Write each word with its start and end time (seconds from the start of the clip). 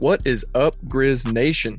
What 0.00 0.22
is 0.24 0.46
up, 0.54 0.76
Grizz 0.86 1.32
Nation? 1.32 1.76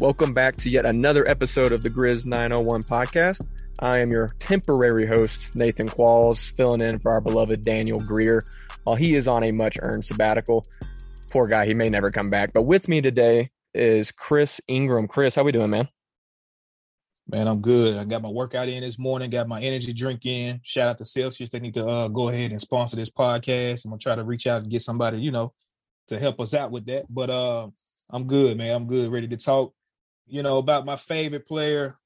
Welcome 0.00 0.34
back 0.34 0.56
to 0.56 0.68
yet 0.68 0.84
another 0.84 1.28
episode 1.28 1.70
of 1.70 1.82
the 1.82 1.88
Grizz 1.88 2.26
901 2.26 2.82
podcast. 2.82 3.46
I 3.78 4.00
am 4.00 4.10
your 4.10 4.30
temporary 4.40 5.06
host, 5.06 5.54
Nathan 5.54 5.86
Qualls, 5.86 6.52
filling 6.56 6.80
in 6.80 6.98
for 6.98 7.12
our 7.12 7.20
beloved 7.20 7.62
Daniel 7.62 8.00
Greer 8.00 8.42
while 8.82 8.96
he 8.96 9.14
is 9.14 9.28
on 9.28 9.44
a 9.44 9.52
much 9.52 9.78
earned 9.80 10.04
sabbatical. 10.04 10.66
Poor 11.30 11.46
guy, 11.46 11.64
he 11.64 11.74
may 11.74 11.88
never 11.88 12.10
come 12.10 12.28
back. 12.28 12.52
But 12.52 12.62
with 12.62 12.88
me 12.88 13.00
today 13.00 13.50
is 13.72 14.10
Chris 14.10 14.60
Ingram. 14.66 15.06
Chris, 15.06 15.36
how 15.36 15.42
are 15.42 15.44
we 15.44 15.52
doing, 15.52 15.70
man? 15.70 15.88
Man, 17.28 17.46
I'm 17.46 17.60
good. 17.60 17.96
I 17.96 18.04
got 18.04 18.20
my 18.20 18.30
workout 18.30 18.68
in 18.68 18.80
this 18.80 18.98
morning, 18.98 19.30
got 19.30 19.46
my 19.46 19.60
energy 19.60 19.92
drink 19.92 20.26
in. 20.26 20.58
Shout 20.64 20.88
out 20.88 20.98
to 20.98 21.04
Celsius. 21.04 21.50
They 21.50 21.60
need 21.60 21.74
to 21.74 21.86
uh, 21.86 22.08
go 22.08 22.30
ahead 22.30 22.50
and 22.50 22.60
sponsor 22.60 22.96
this 22.96 23.10
podcast. 23.10 23.84
I'm 23.84 23.92
gonna 23.92 24.00
try 24.00 24.16
to 24.16 24.24
reach 24.24 24.48
out 24.48 24.62
and 24.62 24.70
get 24.70 24.82
somebody, 24.82 25.18
you 25.18 25.30
know, 25.30 25.52
to 26.08 26.18
help 26.18 26.40
us 26.40 26.54
out 26.54 26.70
with 26.70 26.86
that. 26.86 27.06
But 27.08 27.30
uh, 27.30 27.68
I'm 28.10 28.26
good, 28.26 28.56
man. 28.56 28.74
I'm 28.74 28.86
good, 28.86 29.10
ready 29.10 29.28
to 29.28 29.36
talk. 29.36 29.74
You 30.26 30.42
know, 30.42 30.58
about 30.58 30.86
my 30.86 30.96
favorite 30.96 31.46
player, 31.46 31.96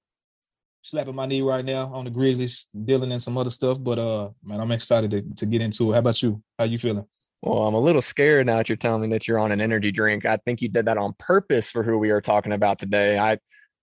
slapping 0.83 1.15
my 1.15 1.27
knee 1.27 1.43
right 1.43 1.65
now 1.65 1.93
on 1.93 2.05
the 2.05 2.11
Grizzlies, 2.11 2.67
dealing 2.85 3.13
in 3.13 3.21
some 3.21 3.39
other 3.39 3.51
stuff. 3.51 3.79
But 3.81 3.99
uh, 3.99 4.31
man, 4.43 4.61
I'm 4.61 4.73
excited 4.73 5.11
to, 5.13 5.23
to 5.37 5.47
get 5.47 5.63
into 5.63 5.91
it. 5.91 5.95
How 5.95 6.01
about 6.01 6.23
you? 6.23 6.43
How 6.59 6.65
you 6.65 6.79
feeling? 6.79 7.07
Well, 7.43 7.69
I'm 7.69 7.75
a 7.75 7.81
little 7.81 8.03
scared 8.03 8.47
now 8.47 8.57
that 8.57 8.69
you're 8.69 8.77
telling 8.77 9.03
me 9.03 9.09
that 9.11 9.29
you're 9.29 9.39
on 9.39 9.53
an 9.53 9.61
energy 9.61 9.93
drink. 9.93 10.27
I 10.27 10.39
think 10.39 10.61
you 10.61 10.69
did 10.69 10.87
that 10.87 10.99
on 10.99 11.15
purpose 11.19 11.71
for 11.71 11.85
who 11.85 11.97
we 11.97 12.11
are 12.11 12.21
talking 12.21 12.53
about 12.53 12.79
today. 12.81 13.19
I 13.19 13.39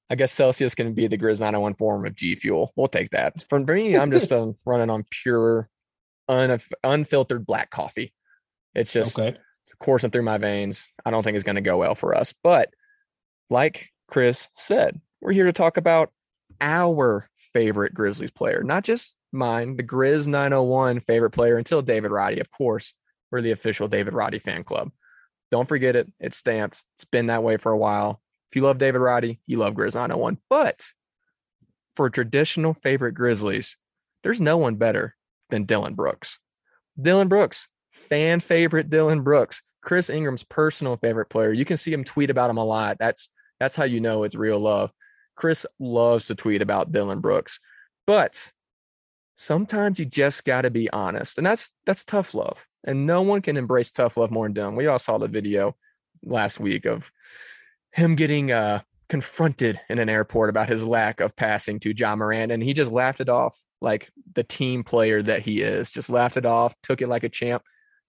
I 0.09 0.15
guess 0.15 0.31
Celsius 0.31 0.75
can 0.75 0.93
be 0.93 1.07
the 1.07 1.17
Grizz 1.17 1.39
901 1.39 1.75
form 1.75 2.05
of 2.05 2.15
G 2.15 2.35
Fuel. 2.35 2.71
We'll 2.75 2.87
take 2.87 3.09
that. 3.11 3.43
For 3.49 3.59
me, 3.59 3.97
I'm 3.97 4.11
just 4.11 4.31
um, 4.31 4.55
running 4.65 4.89
on 4.89 5.03
pure, 5.09 5.67
un- 6.27 6.59
unfiltered 6.83 7.45
black 7.45 7.71
coffee. 7.71 8.13
It's 8.75 8.93
just 8.93 9.17
Okay. 9.17 9.37
Coursing 9.79 10.11
through 10.11 10.23
my 10.23 10.37
veins. 10.37 10.87
I 11.05 11.11
don't 11.11 11.23
think 11.23 11.35
it's 11.35 11.43
going 11.43 11.55
to 11.55 11.61
go 11.61 11.77
well 11.77 11.95
for 11.95 12.15
us. 12.15 12.33
But 12.43 12.69
like 13.49 13.89
Chris 14.07 14.49
said, 14.55 14.99
we're 15.21 15.33
here 15.33 15.45
to 15.45 15.53
talk 15.53 15.77
about 15.77 16.11
our 16.61 17.29
favorite 17.35 17.93
Grizzlies 17.93 18.31
player, 18.31 18.63
not 18.63 18.83
just 18.83 19.15
mine, 19.31 19.75
the 19.75 19.83
Grizz 19.83 20.27
901 20.27 21.01
favorite 21.01 21.31
player 21.31 21.57
until 21.57 21.81
David 21.81 22.11
Roddy. 22.11 22.39
Of 22.39 22.51
course, 22.51 22.93
we're 23.31 23.41
the 23.41 23.51
official 23.51 23.87
David 23.87 24.13
Roddy 24.13 24.39
fan 24.39 24.63
club. 24.63 24.91
Don't 25.51 25.67
forget 25.67 25.95
it. 25.95 26.11
It's 26.19 26.37
stamped. 26.37 26.83
It's 26.95 27.05
been 27.05 27.27
that 27.27 27.43
way 27.43 27.57
for 27.57 27.71
a 27.71 27.77
while. 27.77 28.21
If 28.49 28.55
you 28.55 28.61
love 28.61 28.77
David 28.77 28.99
Roddy, 28.99 29.39
you 29.45 29.57
love 29.57 29.73
Grizz 29.73 29.95
901. 29.95 30.37
But 30.49 30.85
for 31.95 32.09
traditional 32.09 32.73
favorite 32.73 33.13
Grizzlies, 33.13 33.77
there's 34.23 34.41
no 34.41 34.57
one 34.57 34.75
better 34.75 35.15
than 35.49 35.65
Dillon 35.65 35.93
Brooks. 35.93 36.39
Dillon 36.99 37.27
Brooks, 37.27 37.67
fan 37.95 38.39
favorite 38.39 38.89
Dillon 38.89 39.21
Brooks, 39.21 39.61
Chris 39.81 40.09
Ingram's 40.09 40.43
personal 40.43 40.97
favorite 40.97 41.29
player. 41.29 41.53
You 41.53 41.65
can 41.65 41.77
see 41.77 41.93
him 41.93 42.03
tweet 42.03 42.29
about 42.29 42.49
him 42.49 42.57
a 42.57 42.65
lot. 42.65 42.97
That's 42.99 43.29
that's 43.59 43.75
how 43.75 43.85
you 43.85 43.99
know 43.99 44.23
it's 44.23 44.35
real 44.35 44.59
love. 44.59 44.91
Chris 45.35 45.65
loves 45.79 46.27
to 46.27 46.35
tweet 46.35 46.61
about 46.61 46.91
Dillon 46.91 47.19
Brooks. 47.19 47.59
But 48.07 48.51
sometimes 49.35 49.99
you 49.99 50.05
just 50.05 50.45
got 50.45 50.61
to 50.61 50.69
be 50.69 50.89
honest. 50.91 51.37
And 51.37 51.45
that's 51.45 51.73
that's 51.85 52.03
tough 52.03 52.33
love. 52.33 52.65
And 52.83 53.07
no 53.07 53.21
one 53.21 53.41
can 53.41 53.57
embrace 53.57 53.91
tough 53.91 54.17
love 54.17 54.31
more 54.31 54.45
than 54.45 54.53
Dillon. 54.53 54.75
We 54.75 54.87
all 54.87 54.99
saw 54.99 55.17
the 55.17 55.27
video 55.27 55.75
last 56.23 56.59
week 56.59 56.85
of 56.85 57.11
him 57.91 58.15
getting 58.15 58.51
uh 58.51 58.81
confronted 59.07 59.79
in 59.89 59.99
an 59.99 60.09
airport 60.09 60.49
about 60.49 60.67
his 60.67 60.85
lack 60.85 61.19
of 61.19 61.35
passing 61.35 61.79
to 61.79 61.93
Ja 61.95 62.15
Morant, 62.15 62.51
and 62.51 62.63
he 62.63 62.73
just 62.73 62.91
laughed 62.91 63.21
it 63.21 63.29
off 63.29 63.59
like 63.81 64.09
the 64.33 64.43
team 64.43 64.83
player 64.83 65.21
that 65.21 65.41
he 65.41 65.61
is. 65.61 65.91
Just 65.91 66.09
laughed 66.09 66.37
it 66.37 66.45
off, 66.45 66.75
took 66.81 67.01
it 67.01 67.07
like 67.07 67.23
a 67.23 67.29
champ, 67.29 67.63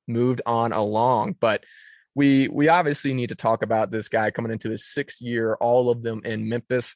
moved 0.07 0.43
on 0.47 0.73
along. 0.73 1.37
But 1.41 1.65
we 2.15 2.49
we 2.49 2.69
obviously 2.69 3.15
need 3.15 3.29
to 3.29 3.35
talk 3.35 3.63
about 3.63 3.91
this 3.91 4.09
guy 4.09 4.31
coming 4.31 4.53
into 4.53 4.71
his 4.71 4.85
sixth 4.85 5.21
year, 5.21 5.57
all 5.61 5.91
of 5.91 6.03
them 6.03 6.23
in 6.25 6.49
Memphis. 6.49 6.95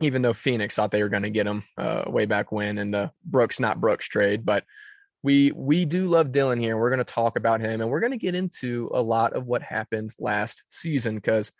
Even 0.00 0.22
though 0.22 0.32
Phoenix 0.32 0.74
thought 0.74 0.90
they 0.90 1.02
were 1.02 1.08
going 1.08 1.22
to 1.22 1.30
get 1.30 1.46
him 1.46 1.62
uh, 1.78 2.02
way 2.06 2.26
back 2.26 2.50
when 2.50 2.78
in 2.78 2.90
the 2.90 3.12
Brooks 3.24 3.60
not 3.60 3.80
Brooks 3.80 4.06
trade, 4.08 4.44
but 4.44 4.64
we 5.22 5.52
we 5.52 5.84
do 5.84 6.08
love 6.08 6.32
Dillon 6.32 6.58
here. 6.58 6.76
We're 6.76 6.90
going 6.90 6.98
to 6.98 7.04
talk 7.04 7.38
about 7.38 7.60
him, 7.60 7.80
and 7.80 7.90
we're 7.90 8.00
going 8.00 8.12
to 8.12 8.18
get 8.18 8.34
into 8.34 8.90
a 8.92 9.00
lot 9.00 9.32
of 9.32 9.46
what 9.46 9.62
happened 9.62 10.12
last 10.18 10.64
season 10.68 11.14
because 11.14 11.52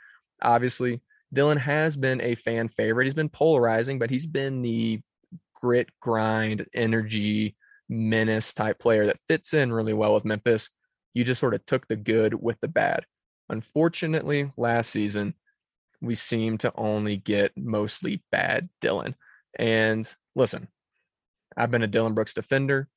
obviously 0.43 1.01
Dillon 1.33 1.59
has 1.59 1.97
been 1.97 2.21
a 2.21 2.34
fan 2.34 2.69
favorite. 2.69 3.05
He's 3.05 3.15
been 3.15 3.28
polarizing, 3.28 3.99
but 3.99 4.11
he's 4.11 4.27
been 4.27 4.62
the 4.62 5.01
grit, 5.55 5.89
grind, 6.01 6.66
energy, 6.75 7.56
menace 7.89 8.53
type 8.53 8.78
player 8.78 9.06
that 9.06 9.21
fits 9.28 9.55
in 9.55 9.72
really 9.72 9.93
well 9.93 10.15
with 10.15 10.25
Memphis. 10.25 10.71
You 11.12 11.25
just 11.25 11.41
sort 11.41 11.55
of 11.55 11.65
took 11.67 11.87
the 11.87 11.97
good 11.97 12.34
with 12.34 12.61
the 12.61 12.69
bad. 12.69 13.05
Unfortunately, 13.49 14.50
last 14.56 14.91
season, 14.91 15.34
we 16.00 16.15
seem 16.15 16.59
to 16.59 16.72
only 16.75 17.17
get 17.17 17.53
mostly 17.56 18.22
bad 18.31 18.69
Dillon. 18.81 19.15
And 19.59 20.09
listen, 20.34 20.69
I've 21.56 21.71
been 21.71 21.83
a 21.83 21.89
Dillon 21.89 22.15
Brooks 22.15 22.34
defender. 22.34 22.89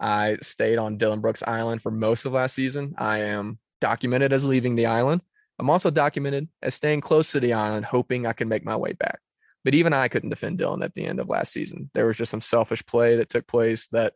I 0.00 0.36
stayed 0.42 0.78
on 0.78 0.98
Dillon 0.98 1.20
Brooks 1.20 1.42
Island 1.46 1.82
for 1.82 1.90
most 1.90 2.24
of 2.24 2.32
last 2.32 2.54
season. 2.54 2.94
I 2.98 3.20
am 3.20 3.58
documented 3.80 4.32
as 4.32 4.44
leaving 4.44 4.74
the 4.74 4.86
island. 4.86 5.22
I'm 5.58 5.70
also 5.70 5.90
documented 5.90 6.48
as 6.62 6.74
staying 6.74 7.00
close 7.00 7.32
to 7.32 7.40
the 7.40 7.54
island, 7.54 7.86
hoping 7.86 8.26
I 8.26 8.32
can 8.32 8.48
make 8.48 8.64
my 8.64 8.76
way 8.76 8.92
back. 8.92 9.20
But 9.64 9.74
even 9.74 9.92
I 9.92 10.08
couldn't 10.08 10.30
defend 10.30 10.58
Dillon 10.58 10.82
at 10.82 10.94
the 10.94 11.04
end 11.04 11.18
of 11.18 11.28
last 11.28 11.52
season. 11.52 11.90
There 11.94 12.06
was 12.06 12.16
just 12.16 12.30
some 12.30 12.40
selfish 12.40 12.84
play 12.86 13.16
that 13.16 13.30
took 13.30 13.46
place 13.46 13.88
that 13.88 14.12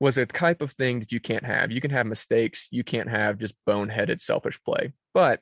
was 0.00 0.16
a 0.16 0.26
type 0.26 0.62
of 0.62 0.72
thing 0.72 1.00
that 1.00 1.12
you 1.12 1.20
can't 1.20 1.44
have. 1.44 1.72
You 1.72 1.80
can 1.80 1.90
have 1.90 2.06
mistakes, 2.06 2.68
you 2.70 2.84
can't 2.84 3.10
have 3.10 3.38
just 3.38 3.54
boneheaded 3.66 4.20
selfish 4.20 4.62
play. 4.62 4.92
But 5.12 5.40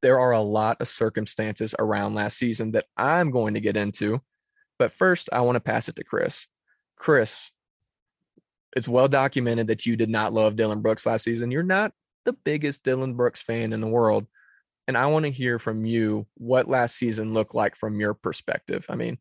there 0.00 0.20
are 0.20 0.32
a 0.32 0.40
lot 0.40 0.80
of 0.80 0.88
circumstances 0.88 1.74
around 1.78 2.14
last 2.14 2.38
season 2.38 2.72
that 2.72 2.86
I'm 2.96 3.30
going 3.30 3.54
to 3.54 3.60
get 3.60 3.76
into. 3.76 4.20
But 4.78 4.92
first, 4.92 5.28
I 5.32 5.40
want 5.40 5.56
to 5.56 5.60
pass 5.60 5.88
it 5.88 5.96
to 5.96 6.04
Chris. 6.04 6.46
Chris, 6.96 7.50
it's 8.76 8.86
well 8.86 9.08
documented 9.08 9.68
that 9.68 9.86
you 9.86 9.96
did 9.96 10.08
not 10.08 10.32
love 10.32 10.56
Dillon 10.56 10.82
Brooks 10.82 11.06
last 11.06 11.24
season. 11.24 11.50
You're 11.50 11.62
not 11.64 11.92
the 12.24 12.32
biggest 12.32 12.84
Dillon 12.84 13.14
Brooks 13.14 13.42
fan 13.42 13.72
in 13.72 13.80
the 13.80 13.88
world. 13.88 14.26
And 14.86 14.96
I 14.96 15.06
want 15.06 15.24
to 15.24 15.30
hear 15.30 15.58
from 15.58 15.84
you 15.84 16.26
what 16.34 16.68
last 16.68 16.96
season 16.96 17.34
looked 17.34 17.54
like 17.54 17.76
from 17.76 17.98
your 17.98 18.14
perspective. 18.14 18.86
I 18.88 18.94
mean, 18.94 19.18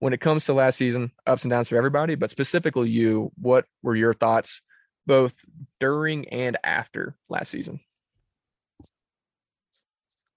when 0.00 0.12
it 0.12 0.20
comes 0.20 0.44
to 0.46 0.52
last 0.52 0.76
season, 0.76 1.12
ups 1.26 1.44
and 1.44 1.50
downs 1.50 1.68
for 1.68 1.76
everybody, 1.76 2.14
but 2.14 2.30
specifically 2.30 2.88
you, 2.88 3.32
what 3.40 3.64
were 3.82 3.96
your 3.96 4.14
thoughts 4.14 4.62
both 5.06 5.44
during 5.80 6.28
and 6.28 6.56
after 6.62 7.16
last 7.28 7.50
season? 7.50 7.80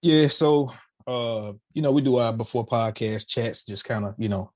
Yeah, 0.00 0.28
so 0.28 0.72
uh, 1.06 1.52
you 1.72 1.82
know, 1.82 1.92
we 1.92 2.02
do 2.02 2.16
our 2.16 2.32
before 2.32 2.66
podcast 2.66 3.28
chats, 3.28 3.64
just 3.64 3.84
kind 3.84 4.04
of, 4.04 4.14
you 4.18 4.28
know, 4.28 4.50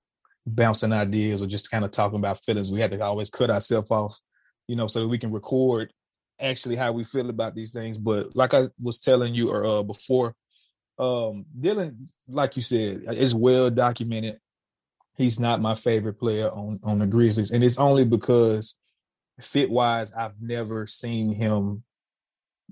bouncing 0.47 0.93
ideas 0.93 1.43
or 1.43 1.47
just 1.47 1.71
kind 1.71 1.85
of 1.85 1.91
talking 1.91 2.19
about 2.19 2.43
feelings. 2.45 2.71
We 2.71 2.81
had 2.81 2.93
to 2.93 3.03
always 3.03 3.31
cut 3.31 3.51
ourselves 3.51 3.91
off, 3.91 4.19
you 4.69 4.77
know, 4.77 4.87
so 4.87 5.01
that 5.01 5.09
we 5.09 5.19
can 5.19 5.33
record 5.33 5.93
actually 6.41 6.77
how 6.77 6.93
we 6.93 7.05
feel 7.05 7.31
about 7.31 7.55
these 7.55 7.73
things. 7.73 7.99
But 7.99 8.37
like 8.37 8.55
I 8.55 8.69
was 8.81 8.99
telling 8.99 9.35
you 9.35 9.51
or 9.51 9.65
uh, 9.65 9.83
before, 9.83 10.35
um, 10.99 11.47
Dillon, 11.59 12.09
like 12.29 12.57
you 12.57 12.63
said, 12.63 13.05
is 13.11 13.35
well 13.35 13.71
documented. 13.71 14.39
He's 15.17 15.41
not 15.41 15.61
my 15.61 15.75
favorite 15.75 16.19
player 16.19 16.51
on 16.51 16.79
on 16.83 16.99
the 16.99 17.07
Grizzlies, 17.07 17.51
and 17.51 17.65
it's 17.65 17.79
only 17.79 18.05
because 18.05 18.77
fit 19.41 19.71
wise, 19.71 20.13
I've 20.13 20.41
never 20.41 20.87
seen 20.87 21.33
him, 21.33 21.83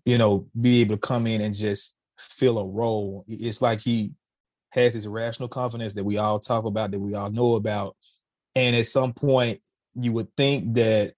you 0.04 0.18
know, 0.18 0.46
be 0.58 0.80
able 0.80 0.96
to 0.96 1.00
come 1.00 1.26
in 1.26 1.40
and 1.40 1.54
just 1.54 1.94
fill 2.18 2.58
a 2.58 2.66
role. 2.66 3.24
It's 3.28 3.62
like 3.62 3.80
he 3.80 4.12
has 4.70 4.94
his 4.94 5.06
rational 5.06 5.48
confidence 5.48 5.92
that 5.94 6.04
we 6.04 6.18
all 6.18 6.38
talk 6.38 6.64
about, 6.64 6.90
that 6.90 6.98
we 6.98 7.14
all 7.14 7.30
know 7.30 7.54
about, 7.54 7.96
and 8.54 8.76
at 8.76 8.86
some 8.86 9.12
point, 9.12 9.60
you 9.94 10.12
would 10.12 10.28
think 10.36 10.74
that 10.74 11.14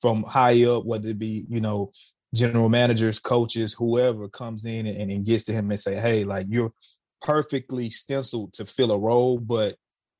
from 0.00 0.22
high 0.22 0.64
up, 0.64 0.84
whether 0.84 1.08
it 1.08 1.18
be, 1.18 1.46
you 1.48 1.60
know, 1.60 1.90
general 2.34 2.68
managers, 2.68 3.18
coaches, 3.18 3.72
whoever 3.72 4.28
comes 4.28 4.64
in 4.64 4.86
and, 4.86 5.10
and 5.10 5.24
gets 5.24 5.44
to 5.44 5.52
him 5.52 5.70
and 5.70 5.80
say, 5.80 5.96
hey, 5.96 6.24
like 6.24 6.46
you're 6.48 6.72
perfectly 7.22 7.90
stenciled 7.90 8.52
to 8.52 8.66
fill 8.66 8.92
a 8.92 8.98
role, 8.98 9.38
but 9.38 9.76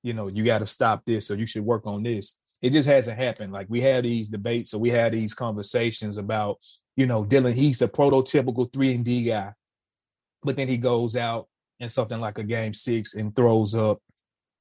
you 0.07 0.15
know, 0.15 0.29
you 0.29 0.45
got 0.45 0.61
to 0.61 0.67
stop 0.67 1.05
this 1.05 1.33
or 1.33 1.35
you 1.35 1.47
should 1.47 1.65
work 1.65 1.85
on 1.85 2.05
this. 2.05 2.39
It 2.63 2.71
just 2.71 2.89
hasn't 2.89 3.19
happened. 3.19 3.53
Like 3.53 3.67
we 3.69 3.81
had 3.81 4.05
these 4.05 4.29
debates 4.29 4.73
or 4.73 4.79
we 4.79 4.89
had 4.89 5.13
these 5.13 5.35
conversations 5.35 6.17
about, 6.17 6.59
you 6.97 7.07
know, 7.07 7.25
Dillon, 7.25 7.55
he's 7.55 7.83
a 7.83 7.89
prototypical 7.89 8.73
three 8.73 8.95
and 8.95 9.05
D 9.05 9.25
guy. 9.25 9.53
but 10.45 10.57
then 10.57 10.69
he 10.69 10.79
goes 10.79 11.17
out 11.17 11.49
in 11.81 11.89
something 11.89 12.21
like 12.21 12.39
a 12.39 12.45
game 12.45 12.73
six 12.73 13.15
and 13.15 13.35
throws 13.35 13.75
up. 13.75 13.99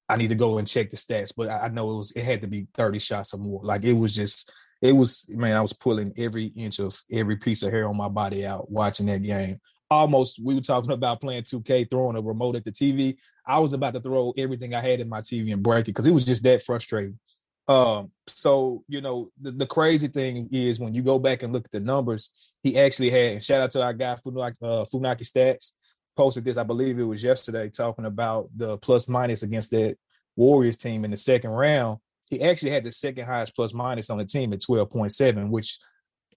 I 0.10 0.18
need 0.18 0.30
to 0.30 0.36
go 0.36 0.58
and 0.58 0.68
check 0.68 0.90
the 0.90 0.98
stats, 0.98 1.32
but 1.38 1.52
I 1.52 1.68
know 1.68 1.92
it 1.92 1.98
was 1.98 2.12
it 2.14 2.24
had 2.24 2.42
to 2.42 2.48
be 2.48 2.68
30 2.74 2.98
shots 2.98 3.36
or 3.36 3.38
more. 3.38 3.62
Like 3.64 3.84
it 3.84 3.94
was 3.94 4.16
just 4.16 4.52
it 4.82 4.94
was 4.94 5.26
man, 5.30 5.56
I 5.56 5.62
was 5.62 5.74
pulling 5.74 6.12
every 6.18 6.46
inch 6.48 6.80
of 6.80 7.00
every 7.12 7.38
piece 7.38 7.62
of 7.62 7.72
hair 7.72 7.88
on 7.88 7.96
my 7.96 8.10
body 8.10 8.48
out 8.48 8.72
watching 8.72 9.06
that 9.06 9.22
game. 9.22 9.60
Almost 9.90 10.44
we 10.44 10.56
were 10.56 10.62
talking 10.62 10.92
about 10.92 11.22
playing 11.22 11.44
2K, 11.44 11.90
throwing 11.90 12.18
a 12.18 12.22
remote 12.22 12.56
at 12.56 12.66
the 12.66 12.72
TV. 12.72 13.18
I 13.46 13.60
was 13.60 13.74
about 13.74 13.94
to 13.94 14.00
throw 14.00 14.34
everything 14.38 14.74
I 14.74 14.82
had 14.82 15.00
in 15.00 15.10
my 15.10 15.22
TV 15.22 15.54
and 15.54 15.62
break 15.62 15.84
it 15.84 15.92
because 15.92 16.08
it 16.08 16.12
was 16.12 16.26
just 16.26 16.44
that 16.44 16.64
frustrating. 16.64 17.20
Um, 17.68 18.12
so 18.28 18.84
you 18.88 19.02
know, 19.02 19.32
the, 19.42 19.52
the, 19.52 19.66
crazy 19.66 20.08
thing 20.08 20.50
is 20.52 20.80
when 20.80 20.94
you 20.94 21.02
go 21.02 21.18
back 21.18 21.42
and 21.42 21.52
look 21.52 21.66
at 21.66 21.72
the 21.72 21.80
numbers, 21.80 22.30
he 22.62 22.78
actually 22.78 23.10
had 23.10 23.44
shout 23.44 23.62
out 23.62 23.72
to 23.72 23.84
our 23.84 23.94
guy 23.94 24.16
Funaki, 24.16 24.56
uh, 24.62 24.86
Funaki 24.86 25.22
Stats 25.22 25.72
posted 26.16 26.46
this, 26.46 26.58
I 26.58 26.64
believe 26.64 27.00
it 27.00 27.04
was 27.04 27.24
yesterday, 27.24 27.70
talking 27.70 28.06
about 28.06 28.50
the 28.56 28.78
plus 28.78 29.10
minus 29.10 29.44
against 29.44 29.72
that 29.72 29.98
Warriors 30.36 30.78
team 30.78 31.06
in 31.06 31.12
the 31.12 31.18
second 31.18 31.50
round. 31.52 32.00
He 32.30 32.42
actually 32.42 32.72
had 32.72 32.84
the 32.84 32.92
second 32.92 33.26
highest 33.26 33.56
plus 33.56 33.74
minus 33.74 34.10
on 34.10 34.18
the 34.18 34.26
team 34.26 34.54
at 34.54 34.60
12.7, 34.60 35.50
which 35.50 35.80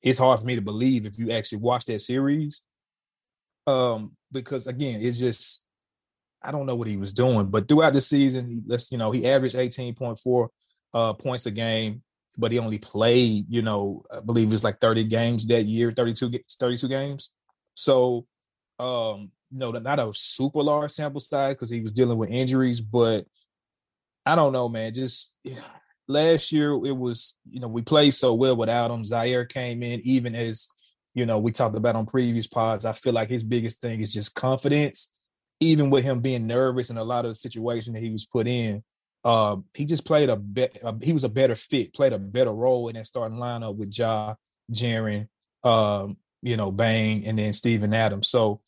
is 0.02 0.18
hard 0.18 0.40
for 0.40 0.46
me 0.46 0.54
to 0.54 0.62
believe 0.62 1.06
if 1.06 1.18
you 1.18 1.30
actually 1.30 1.58
watch 1.58 1.84
that 1.86 2.00
series. 2.00 2.62
Um, 3.68 4.16
because 4.32 4.66
again, 4.66 5.00
it's 5.02 5.18
just 5.18 5.62
I 6.42 6.52
don't 6.52 6.66
know 6.66 6.76
what 6.76 6.88
he 6.88 6.96
was 6.96 7.12
doing, 7.12 7.46
but 7.46 7.68
throughout 7.68 7.92
the 7.92 8.00
season, 8.00 8.48
he, 8.48 8.60
let's 8.66 8.90
you 8.90 8.98
know, 8.98 9.10
he 9.10 9.28
averaged 9.28 9.56
18.4 9.56 10.48
uh, 10.94 11.12
points 11.14 11.46
a 11.46 11.50
game, 11.50 12.02
but 12.38 12.52
he 12.52 12.58
only 12.58 12.78
played, 12.78 13.46
you 13.48 13.62
know, 13.62 14.04
I 14.10 14.20
believe 14.20 14.48
it 14.48 14.52
was 14.52 14.64
like 14.64 14.80
30 14.80 15.04
games 15.04 15.46
that 15.48 15.64
year, 15.66 15.90
32, 15.90 16.38
32 16.58 16.88
games. 16.88 17.32
So, 17.74 18.26
um, 18.78 19.32
know, 19.50 19.72
not 19.72 19.98
a 19.98 20.12
super 20.14 20.62
large 20.62 20.92
sample 20.92 21.20
size 21.20 21.54
because 21.54 21.70
he 21.70 21.80
was 21.80 21.92
dealing 21.92 22.18
with 22.18 22.30
injuries, 22.30 22.80
but 22.80 23.26
I 24.24 24.34
don't 24.34 24.52
know, 24.52 24.68
man. 24.68 24.94
Just 24.94 25.36
last 26.06 26.52
year, 26.52 26.72
it 26.72 26.96
was, 26.96 27.36
you 27.50 27.60
know, 27.60 27.68
we 27.68 27.82
played 27.82 28.14
so 28.14 28.34
well 28.34 28.56
without 28.56 28.90
him. 28.90 29.02
Ziaire 29.02 29.48
came 29.48 29.82
in, 29.82 30.00
even 30.04 30.34
as, 30.34 30.68
you 31.18 31.26
know, 31.26 31.38
we 31.38 31.52
talked 31.52 31.76
about 31.76 31.96
on 31.96 32.06
previous 32.06 32.46
pods. 32.46 32.84
I 32.84 32.92
feel 32.92 33.12
like 33.12 33.28
his 33.28 33.44
biggest 33.44 33.80
thing 33.80 34.00
is 34.00 34.12
just 34.12 34.34
confidence, 34.34 35.12
even 35.60 35.90
with 35.90 36.04
him 36.04 36.20
being 36.20 36.46
nervous 36.46 36.90
in 36.90 36.98
a 36.98 37.04
lot 37.04 37.24
of 37.24 37.32
the 37.32 37.34
situation 37.34 37.92
that 37.94 38.02
he 38.02 38.10
was 38.10 38.24
put 38.24 38.46
in 38.46 38.82
uh, 39.24 39.56
he 39.74 39.84
just 39.84 40.06
played 40.06 40.28
a 40.28 40.36
bit. 40.36 40.78
Uh, 40.82 40.94
he 41.02 41.12
was 41.12 41.24
a 41.24 41.28
better 41.28 41.54
fit, 41.54 41.92
played 41.92 42.12
a 42.12 42.18
better 42.18 42.52
role 42.52 42.88
in 42.88 42.94
that 42.94 43.06
starting 43.06 43.38
lineup 43.38 43.76
with 43.76 43.96
Ja, 43.96 44.34
Jaren, 44.72 45.28
um, 45.64 46.16
you 46.42 46.56
know, 46.56 46.70
Bane, 46.70 47.24
and 47.26 47.38
then 47.38 47.52
Steven 47.52 47.92
Adams. 47.92 48.28
So 48.28 48.60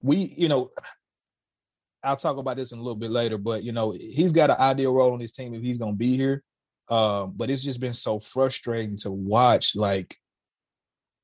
we, 0.00 0.34
you 0.36 0.48
know, 0.48 0.70
I'll 2.02 2.16
talk 2.16 2.36
about 2.36 2.56
this 2.56 2.72
in 2.72 2.78
a 2.78 2.82
little 2.82 2.96
bit 2.96 3.10
later, 3.10 3.36
but 3.36 3.64
you 3.64 3.72
know, 3.72 3.90
he's 3.90 4.32
got 4.32 4.50
an 4.50 4.56
ideal 4.58 4.94
role 4.94 5.12
on 5.12 5.18
this 5.18 5.32
team 5.32 5.54
if 5.54 5.62
he's 5.62 5.78
going 5.78 5.94
to 5.94 5.98
be 5.98 6.16
here. 6.16 6.42
Um, 6.88 7.32
but 7.34 7.50
it's 7.50 7.64
just 7.64 7.80
been 7.80 7.94
so 7.94 8.20
frustrating 8.20 8.96
to 8.98 9.10
watch. 9.10 9.74
Like, 9.74 10.16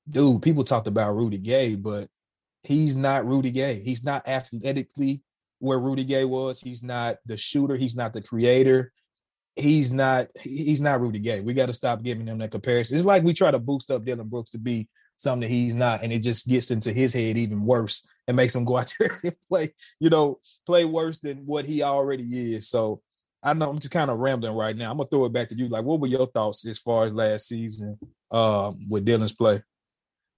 dude, 0.08 0.42
people 0.42 0.64
talked 0.64 0.86
about 0.86 1.16
Rudy 1.16 1.38
Gay, 1.38 1.74
but 1.74 2.08
he's 2.62 2.96
not 2.96 3.26
Rudy 3.26 3.50
Gay. 3.50 3.82
He's 3.84 4.04
not 4.04 4.26
athletically 4.26 5.22
where 5.58 5.78
Rudy 5.78 6.04
Gay 6.04 6.24
was. 6.24 6.60
He's 6.60 6.82
not 6.82 7.18
the 7.26 7.36
shooter. 7.36 7.76
He's 7.76 7.96
not 7.96 8.12
the 8.12 8.22
creator. 8.22 8.92
He's 9.54 9.92
not. 9.92 10.28
He's 10.40 10.80
not 10.80 11.00
Rudy 11.00 11.18
Gay. 11.18 11.40
We 11.40 11.54
got 11.54 11.66
to 11.66 11.74
stop 11.74 12.02
giving 12.02 12.26
him 12.26 12.38
that 12.38 12.50
comparison. 12.50 12.96
It's 12.96 13.06
like 13.06 13.22
we 13.22 13.34
try 13.34 13.50
to 13.50 13.58
boost 13.58 13.90
up 13.90 14.04
Dillon 14.04 14.28
Brooks 14.28 14.50
to 14.50 14.58
be 14.58 14.88
something 15.16 15.48
that 15.48 15.54
he's 15.54 15.74
not, 15.74 16.02
and 16.02 16.12
it 16.12 16.20
just 16.20 16.48
gets 16.48 16.70
into 16.70 16.92
his 16.92 17.12
head 17.12 17.38
even 17.38 17.64
worse 17.64 18.06
and 18.26 18.36
makes 18.36 18.54
him 18.54 18.64
go 18.64 18.78
out 18.78 18.92
there 18.98 19.10
and 19.22 19.36
play. 19.48 19.72
You 20.00 20.10
know, 20.10 20.38
play 20.66 20.84
worse 20.84 21.18
than 21.18 21.46
what 21.46 21.66
he 21.66 21.82
already 21.82 22.54
is. 22.54 22.68
So 22.68 23.02
I 23.42 23.52
know 23.54 23.68
I'm 23.68 23.78
just 23.78 23.92
kind 23.92 24.10
of 24.10 24.18
rambling 24.18 24.54
right 24.54 24.76
now. 24.76 24.90
I'm 24.90 24.96
gonna 24.96 25.08
throw 25.08 25.24
it 25.24 25.32
back 25.32 25.48
to 25.48 25.56
you. 25.56 25.68
Like, 25.68 25.84
what 25.84 26.00
were 26.00 26.06
your 26.06 26.26
thoughts 26.26 26.66
as 26.66 26.78
far 26.78 27.04
as 27.04 27.12
last 27.12 27.48
season 27.48 27.98
um, 28.30 28.78
with 28.88 29.04
Dillon's 29.04 29.32
play? 29.32 29.62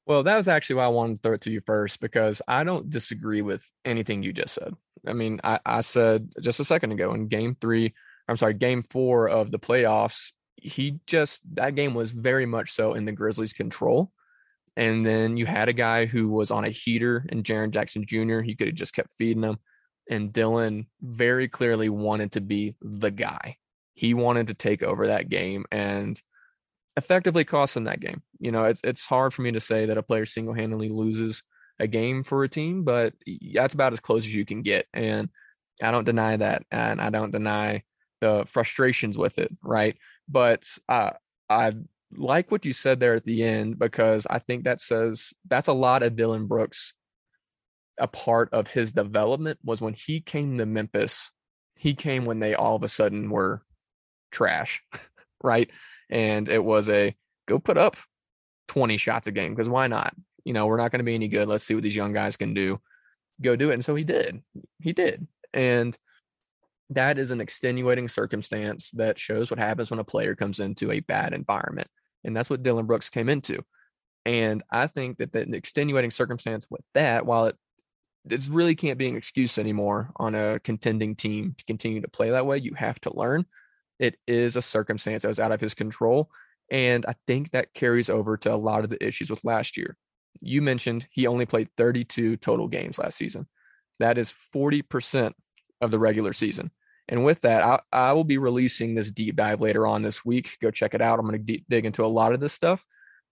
Well, 0.06 0.22
that 0.22 0.36
was 0.36 0.48
actually 0.48 0.76
why 0.76 0.84
I 0.84 0.88
wanted 0.88 1.14
to 1.14 1.20
throw 1.22 1.34
it 1.34 1.40
to 1.42 1.50
you 1.50 1.60
first 1.60 2.00
because 2.00 2.42
I 2.46 2.64
don't 2.64 2.90
disagree 2.90 3.42
with 3.42 3.68
anything 3.84 4.22
you 4.22 4.32
just 4.32 4.54
said. 4.54 4.74
I 5.06 5.14
mean, 5.14 5.40
I, 5.42 5.60
I 5.64 5.80
said 5.80 6.32
just 6.40 6.60
a 6.60 6.64
second 6.64 6.92
ago 6.92 7.14
in 7.14 7.28
game 7.28 7.56
three, 7.58 7.94
I'm 8.28 8.36
sorry, 8.36 8.54
game 8.54 8.82
four 8.82 9.28
of 9.28 9.50
the 9.50 9.58
playoffs, 9.58 10.32
he 10.56 11.00
just, 11.06 11.40
that 11.56 11.74
game 11.74 11.94
was 11.94 12.12
very 12.12 12.46
much 12.46 12.72
so 12.72 12.94
in 12.94 13.04
the 13.04 13.12
Grizzlies' 13.12 13.52
control. 13.52 14.12
And 14.76 15.06
then 15.06 15.36
you 15.36 15.46
had 15.46 15.68
a 15.68 15.74
guy 15.74 16.06
who 16.06 16.28
was 16.28 16.50
on 16.50 16.64
a 16.64 16.70
heater 16.70 17.24
and 17.30 17.44
Jaren 17.44 17.70
Jackson 17.70 18.04
Jr., 18.06 18.40
he 18.40 18.54
could 18.54 18.68
have 18.68 18.76
just 18.76 18.94
kept 18.94 19.12
feeding 19.12 19.42
him. 19.42 19.58
And 20.10 20.32
Dillon 20.32 20.86
very 21.00 21.48
clearly 21.48 21.88
wanted 21.88 22.32
to 22.32 22.40
be 22.40 22.74
the 22.82 23.10
guy. 23.10 23.56
He 23.94 24.12
wanted 24.12 24.48
to 24.48 24.54
take 24.54 24.82
over 24.82 25.06
that 25.06 25.28
game 25.28 25.64
and 25.70 26.20
effectively 26.96 27.44
cost 27.44 27.74
them 27.74 27.84
that 27.84 28.00
game. 28.00 28.22
You 28.38 28.52
know, 28.52 28.64
it's 28.64 28.80
it's 28.84 29.06
hard 29.06 29.34
for 29.34 29.42
me 29.42 29.52
to 29.52 29.60
say 29.60 29.86
that 29.86 29.98
a 29.98 30.02
player 30.02 30.26
single 30.26 30.54
handedly 30.54 30.88
loses 30.88 31.42
a 31.78 31.86
game 31.86 32.22
for 32.22 32.44
a 32.44 32.48
team, 32.48 32.84
but 32.84 33.14
that's 33.54 33.74
about 33.74 33.92
as 33.92 34.00
close 34.00 34.24
as 34.24 34.34
you 34.34 34.44
can 34.44 34.62
get. 34.62 34.86
And 34.92 35.28
I 35.82 35.90
don't 35.90 36.04
deny 36.04 36.36
that. 36.36 36.62
And 36.70 37.00
I 37.00 37.10
don't 37.10 37.32
deny 37.32 37.82
the 38.20 38.44
frustrations 38.46 39.18
with 39.18 39.38
it. 39.38 39.50
Right. 39.62 39.96
But 40.28 40.66
uh, 40.88 41.10
I 41.50 41.72
like 42.16 42.50
what 42.50 42.64
you 42.64 42.72
said 42.72 43.00
there 43.00 43.14
at 43.14 43.24
the 43.24 43.42
end 43.42 43.78
because 43.78 44.26
I 44.30 44.38
think 44.38 44.64
that 44.64 44.80
says 44.80 45.32
that's 45.48 45.68
a 45.68 45.72
lot 45.72 46.02
of 46.02 46.16
Dillon 46.16 46.46
Brooks. 46.46 46.94
A 47.98 48.08
part 48.08 48.52
of 48.52 48.66
his 48.66 48.92
development 48.92 49.58
was 49.62 49.80
when 49.80 49.94
he 49.94 50.20
came 50.20 50.58
to 50.58 50.66
Memphis, 50.66 51.30
he 51.76 51.94
came 51.94 52.24
when 52.24 52.40
they 52.40 52.54
all 52.54 52.74
of 52.74 52.82
a 52.82 52.88
sudden 52.88 53.30
were 53.30 53.62
trash. 54.32 54.82
right. 55.44 55.70
And 56.10 56.48
it 56.48 56.62
was 56.62 56.88
a 56.88 57.14
go 57.46 57.58
put 57.58 57.78
up 57.78 57.96
20 58.68 58.96
shots 58.96 59.28
a 59.28 59.32
game 59.32 59.54
because 59.54 59.68
why 59.68 59.86
not? 59.86 60.14
you 60.44 60.52
know, 60.52 60.66
we're 60.66 60.76
not 60.76 60.90
going 60.90 61.00
to 61.00 61.04
be 61.04 61.14
any 61.14 61.28
good. 61.28 61.48
Let's 61.48 61.64
see 61.64 61.74
what 61.74 61.82
these 61.82 61.96
young 61.96 62.12
guys 62.12 62.36
can 62.36 62.54
do. 62.54 62.80
Go 63.42 63.56
do 63.56 63.70
it. 63.70 63.74
And 63.74 63.84
so 63.84 63.94
he 63.94 64.04
did. 64.04 64.42
He 64.80 64.92
did. 64.92 65.26
And 65.52 65.96
that 66.90 67.18
is 67.18 67.30
an 67.30 67.40
extenuating 67.40 68.08
circumstance 68.08 68.90
that 68.92 69.18
shows 69.18 69.50
what 69.50 69.58
happens 69.58 69.90
when 69.90 70.00
a 70.00 70.04
player 70.04 70.34
comes 70.34 70.60
into 70.60 70.92
a 70.92 71.00
bad 71.00 71.32
environment. 71.32 71.88
And 72.22 72.36
that's 72.36 72.50
what 72.50 72.62
Dillon 72.62 72.86
Brooks 72.86 73.10
came 73.10 73.28
into. 73.28 73.64
And 74.26 74.62
I 74.70 74.86
think 74.86 75.18
that 75.18 75.32
the 75.32 75.40
extenuating 75.54 76.10
circumstance 76.10 76.66
with 76.70 76.82
that, 76.94 77.26
while 77.26 77.46
it 77.46 77.56
it 78.30 78.48
really 78.48 78.74
can't 78.74 78.96
be 78.96 79.06
an 79.06 79.16
excuse 79.16 79.58
anymore 79.58 80.10
on 80.16 80.34
a 80.34 80.58
contending 80.60 81.14
team 81.14 81.54
to 81.58 81.64
continue 81.66 82.00
to 82.00 82.08
play 82.08 82.30
that 82.30 82.46
way, 82.46 82.56
you 82.56 82.72
have 82.72 82.98
to 83.00 83.14
learn. 83.14 83.44
It 83.98 84.16
is 84.26 84.56
a 84.56 84.62
circumstance 84.62 85.22
that 85.22 85.28
was 85.28 85.40
out 85.40 85.52
of 85.52 85.60
his 85.60 85.74
control. 85.74 86.30
And 86.70 87.04
I 87.06 87.14
think 87.26 87.50
that 87.50 87.74
carries 87.74 88.08
over 88.08 88.36
to 88.38 88.54
a 88.54 88.56
lot 88.56 88.84
of 88.84 88.90
the 88.90 89.04
issues 89.04 89.30
with 89.30 89.44
last 89.44 89.76
year 89.76 89.96
you 90.40 90.62
mentioned 90.62 91.06
he 91.10 91.26
only 91.26 91.46
played 91.46 91.68
32 91.76 92.36
total 92.38 92.68
games 92.68 92.98
last 92.98 93.16
season. 93.16 93.46
That 93.98 94.18
is 94.18 94.32
40% 94.54 95.32
of 95.80 95.90
the 95.90 95.98
regular 95.98 96.32
season. 96.32 96.70
And 97.08 97.24
with 97.24 97.42
that, 97.42 97.62
I, 97.62 97.80
I 97.92 98.12
will 98.14 98.24
be 98.24 98.38
releasing 98.38 98.94
this 98.94 99.10
deep 99.10 99.36
dive 99.36 99.60
later 99.60 99.86
on 99.86 100.02
this 100.02 100.24
week. 100.24 100.56
Go 100.60 100.70
check 100.70 100.94
it 100.94 101.02
out. 101.02 101.18
I'm 101.18 101.26
going 101.26 101.44
to 101.44 101.58
dig 101.68 101.84
into 101.84 102.04
a 102.04 102.06
lot 102.06 102.32
of 102.32 102.40
this 102.40 102.52
stuff. 102.52 102.84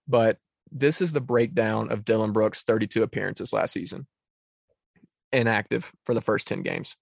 But 0.07 0.37
this 0.71 1.01
is 1.01 1.11
the 1.11 1.21
breakdown 1.21 1.91
of 1.91 2.05
Dillon 2.05 2.31
Brooks' 2.31 2.63
32 2.63 3.03
appearances 3.03 3.51
last 3.51 3.73
season. 3.73 4.05
Inactive 5.31 5.91
for 6.05 6.13
the 6.13 6.21
first 6.21 6.47
10 6.47 6.61
games. 6.61 6.95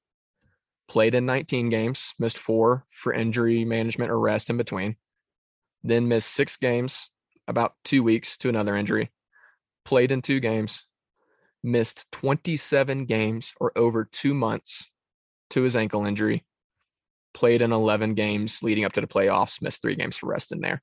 Played 0.91 1.15
in 1.15 1.25
19 1.25 1.69
games, 1.69 2.13
missed 2.19 2.37
four 2.37 2.85
for 2.89 3.13
injury 3.13 3.63
management 3.63 4.11
or 4.11 4.19
rest 4.19 4.49
in 4.49 4.57
between. 4.57 4.97
Then 5.83 6.09
missed 6.09 6.33
six 6.33 6.57
games, 6.57 7.09
about 7.47 7.75
two 7.85 8.03
weeks 8.03 8.35
to 8.37 8.49
another 8.49 8.75
injury 8.75 9.09
played 9.85 10.11
in 10.11 10.21
two 10.21 10.39
games, 10.39 10.83
missed 11.63 12.05
27 12.11 13.05
games 13.05 13.53
or 13.59 13.71
over 13.77 14.05
two 14.05 14.33
months 14.33 14.89
to 15.51 15.61
his 15.61 15.75
ankle 15.75 16.05
injury, 16.05 16.45
played 17.33 17.61
in 17.61 17.71
11 17.71 18.13
games 18.13 18.63
leading 18.63 18.85
up 18.85 18.93
to 18.93 19.01
the 19.01 19.07
playoffs, 19.07 19.61
missed 19.61 19.81
three 19.81 19.95
games 19.95 20.17
for 20.17 20.27
rest 20.27 20.51
in 20.51 20.61
there. 20.61 20.81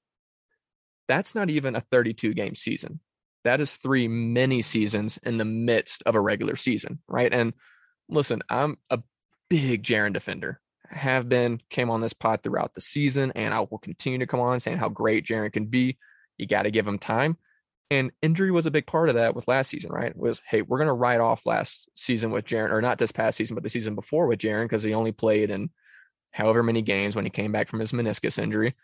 That's 1.06 1.34
not 1.34 1.50
even 1.50 1.74
a 1.74 1.80
32 1.80 2.34
game 2.34 2.54
season. 2.54 3.00
That 3.44 3.60
is 3.60 3.72
three 3.72 4.08
mini 4.08 4.62
seasons 4.62 5.18
in 5.22 5.38
the 5.38 5.44
midst 5.44 6.02
of 6.04 6.14
a 6.14 6.20
regular 6.20 6.56
season, 6.56 7.00
right? 7.08 7.32
And 7.32 7.54
listen, 8.08 8.42
I'm 8.50 8.76
a 8.90 8.98
big 9.48 9.82
Jaren 9.82 10.12
defender. 10.12 10.60
Have 10.90 11.28
been, 11.28 11.60
came 11.68 11.90
on 11.90 12.00
this 12.00 12.14
pod 12.14 12.42
throughout 12.42 12.72
the 12.72 12.80
season, 12.80 13.32
and 13.34 13.52
I 13.52 13.60
will 13.60 13.78
continue 13.78 14.18
to 14.20 14.26
come 14.26 14.40
on 14.40 14.58
saying 14.60 14.78
how 14.78 14.88
great 14.88 15.26
Jaren 15.26 15.52
can 15.52 15.66
be. 15.66 15.98
You 16.38 16.46
got 16.46 16.62
to 16.62 16.70
give 16.70 16.88
him 16.88 16.98
time. 16.98 17.36
And 17.90 18.10
injury 18.22 18.50
was 18.50 18.66
a 18.66 18.70
big 18.70 18.86
part 18.86 19.08
of 19.08 19.14
that 19.16 19.34
with 19.34 19.48
last 19.48 19.68
season, 19.68 19.92
right? 19.92 20.14
Was 20.16 20.42
hey, 20.46 20.62
we're 20.62 20.78
gonna 20.78 20.94
write 20.94 21.20
off 21.20 21.46
last 21.46 21.88
season 21.94 22.30
with 22.30 22.44
Jaren, 22.44 22.70
or 22.70 22.82
not 22.82 22.98
this 22.98 23.12
past 23.12 23.38
season, 23.38 23.54
but 23.54 23.62
the 23.62 23.70
season 23.70 23.94
before 23.94 24.26
with 24.26 24.38
Jaren, 24.38 24.64
because 24.64 24.82
he 24.82 24.92
only 24.92 25.12
played 25.12 25.50
in 25.50 25.70
however 26.32 26.62
many 26.62 26.82
games 26.82 27.16
when 27.16 27.24
he 27.24 27.30
came 27.30 27.52
back 27.52 27.68
from 27.68 27.80
his 27.80 27.92
meniscus 27.92 28.38
injury. 28.38 28.74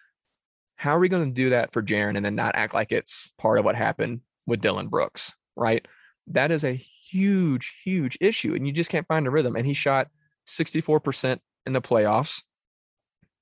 How 0.76 0.96
are 0.96 0.98
we 0.98 1.08
going 1.08 1.26
to 1.26 1.34
do 1.34 1.50
that 1.50 1.72
for 1.72 1.82
Jaren 1.82 2.16
and 2.16 2.24
then 2.24 2.34
not 2.34 2.56
act 2.56 2.74
like 2.74 2.92
it's 2.92 3.30
part 3.38 3.58
of 3.58 3.64
what 3.64 3.76
happened 3.76 4.20
with 4.46 4.60
Dillon 4.60 4.88
Brooks, 4.88 5.32
right? 5.54 5.86
That 6.28 6.50
is 6.50 6.64
a 6.64 6.72
huge, 6.72 7.74
huge 7.84 8.18
issue. 8.20 8.54
And 8.54 8.66
you 8.66 8.72
just 8.72 8.90
can't 8.90 9.06
find 9.06 9.26
a 9.26 9.30
rhythm. 9.30 9.56
And 9.56 9.66
he 9.66 9.74
shot 9.74 10.08
64% 10.46 11.38
in 11.66 11.72
the 11.72 11.80
playoffs. 11.80 12.42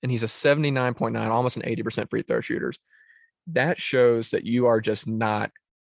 And 0.02 0.10
he's 0.10 0.22
a 0.22 0.26
79.9, 0.26 1.16
almost 1.28 1.56
an 1.56 1.62
80% 1.62 2.10
free 2.10 2.22
throw 2.22 2.40
shooters. 2.40 2.78
That 3.48 3.80
shows 3.80 4.30
that 4.30 4.44
you 4.44 4.66
are 4.66 4.80
just 4.80 5.06
not 5.06 5.50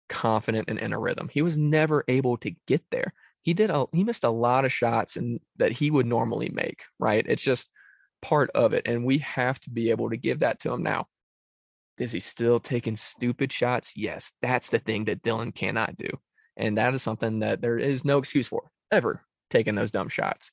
confident 0.09 0.69
and 0.69 0.79
in 0.79 0.93
a 0.93 0.99
rhythm. 0.99 1.29
He 1.31 1.41
was 1.41 1.57
never 1.57 2.03
able 2.07 2.37
to 2.37 2.53
get 2.67 2.83
there. 2.91 3.13
He 3.41 3.53
did 3.53 3.69
a, 3.69 3.85
he 3.91 4.03
missed 4.03 4.23
a 4.23 4.29
lot 4.29 4.65
of 4.65 4.71
shots 4.71 5.15
and 5.15 5.39
that 5.57 5.71
he 5.71 5.89
would 5.89 6.05
normally 6.05 6.49
make, 6.53 6.83
right? 6.99 7.25
It's 7.27 7.41
just 7.41 7.69
part 8.21 8.51
of 8.53 8.73
it. 8.73 8.85
And 8.85 9.05
we 9.05 9.19
have 9.19 9.59
to 9.61 9.69
be 9.69 9.89
able 9.89 10.09
to 10.09 10.17
give 10.17 10.39
that 10.39 10.59
to 10.61 10.71
him 10.71 10.83
now. 10.83 11.07
Is 11.97 12.11
he 12.11 12.19
still 12.19 12.59
taking 12.59 12.97
stupid 12.97 13.51
shots? 13.51 13.93
Yes, 13.95 14.33
that's 14.41 14.69
the 14.69 14.79
thing 14.79 15.05
that 15.05 15.21
Dillon 15.21 15.51
cannot 15.51 15.97
do. 15.97 16.09
And 16.57 16.77
that 16.77 16.93
is 16.93 17.01
something 17.01 17.39
that 17.39 17.61
there 17.61 17.77
is 17.77 18.05
no 18.05 18.17
excuse 18.17 18.47
for 18.47 18.69
ever 18.91 19.23
taking 19.49 19.75
those 19.75 19.91
dumb 19.91 20.09
shots. 20.09 20.51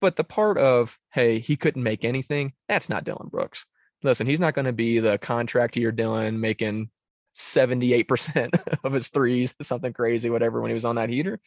But 0.00 0.16
the 0.16 0.24
part 0.24 0.58
of, 0.58 0.98
hey, 1.12 1.38
he 1.38 1.56
couldn't 1.56 1.82
make 1.82 2.04
anything, 2.04 2.52
that's 2.68 2.88
not 2.88 3.04
Dillon 3.04 3.28
Brooks. 3.28 3.66
Listen, 4.02 4.26
he's 4.26 4.40
not 4.40 4.54
going 4.54 4.66
to 4.66 4.72
be 4.72 5.00
the 5.00 5.18
contract 5.18 5.76
year 5.76 5.90
Dillon 5.90 6.40
making 6.40 6.90
78% 7.36 8.78
of 8.84 8.92
his 8.92 9.08
threes, 9.08 9.54
something 9.60 9.92
crazy, 9.92 10.30
whatever, 10.30 10.60
when 10.60 10.70
he 10.70 10.74
was 10.74 10.84
on 10.84 10.96
that 10.96 11.10
heater. 11.10 11.40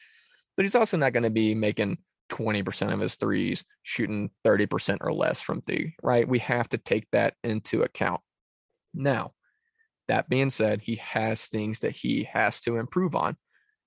But 0.58 0.64
he's 0.64 0.76
also 0.76 0.98
not 0.98 1.14
going 1.14 1.24
to 1.24 1.30
be 1.30 1.56
making 1.56 1.98
20% 2.30 2.94
of 2.94 3.00
his 3.00 3.16
threes, 3.16 3.64
shooting 3.84 4.32
30% 4.46 4.98
or 5.02 5.14
less 5.14 5.42
from 5.42 5.62
three, 5.62 5.96
right? 6.02 6.28
We 6.28 6.40
have 6.40 6.68
to 6.70 6.78
take 6.78 7.08
that 7.12 7.36
into 7.44 7.84
account. 7.84 8.22
Now, 8.94 9.34
that 10.08 10.30
being 10.30 10.50
said, 10.50 10.82
he 10.82 10.96
has 10.96 11.48
things 11.48 11.80
that 11.80 11.96
he 11.96 12.24
has 12.34 12.62
to 12.62 12.78
improve 12.78 13.16
on. 13.16 13.38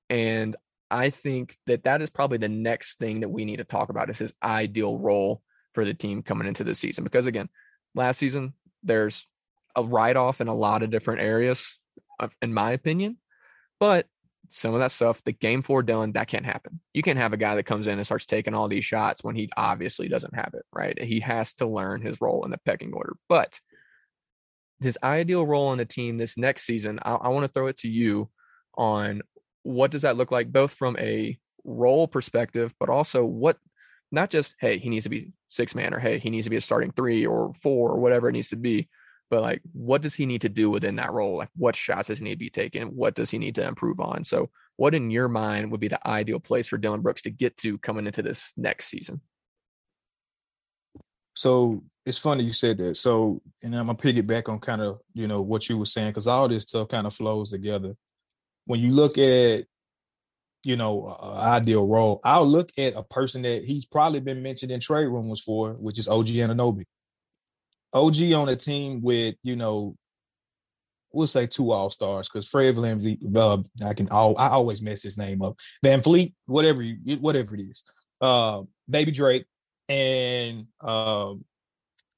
And 0.09 0.56
I 0.94 1.10
think 1.10 1.56
that 1.66 1.82
that 1.84 2.02
is 2.02 2.08
probably 2.08 2.38
the 2.38 2.48
next 2.48 3.00
thing 3.00 3.20
that 3.20 3.28
we 3.28 3.44
need 3.44 3.56
to 3.56 3.64
talk 3.64 3.88
about 3.88 4.10
is 4.10 4.18
his 4.20 4.32
ideal 4.44 4.96
role 4.96 5.42
for 5.74 5.84
the 5.84 5.92
team 5.92 6.22
coming 6.22 6.46
into 6.46 6.62
the 6.62 6.72
season. 6.72 7.02
Because 7.02 7.26
again, 7.26 7.48
last 7.96 8.18
season, 8.18 8.54
there's 8.84 9.26
a 9.74 9.82
write 9.82 10.16
off 10.16 10.40
in 10.40 10.46
a 10.46 10.54
lot 10.54 10.84
of 10.84 10.90
different 10.90 11.20
areas, 11.20 11.76
uh, 12.20 12.28
in 12.40 12.54
my 12.54 12.70
opinion. 12.70 13.18
But 13.80 14.06
some 14.50 14.72
of 14.72 14.78
that 14.78 14.92
stuff, 14.92 15.20
the 15.24 15.32
game 15.32 15.62
four 15.62 15.82
Dillon, 15.82 16.12
that 16.12 16.28
can't 16.28 16.46
happen. 16.46 16.78
You 16.92 17.02
can't 17.02 17.18
have 17.18 17.32
a 17.32 17.38
guy 17.38 17.56
that 17.56 17.64
comes 17.64 17.88
in 17.88 17.98
and 17.98 18.06
starts 18.06 18.26
taking 18.26 18.54
all 18.54 18.68
these 18.68 18.84
shots 18.84 19.24
when 19.24 19.34
he 19.34 19.50
obviously 19.56 20.06
doesn't 20.06 20.36
have 20.36 20.54
it, 20.54 20.62
right? 20.72 21.02
He 21.02 21.18
has 21.20 21.54
to 21.54 21.66
learn 21.66 22.02
his 22.02 22.20
role 22.20 22.44
in 22.44 22.52
the 22.52 22.58
pecking 22.58 22.92
order. 22.92 23.16
But 23.28 23.58
his 24.80 24.96
ideal 25.02 25.44
role 25.44 25.68
on 25.68 25.78
the 25.78 25.86
team 25.86 26.18
this 26.18 26.38
next 26.38 26.66
season, 26.66 27.00
I, 27.02 27.14
I 27.14 27.28
want 27.30 27.46
to 27.46 27.52
throw 27.52 27.66
it 27.66 27.78
to 27.78 27.88
you 27.88 28.30
on 28.76 29.22
what 29.64 29.90
does 29.90 30.02
that 30.02 30.16
look 30.16 30.30
like, 30.30 30.52
both 30.52 30.73
from 30.73 30.97
a 30.99 31.37
role 31.64 32.06
perspective, 32.06 32.73
but 32.78 32.88
also 32.88 33.25
what 33.25 33.59
not 34.12 34.30
just 34.30 34.54
hey 34.61 34.78
he 34.78 34.90
needs 34.90 35.02
to 35.02 35.11
be 35.11 35.33
six 35.49 35.75
man 35.75 35.92
or 35.92 35.99
hey 35.99 36.18
he 36.18 36.30
needs 36.30 36.44
to 36.44 36.50
be 36.50 36.56
a 36.56 36.61
starting 36.61 36.92
three 36.92 37.26
or 37.26 37.52
four 37.54 37.90
or 37.90 37.99
whatever 37.99 38.28
it 38.28 38.33
needs 38.33 38.50
to 38.50 38.56
be 38.56 38.88
but 39.28 39.42
like 39.42 39.61
what 39.73 40.02
does 40.02 40.14
he 40.14 40.25
need 40.25 40.42
to 40.42 40.49
do 40.49 40.71
within 40.71 40.94
that 40.94 41.12
role 41.12 41.38
like 41.38 41.49
what 41.56 41.75
shots 41.75 42.06
does 42.06 42.18
he 42.18 42.25
need 42.25 42.35
to 42.35 42.37
be 42.37 42.50
taken 42.50 42.88
what 42.88 43.14
does 43.14 43.30
he 43.30 43.38
need 43.38 43.56
to 43.56 43.66
improve 43.66 43.99
on 43.99 44.23
so 44.23 44.49
what 44.76 44.94
in 44.94 45.11
your 45.11 45.26
mind 45.26 45.68
would 45.71 45.80
be 45.80 45.88
the 45.88 46.06
ideal 46.06 46.38
place 46.38 46.68
for 46.68 46.78
dillon 46.78 47.00
brooks 47.00 47.23
to 47.23 47.30
get 47.30 47.56
to 47.56 47.76
coming 47.78 48.06
into 48.06 48.23
this 48.23 48.52
next 48.56 48.87
season 48.87 49.21
so 51.35 51.83
it's 52.06 52.18
funny 52.18 52.44
you 52.44 52.52
said 52.52 52.78
that. 52.78 52.97
So, 52.97 53.40
and 53.62 53.75
I'm 53.75 53.87
gonna 53.87 53.99
piggyback 53.99 54.49
on 54.49 54.59
kind 54.61 54.83
of 54.83 55.00
you 55.14 55.26
know 55.26 55.40
what 55.40 55.68
you 55.68 55.78
were 55.78 55.85
saying 55.85 56.11
because 56.11 56.26
all 56.26 56.49
this 56.49 56.64
stuff 56.64 56.88
kind 56.88 57.06
of 57.06 57.14
flows 57.14 57.50
together. 57.50 57.97
When 58.66 58.80
you 58.80 58.92
look 58.92 59.18
at 59.18 59.64
you 60.64 60.76
know 60.76 61.04
uh, 61.04 61.40
ideal 61.42 61.87
role, 61.87 62.21
I'll 62.25 62.47
look 62.47 62.71
at 62.78 62.97
a 62.97 63.02
person 63.02 63.42
that 63.42 63.64
he's 63.64 63.87
probably 63.87 64.21
been 64.21 64.42
mentioned 64.42 64.73
in 64.73 64.80
trade 64.80 65.06
rumors 65.06 65.42
for, 65.42 65.73
which 65.73 65.99
is 65.99 66.09
OG 66.09 66.26
Anunoby. 66.28 66.85
OG 67.92 68.33
on 68.33 68.49
a 68.49 68.56
team 68.56 69.02
with 69.02 69.37
you 69.42 69.56
know 69.56 69.97
we'll 71.14 71.26
say 71.26 71.47
two 71.47 71.71
all 71.71 71.90
stars 71.90 72.28
because 72.28 72.49
Fred 72.49 72.75
VanVleet, 72.75 73.37
uh, 73.37 73.62
I 73.87 73.94
can 73.94 74.09
all 74.11 74.37
I 74.38 74.49
always 74.49 74.83
mess 74.83 75.02
his 75.02 75.16
name 75.16 75.42
up. 75.42 75.56
VanVleet, 75.85 76.35
whatever 76.47 76.83
you 76.83 77.16
whatever 77.18 77.54
it 77.54 77.62
is. 77.62 77.85
Uh, 78.21 78.62
Baby 78.88 79.12
Drake, 79.12 79.47
and 79.88 80.66
um, 80.80 81.44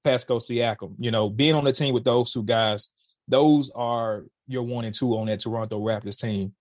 Pascal 0.04 0.38
Siakam. 0.38 0.94
You 0.98 1.10
know, 1.10 1.28
being 1.28 1.54
on 1.54 1.64
the 1.64 1.72
team 1.72 1.94
with 1.94 2.04
those 2.04 2.32
two 2.32 2.42
guys, 2.42 2.88
those 3.28 3.70
are 3.70 4.24
your 4.46 4.62
one 4.62 4.84
and 4.84 4.94
two 4.94 5.16
on 5.16 5.26
that 5.26 5.40
Toronto 5.40 5.80
Raptors 5.80 6.18
team. 6.18 6.54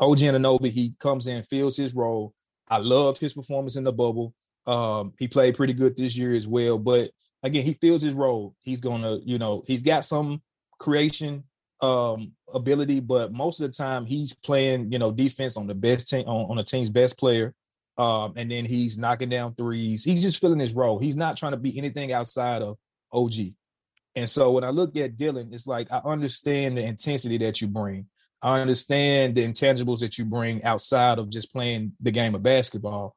OG 0.00 0.18
Anunoby, 0.18 0.70
he 0.70 0.94
comes 0.98 1.26
in, 1.26 1.42
fills 1.44 1.76
his 1.76 1.94
role. 1.94 2.34
I 2.68 2.78
loved 2.78 3.18
his 3.18 3.34
performance 3.34 3.76
in 3.76 3.84
the 3.84 3.92
bubble. 3.92 4.34
Um, 4.66 5.12
he 5.18 5.28
played 5.28 5.56
pretty 5.56 5.74
good 5.74 5.96
this 5.96 6.16
year 6.16 6.32
as 6.32 6.46
well. 6.46 6.78
But 6.78 7.10
again, 7.42 7.64
he 7.64 7.74
fills 7.74 8.02
his 8.02 8.14
role. 8.14 8.54
He's 8.62 8.80
gonna, 8.80 9.18
you 9.24 9.38
know, 9.38 9.62
he's 9.66 9.82
got 9.82 10.04
some 10.04 10.42
creation 10.78 11.44
um 11.80 12.32
ability, 12.54 13.00
but 13.00 13.32
most 13.32 13.60
of 13.60 13.70
the 13.70 13.76
time 13.76 14.06
he's 14.06 14.32
playing, 14.32 14.92
you 14.92 14.98
know, 14.98 15.10
defense 15.10 15.56
on 15.56 15.66
the 15.66 15.74
best 15.74 16.08
team 16.08 16.26
on, 16.26 16.50
on 16.50 16.56
the 16.56 16.62
team's 16.62 16.90
best 16.90 17.18
player. 17.18 17.54
Um, 17.98 18.32
and 18.36 18.50
then 18.50 18.64
he's 18.64 18.96
knocking 18.96 19.28
down 19.28 19.54
threes. 19.54 20.04
He's 20.04 20.22
just 20.22 20.40
filling 20.40 20.60
his 20.60 20.72
role. 20.72 20.98
He's 20.98 21.16
not 21.16 21.36
trying 21.36 21.52
to 21.52 21.58
be 21.58 21.76
anything 21.76 22.12
outside 22.12 22.62
of 22.62 22.78
OG. 23.12 23.34
And 24.14 24.28
so 24.28 24.52
when 24.52 24.64
I 24.64 24.70
look 24.70 24.96
at 24.96 25.16
Dillon, 25.16 25.50
it's 25.52 25.66
like 25.66 25.88
I 25.90 25.98
understand 26.04 26.76
the 26.76 26.82
intensity 26.82 27.38
that 27.38 27.60
you 27.60 27.68
bring. 27.68 28.06
I 28.42 28.60
understand 28.60 29.36
the 29.36 29.46
intangibles 29.46 30.00
that 30.00 30.18
you 30.18 30.24
bring 30.24 30.64
outside 30.64 31.18
of 31.18 31.30
just 31.30 31.52
playing 31.52 31.92
the 32.00 32.10
game 32.10 32.34
of 32.34 32.42
basketball. 32.42 33.14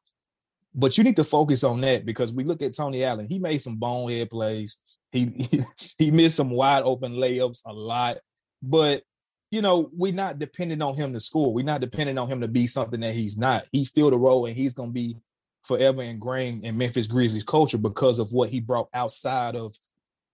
But 0.74 0.96
you 0.96 1.04
need 1.04 1.16
to 1.16 1.24
focus 1.24 1.64
on 1.64 1.80
that 1.80 2.06
because 2.06 2.32
we 2.32 2.44
look 2.44 2.62
at 2.62 2.76
Tony 2.76 3.02
Allen. 3.02 3.26
He 3.28 3.38
made 3.38 3.58
some 3.58 3.76
bonehead 3.76 4.30
plays. 4.30 4.76
He 5.10 5.26
he, 5.50 5.62
he 5.98 6.10
missed 6.10 6.36
some 6.36 6.50
wide 6.50 6.84
open 6.84 7.14
layups 7.14 7.62
a 7.66 7.72
lot. 7.72 8.18
But 8.62 9.02
you 9.50 9.62
know, 9.62 9.90
we're 9.92 10.12
not 10.12 10.38
dependent 10.38 10.82
on 10.82 10.96
him 10.96 11.12
to 11.12 11.20
score. 11.20 11.52
We're 11.52 11.64
not 11.64 11.80
dependent 11.80 12.18
on 12.18 12.28
him 12.28 12.40
to 12.40 12.48
be 12.48 12.66
something 12.66 13.00
that 13.00 13.14
he's 13.14 13.36
not. 13.36 13.64
He 13.72 13.84
filled 13.84 14.12
a 14.12 14.16
role 14.16 14.46
and 14.46 14.56
he's 14.56 14.74
going 14.74 14.90
to 14.90 14.94
be 14.94 15.16
forever 15.64 16.02
ingrained 16.02 16.64
in 16.64 16.78
Memphis 16.78 17.06
Grizzlies 17.06 17.44
culture 17.44 17.78
because 17.78 18.18
of 18.18 18.32
what 18.32 18.50
he 18.50 18.60
brought 18.60 18.88
outside 18.92 19.56
of 19.56 19.74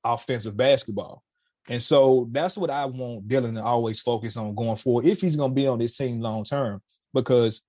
offensive 0.04 0.56
basketball. 0.56 1.23
And 1.68 1.82
so 1.82 2.28
that's 2.32 2.59
what 2.59 2.71
I 2.71 2.87
want 2.87 3.28
Dillon 3.28 3.54
to 3.54 3.62
always 3.62 4.00
focus 4.00 4.37
on 4.37 4.54
going 4.54 4.76
forward 4.76 5.06
if 5.06 5.21
he's 5.21 5.37
going 5.37 5.50
to 5.50 5.54
be 5.54 5.66
on 5.66 5.78
this 5.78 5.97
team 5.97 6.21
long 6.21 6.44
term. 6.44 6.82
Because 7.14 7.62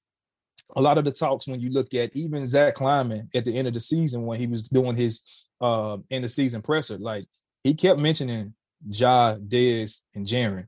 a 0.75 0.81
lot 0.81 0.97
of 0.97 1.05
the 1.05 1.11
talks, 1.11 1.47
when 1.47 1.59
you 1.59 1.69
look 1.69 1.93
at 1.93 2.15
even 2.15 2.47
Zach 2.47 2.75
Kleiman 2.75 3.29
at 3.35 3.45
the 3.45 3.55
end 3.55 3.67
of 3.67 3.73
the 3.73 3.79
season 3.79 4.25
when 4.25 4.39
he 4.39 4.47
was 4.47 4.69
doing 4.69 4.95
his 4.95 5.21
uh 5.61 5.97
end 6.09 6.25
of 6.25 6.31
season 6.31 6.61
presser, 6.61 6.97
like 6.97 7.25
he 7.63 7.73
kept 7.73 7.99
mentioning 7.99 8.53
Ja, 8.89 9.35
Dez, 9.35 10.01
and 10.15 10.25
Jaren. 10.25 10.67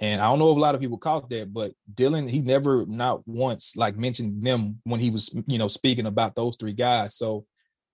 And 0.00 0.20
I 0.20 0.28
don't 0.28 0.38
know 0.38 0.50
if 0.50 0.56
a 0.56 0.60
lot 0.60 0.74
of 0.74 0.80
people 0.80 0.98
caught 0.98 1.28
that, 1.30 1.52
but 1.52 1.72
Dillon, 1.92 2.28
he 2.28 2.40
never 2.40 2.86
not 2.86 3.26
once 3.26 3.76
like 3.76 3.96
mentioned 3.96 4.42
them 4.44 4.80
when 4.84 5.00
he 5.00 5.10
was, 5.10 5.34
you 5.46 5.58
know, 5.58 5.68
speaking 5.68 6.06
about 6.06 6.36
those 6.36 6.56
three 6.56 6.72
guys. 6.72 7.16
So, 7.16 7.46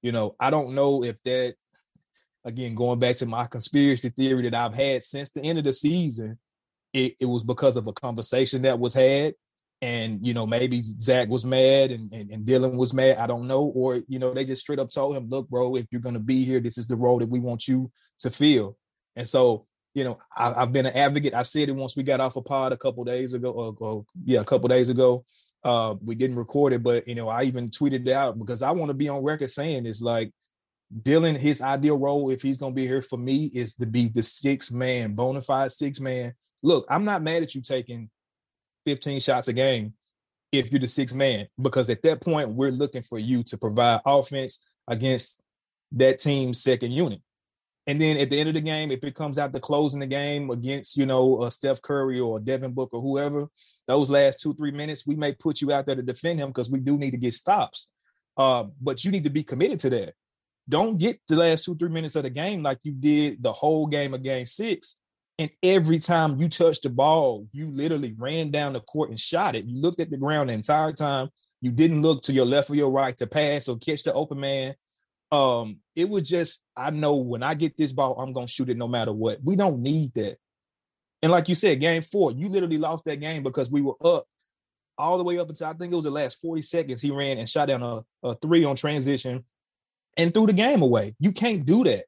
you 0.02 0.12
know, 0.12 0.36
I 0.38 0.50
don't 0.50 0.74
know 0.74 1.02
if 1.02 1.16
that 1.24 1.54
again, 2.44 2.74
going 2.74 2.98
back 2.98 3.16
to 3.16 3.26
my 3.26 3.46
conspiracy 3.46 4.10
theory 4.10 4.42
that 4.42 4.54
I've 4.54 4.74
had 4.74 5.02
since 5.02 5.30
the 5.30 5.42
end 5.42 5.58
of 5.58 5.64
the 5.64 5.72
season, 5.72 6.38
it, 6.92 7.14
it 7.20 7.26
was 7.26 7.42
because 7.42 7.76
of 7.76 7.86
a 7.86 7.92
conversation 7.92 8.62
that 8.62 8.78
was 8.78 8.94
had. 8.94 9.34
And, 9.82 10.24
you 10.24 10.32
know, 10.32 10.46
maybe 10.46 10.82
Zach 10.82 11.28
was 11.28 11.44
mad 11.44 11.90
and, 11.90 12.10
and, 12.12 12.30
and 12.30 12.44
Dillon 12.46 12.76
was 12.76 12.94
mad. 12.94 13.18
I 13.18 13.26
don't 13.26 13.46
know. 13.46 13.64
Or, 13.64 14.00
you 14.08 14.18
know, 14.18 14.32
they 14.32 14.44
just 14.44 14.62
straight 14.62 14.78
up 14.78 14.90
told 14.90 15.16
him, 15.16 15.28
look, 15.28 15.48
bro, 15.48 15.76
if 15.76 15.86
you're 15.90 16.00
going 16.00 16.14
to 16.14 16.20
be 16.20 16.44
here, 16.44 16.60
this 16.60 16.78
is 16.78 16.86
the 16.86 16.96
role 16.96 17.18
that 17.18 17.28
we 17.28 17.40
want 17.40 17.68
you 17.68 17.90
to 18.20 18.30
fill. 18.30 18.78
And 19.16 19.28
so 19.28 19.66
you 19.94 20.02
know, 20.02 20.18
I, 20.36 20.52
have 20.52 20.72
been 20.72 20.86
an 20.86 20.96
advocate. 20.96 21.34
I 21.34 21.44
said 21.44 21.68
it 21.68 21.72
once 21.76 21.96
we 21.96 22.02
got 22.02 22.20
off 22.20 22.36
a 22.36 22.42
pod 22.42 22.72
a 22.72 22.76
couple 22.76 23.04
days 23.04 23.32
ago, 23.32 23.50
or, 23.50 23.74
or 23.78 24.04
yeah, 24.24 24.40
a 24.40 24.44
couple 24.44 24.68
days 24.68 24.88
ago. 24.88 25.24
Uh, 25.62 25.94
we 26.04 26.14
didn't 26.14 26.36
record 26.36 26.74
it, 26.74 26.82
but 26.82 27.08
you 27.08 27.14
know, 27.14 27.28
I 27.28 27.44
even 27.44 27.70
tweeted 27.70 28.06
it 28.06 28.12
out 28.12 28.38
because 28.38 28.60
I 28.60 28.72
want 28.72 28.90
to 28.90 28.94
be 28.94 29.08
on 29.08 29.22
record 29.22 29.50
saying 29.50 29.86
it's 29.86 30.02
like 30.02 30.30
Dillon, 31.02 31.34
his 31.34 31.60
ideal 31.60 31.98
role, 31.98 32.30
if 32.30 32.42
he's 32.42 32.56
gonna 32.56 32.74
be 32.74 32.86
here 32.86 33.02
for 33.02 33.18
me, 33.18 33.46
is 33.54 33.74
to 33.76 33.86
be 33.86 34.08
the 34.08 34.22
six 34.22 34.70
man, 34.70 35.14
bona 35.14 35.40
fide 35.40 35.72
six 35.72 36.00
man. 36.00 36.34
Look, 36.62 36.86
I'm 36.88 37.04
not 37.04 37.22
mad 37.22 37.42
at 37.42 37.54
you 37.54 37.62
taking 37.62 38.10
15 38.86 39.20
shots 39.20 39.48
a 39.48 39.52
game 39.52 39.94
if 40.52 40.70
you're 40.70 40.80
the 40.80 40.88
six 40.88 41.12
man, 41.12 41.48
because 41.60 41.90
at 41.90 42.02
that 42.02 42.20
point, 42.20 42.50
we're 42.50 42.70
looking 42.70 43.02
for 43.02 43.18
you 43.18 43.42
to 43.44 43.58
provide 43.58 44.00
offense 44.06 44.60
against 44.86 45.40
that 45.92 46.18
team's 46.18 46.62
second 46.62 46.92
unit. 46.92 47.20
And 47.86 48.00
then 48.00 48.16
at 48.16 48.30
the 48.30 48.38
end 48.38 48.48
of 48.48 48.54
the 48.54 48.60
game, 48.60 48.90
if 48.90 49.04
it 49.04 49.14
comes 49.14 49.36
out 49.36 49.52
to 49.52 49.60
closing 49.60 50.00
the 50.00 50.06
game 50.06 50.50
against, 50.50 50.96
you 50.96 51.04
know, 51.04 51.42
uh, 51.42 51.50
Steph 51.50 51.82
Curry 51.82 52.18
or 52.18 52.40
Devin 52.40 52.72
Booker 52.72 52.96
or 52.96 53.02
whoever, 53.02 53.48
those 53.86 54.10
last 54.10 54.40
two, 54.40 54.54
three 54.54 54.70
minutes, 54.70 55.06
we 55.06 55.16
may 55.16 55.32
put 55.32 55.60
you 55.60 55.70
out 55.70 55.84
there 55.84 55.96
to 55.96 56.02
defend 56.02 56.38
him 56.38 56.48
because 56.48 56.70
we 56.70 56.80
do 56.80 56.96
need 56.96 57.10
to 57.10 57.18
get 57.18 57.34
stops. 57.34 57.88
Uh, 58.36 58.64
but 58.80 59.04
you 59.04 59.10
need 59.10 59.24
to 59.24 59.30
be 59.30 59.42
committed 59.42 59.78
to 59.80 59.90
that. 59.90 60.14
Don't 60.68 60.98
get 60.98 61.20
the 61.28 61.36
last 61.36 61.64
two, 61.64 61.76
three 61.76 61.90
minutes 61.90 62.16
of 62.16 62.22
the 62.22 62.30
game 62.30 62.62
like 62.62 62.78
you 62.82 62.92
did 62.92 63.42
the 63.42 63.52
whole 63.52 63.86
game 63.86 64.14
of 64.14 64.22
game 64.22 64.46
six 64.46 64.96
And 65.38 65.50
every 65.62 65.98
time 65.98 66.40
you 66.40 66.48
touched 66.48 66.84
the 66.84 66.90
ball, 66.90 67.46
you 67.52 67.70
literally 67.70 68.14
ran 68.16 68.50
down 68.50 68.72
the 68.72 68.80
court 68.80 69.10
and 69.10 69.20
shot 69.20 69.56
it. 69.56 69.66
You 69.66 69.80
looked 69.80 70.00
at 70.00 70.10
the 70.10 70.16
ground 70.16 70.48
the 70.48 70.54
entire 70.54 70.92
time. 70.92 71.28
You 71.60 71.70
didn't 71.70 72.02
look 72.02 72.22
to 72.24 72.32
your 72.32 72.46
left 72.46 72.70
or 72.70 72.76
your 72.76 72.90
right 72.90 73.16
to 73.18 73.26
pass 73.26 73.68
or 73.68 73.78
catch 73.78 74.04
the 74.04 74.12
open 74.12 74.40
man. 74.40 74.74
Um, 75.32 75.78
it 75.96 76.08
was 76.08 76.28
just, 76.28 76.60
I 76.76 76.90
know 76.90 77.16
when 77.16 77.42
I 77.42 77.54
get 77.54 77.76
this 77.76 77.92
ball, 77.92 78.18
I'm 78.18 78.32
gonna 78.32 78.46
shoot 78.46 78.68
it 78.68 78.76
no 78.76 78.88
matter 78.88 79.12
what. 79.12 79.40
We 79.42 79.56
don't 79.56 79.80
need 79.80 80.14
that. 80.14 80.38
And 81.22 81.32
like 81.32 81.48
you 81.48 81.54
said, 81.54 81.80
game 81.80 82.02
four, 82.02 82.32
you 82.32 82.48
literally 82.48 82.78
lost 82.78 83.04
that 83.06 83.20
game 83.20 83.42
because 83.42 83.70
we 83.70 83.80
were 83.80 83.96
up 84.02 84.26
all 84.96 85.18
the 85.18 85.24
way 85.24 85.38
up 85.38 85.48
until 85.48 85.66
I 85.66 85.72
think 85.72 85.92
it 85.92 85.96
was 85.96 86.04
the 86.04 86.10
last 86.10 86.40
40 86.40 86.62
seconds. 86.62 87.02
He 87.02 87.10
ran 87.10 87.38
and 87.38 87.48
shot 87.48 87.68
down 87.68 87.82
a, 87.82 88.04
a 88.22 88.36
three 88.36 88.64
on 88.64 88.76
transition 88.76 89.44
and 90.16 90.32
threw 90.32 90.46
the 90.46 90.52
game 90.52 90.82
away. 90.82 91.14
You 91.18 91.32
can't 91.32 91.64
do 91.64 91.84
that. 91.84 92.04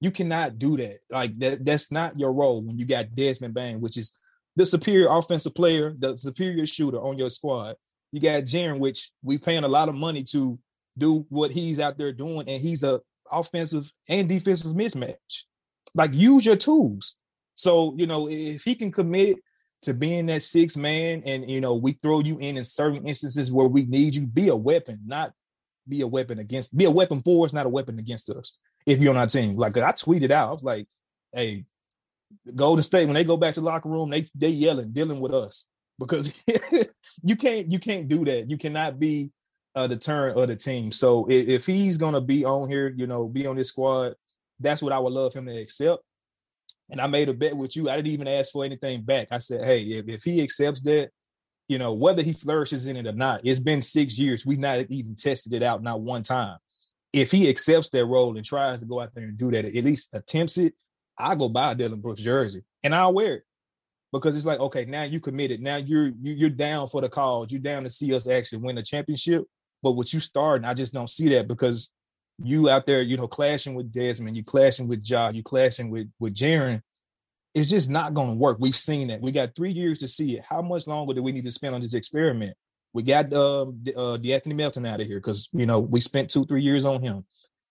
You 0.00 0.10
cannot 0.10 0.58
do 0.58 0.76
that. 0.76 0.98
Like 1.10 1.38
that, 1.38 1.64
that's 1.64 1.90
not 1.90 2.18
your 2.18 2.32
role 2.32 2.62
when 2.62 2.78
you 2.78 2.84
got 2.84 3.14
Desmond 3.14 3.54
Bane, 3.54 3.80
which 3.80 3.96
is 3.96 4.12
the 4.56 4.66
superior 4.66 5.08
offensive 5.08 5.54
player, 5.54 5.94
the 5.98 6.16
superior 6.16 6.66
shooter 6.66 7.00
on 7.00 7.18
your 7.18 7.30
squad. 7.30 7.76
You 8.12 8.20
got 8.20 8.44
Jaren, 8.44 8.78
which 8.78 9.10
we 9.22 9.38
paying 9.38 9.64
a 9.64 9.68
lot 9.68 9.88
of 9.88 9.94
money 9.94 10.22
to 10.24 10.58
do 10.96 11.26
what 11.28 11.50
he's 11.50 11.80
out 11.80 11.98
there 11.98 12.12
doing, 12.12 12.48
and 12.48 12.60
he's 12.62 12.82
a 12.82 13.00
offensive 13.30 13.90
and 14.08 14.28
defensive 14.28 14.72
mismatch. 14.72 15.44
Like 15.94 16.12
use 16.12 16.46
your 16.46 16.56
tools. 16.56 17.14
So 17.54 17.94
you 17.96 18.06
know 18.06 18.28
if 18.28 18.62
he 18.62 18.74
can 18.74 18.92
commit 18.92 19.38
to 19.82 19.94
being 19.94 20.26
that 20.26 20.42
six 20.42 20.76
man, 20.76 21.22
and 21.26 21.50
you 21.50 21.60
know 21.60 21.74
we 21.74 21.92
throw 22.02 22.20
you 22.20 22.38
in 22.38 22.56
in 22.56 22.64
certain 22.64 23.06
instances 23.06 23.52
where 23.52 23.66
we 23.66 23.84
need 23.84 24.14
you, 24.14 24.26
be 24.26 24.48
a 24.48 24.56
weapon, 24.56 25.00
not 25.06 25.32
be 25.88 26.00
a 26.00 26.06
weapon 26.06 26.38
against, 26.38 26.76
be 26.76 26.84
a 26.84 26.90
weapon 26.90 27.22
for 27.22 27.44
us, 27.44 27.52
not 27.52 27.66
a 27.66 27.70
weapon 27.70 27.98
against 27.98 28.30
us. 28.30 28.56
If 28.86 28.98
you're 29.00 29.12
on 29.12 29.18
our 29.18 29.26
team, 29.26 29.56
like 29.56 29.76
I 29.76 29.92
tweeted 29.92 30.30
out, 30.30 30.48
I 30.48 30.52
was 30.52 30.62
like, 30.62 30.86
"Hey, 31.32 31.64
Golden 32.54 32.82
State 32.82 33.06
when 33.06 33.14
they 33.14 33.24
go 33.24 33.36
back 33.36 33.54
to 33.54 33.60
the 33.60 33.66
locker 33.66 33.88
room, 33.88 34.10
they 34.10 34.24
they 34.34 34.48
yelling, 34.48 34.92
dealing 34.92 35.20
with 35.20 35.34
us 35.34 35.66
because 35.98 36.34
you 37.22 37.36
can't 37.36 37.70
you 37.70 37.78
can't 37.78 38.08
do 38.08 38.24
that. 38.24 38.50
You 38.50 38.58
cannot 38.58 38.98
be 38.98 39.30
a 39.74 39.88
deterrent 39.88 40.38
of 40.38 40.48
the 40.48 40.56
team. 40.56 40.92
So 40.92 41.26
if, 41.28 41.48
if 41.48 41.66
he's 41.66 41.96
gonna 41.96 42.20
be 42.20 42.44
on 42.44 42.68
here, 42.68 42.92
you 42.94 43.06
know, 43.06 43.26
be 43.26 43.46
on 43.46 43.56
this 43.56 43.68
squad, 43.68 44.14
that's 44.60 44.82
what 44.82 44.92
I 44.92 44.98
would 44.98 45.12
love 45.12 45.34
him 45.34 45.46
to 45.46 45.56
accept. 45.56 46.02
And 46.90 47.00
I 47.00 47.06
made 47.06 47.28
a 47.28 47.34
bet 47.34 47.56
with 47.56 47.76
you. 47.76 47.88
I 47.88 47.96
didn't 47.96 48.12
even 48.12 48.28
ask 48.28 48.52
for 48.52 48.64
anything 48.64 49.02
back. 49.02 49.28
I 49.30 49.38
said, 49.38 49.64
hey, 49.64 49.82
if, 49.82 50.08
if 50.08 50.22
he 50.22 50.42
accepts 50.42 50.82
that, 50.82 51.10
you 51.68 51.78
know, 51.78 51.92
whether 51.92 52.22
he 52.22 52.32
flourishes 52.32 52.86
in 52.86 52.96
it 52.96 53.06
or 53.06 53.12
not, 53.12 53.40
it's 53.44 53.60
been 53.60 53.82
six 53.82 54.18
years. 54.18 54.44
We've 54.44 54.58
not 54.58 54.80
even 54.90 55.14
tested 55.14 55.54
it 55.54 55.62
out, 55.62 55.82
not 55.82 56.00
one 56.00 56.22
time. 56.22 56.58
If 57.12 57.30
he 57.30 57.48
accepts 57.48 57.90
that 57.90 58.04
role 58.06 58.36
and 58.36 58.44
tries 58.44 58.80
to 58.80 58.86
go 58.86 59.00
out 59.00 59.14
there 59.14 59.24
and 59.24 59.38
do 59.38 59.50
that, 59.52 59.64
at 59.64 59.84
least 59.84 60.12
attempts 60.12 60.58
it, 60.58 60.74
I'll 61.16 61.36
go 61.36 61.48
buy 61.48 61.72
a 61.72 61.74
Dillon 61.74 62.00
Brooks 62.00 62.20
jersey 62.20 62.64
and 62.82 62.94
I'll 62.94 63.14
wear 63.14 63.36
it. 63.36 63.42
Because 64.12 64.36
it's 64.36 64.46
like, 64.46 64.60
okay, 64.60 64.84
now 64.84 65.02
you 65.02 65.18
committed. 65.20 65.60
Now 65.60 65.76
you're 65.76 66.12
you're 66.22 66.50
down 66.50 66.86
for 66.86 67.00
the 67.00 67.08
cause. 67.08 67.50
You're 67.50 67.60
down 67.60 67.82
to 67.82 67.90
see 67.90 68.14
us 68.14 68.28
actually 68.28 68.58
win 68.58 68.78
a 68.78 68.82
championship. 68.82 69.44
But 69.82 69.92
what 69.92 70.12
you 70.12 70.20
starting, 70.20 70.64
I 70.64 70.72
just 70.74 70.92
don't 70.92 71.10
see 71.10 71.28
that 71.30 71.48
because 71.48 71.92
you 72.42 72.68
out 72.70 72.86
there, 72.86 73.02
you 73.02 73.16
know, 73.16 73.26
clashing 73.26 73.74
with 73.74 73.92
Desmond, 73.92 74.36
you 74.36 74.44
clashing 74.44 74.86
with 74.86 75.04
Ja, 75.04 75.30
you 75.30 75.42
clashing 75.42 75.90
with 75.90 76.08
with 76.20 76.34
Jaren, 76.34 76.80
it's 77.54 77.70
just 77.70 77.88
not 77.88 78.14
going 78.14 78.28
to 78.30 78.34
work. 78.34 78.58
We've 78.60 78.74
seen 78.74 79.08
that. 79.08 79.20
We 79.20 79.30
got 79.30 79.54
three 79.54 79.70
years 79.70 79.98
to 80.00 80.08
see 80.08 80.36
it. 80.36 80.44
How 80.48 80.60
much 80.60 80.86
longer 80.86 81.14
do 81.14 81.22
we 81.22 81.32
need 81.32 81.44
to 81.44 81.52
spend 81.52 81.74
on 81.74 81.80
this 81.80 81.94
experiment? 81.94 82.56
We 82.92 83.02
got 83.02 83.32
um, 83.32 83.80
uh, 83.88 84.18
De'Anthony 84.18 84.54
Melton 84.54 84.86
out 84.86 85.00
of 85.00 85.06
here 85.06 85.18
because 85.18 85.48
you 85.52 85.66
know 85.66 85.80
we 85.80 86.00
spent 86.00 86.30
two 86.30 86.44
three 86.46 86.62
years 86.62 86.84
on 86.84 87.02
him. 87.02 87.24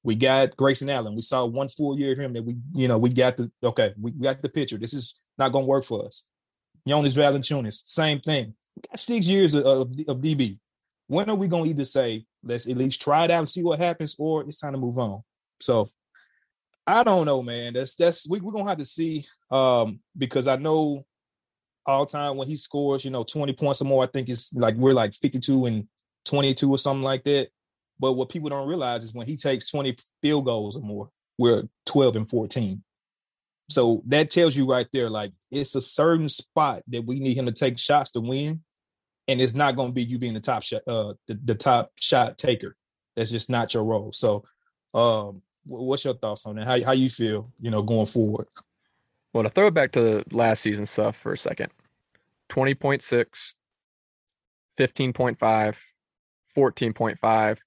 We 0.03 0.15
got 0.15 0.55
Grayson 0.57 0.89
Allen. 0.89 1.15
We 1.15 1.21
saw 1.21 1.45
one 1.45 1.69
full 1.69 1.97
year 1.97 2.13
of 2.13 2.19
him 2.19 2.33
that 2.33 2.43
we 2.43 2.55
you 2.73 2.87
know 2.87 2.97
we 2.97 3.09
got 3.09 3.37
the 3.37 3.51
okay 3.61 3.93
we 3.99 4.11
got 4.11 4.41
the 4.41 4.49
picture. 4.49 4.77
This 4.77 4.93
is 4.93 5.19
not 5.37 5.51
going 5.51 5.65
to 5.65 5.69
work 5.69 5.83
for 5.83 6.05
us. 6.05 6.23
Jonas 6.87 7.15
Valanciunas, 7.15 7.81
same 7.85 8.19
thing. 8.19 8.53
We 8.75 8.81
got 8.89 8.99
six 8.99 9.27
years 9.27 9.53
of, 9.53 9.65
of, 9.65 9.81
of 10.07 10.17
DB. 10.17 10.59
When 11.07 11.29
are 11.29 11.35
we 11.35 11.47
going 11.47 11.65
to 11.65 11.69
either 11.69 11.85
say 11.85 12.25
let's 12.43 12.69
at 12.69 12.77
least 12.77 13.01
try 13.01 13.23
it 13.25 13.31
out 13.31 13.39
and 13.39 13.49
see 13.49 13.63
what 13.63 13.79
happens, 13.79 14.15
or 14.19 14.41
it's 14.43 14.59
time 14.59 14.73
to 14.73 14.79
move 14.79 14.97
on? 14.97 15.23
So 15.61 15.87
I 16.85 17.03
don't 17.03 17.25
know, 17.25 17.41
man. 17.41 17.73
That's 17.73 17.95
that's 17.95 18.27
we, 18.27 18.39
we're 18.39 18.51
gonna 18.51 18.69
have 18.69 18.77
to 18.77 18.85
see. 18.85 19.25
Um, 19.51 19.99
because 20.17 20.47
I 20.47 20.57
know 20.57 21.05
all 21.85 22.05
time 22.05 22.37
when 22.37 22.47
he 22.47 22.55
scores, 22.55 23.03
you 23.03 23.11
know, 23.11 23.23
20 23.23 23.53
points 23.53 23.81
or 23.81 23.85
more, 23.85 24.03
I 24.03 24.07
think 24.07 24.29
it's 24.29 24.53
like 24.53 24.75
we're 24.75 24.93
like 24.93 25.13
52 25.13 25.65
and 25.65 25.87
22 26.25 26.69
or 26.69 26.77
something 26.77 27.03
like 27.03 27.23
that. 27.23 27.49
But 27.99 28.13
what 28.13 28.29
people 28.29 28.49
don't 28.49 28.67
realize 28.67 29.03
is 29.03 29.13
when 29.13 29.27
he 29.27 29.35
takes 29.35 29.69
20 29.69 29.97
field 30.21 30.45
goals 30.45 30.77
or 30.77 30.81
more, 30.81 31.09
we're 31.37 31.63
12 31.85 32.15
and 32.15 32.29
14. 32.29 32.83
So 33.69 34.03
that 34.07 34.29
tells 34.29 34.55
you 34.55 34.69
right 34.69 34.87
there, 34.91 35.09
like 35.09 35.31
it's 35.51 35.75
a 35.75 35.81
certain 35.81 36.29
spot 36.29 36.83
that 36.87 37.05
we 37.05 37.19
need 37.19 37.37
him 37.37 37.45
to 37.45 37.51
take 37.51 37.79
shots 37.79 38.11
to 38.11 38.21
win. 38.21 38.61
And 39.27 39.39
it's 39.39 39.53
not 39.53 39.77
going 39.77 39.89
to 39.89 39.93
be 39.93 40.03
you 40.03 40.19
being 40.19 40.33
the 40.33 40.41
top 40.41 40.63
shot, 40.63 40.81
uh, 40.85 41.13
the, 41.27 41.39
the 41.43 41.55
top 41.55 41.91
shot 41.97 42.37
taker. 42.37 42.75
That's 43.15 43.31
just 43.31 43.49
not 43.49 43.73
your 43.73 43.83
role. 43.83 44.11
So 44.11 44.43
um, 44.93 45.41
what's 45.65 46.05
your 46.05 46.13
thoughts 46.13 46.45
on 46.45 46.55
that? 46.55 46.65
How 46.65 46.83
how 46.83 46.91
you 46.91 47.09
feel, 47.09 47.51
you 47.59 47.71
know, 47.71 47.81
going 47.81 48.05
forward? 48.05 48.47
Well, 49.33 49.43
to 49.43 49.49
throw 49.49 49.67
it 49.67 49.73
back 49.73 49.91
to 49.93 50.23
last 50.31 50.61
season 50.61 50.85
stuff 50.85 51.15
for 51.15 51.33
a 51.33 51.37
second 51.37 51.71
20.6, 52.49 53.53
15.5, 54.77 55.37
14.5, 56.55 57.59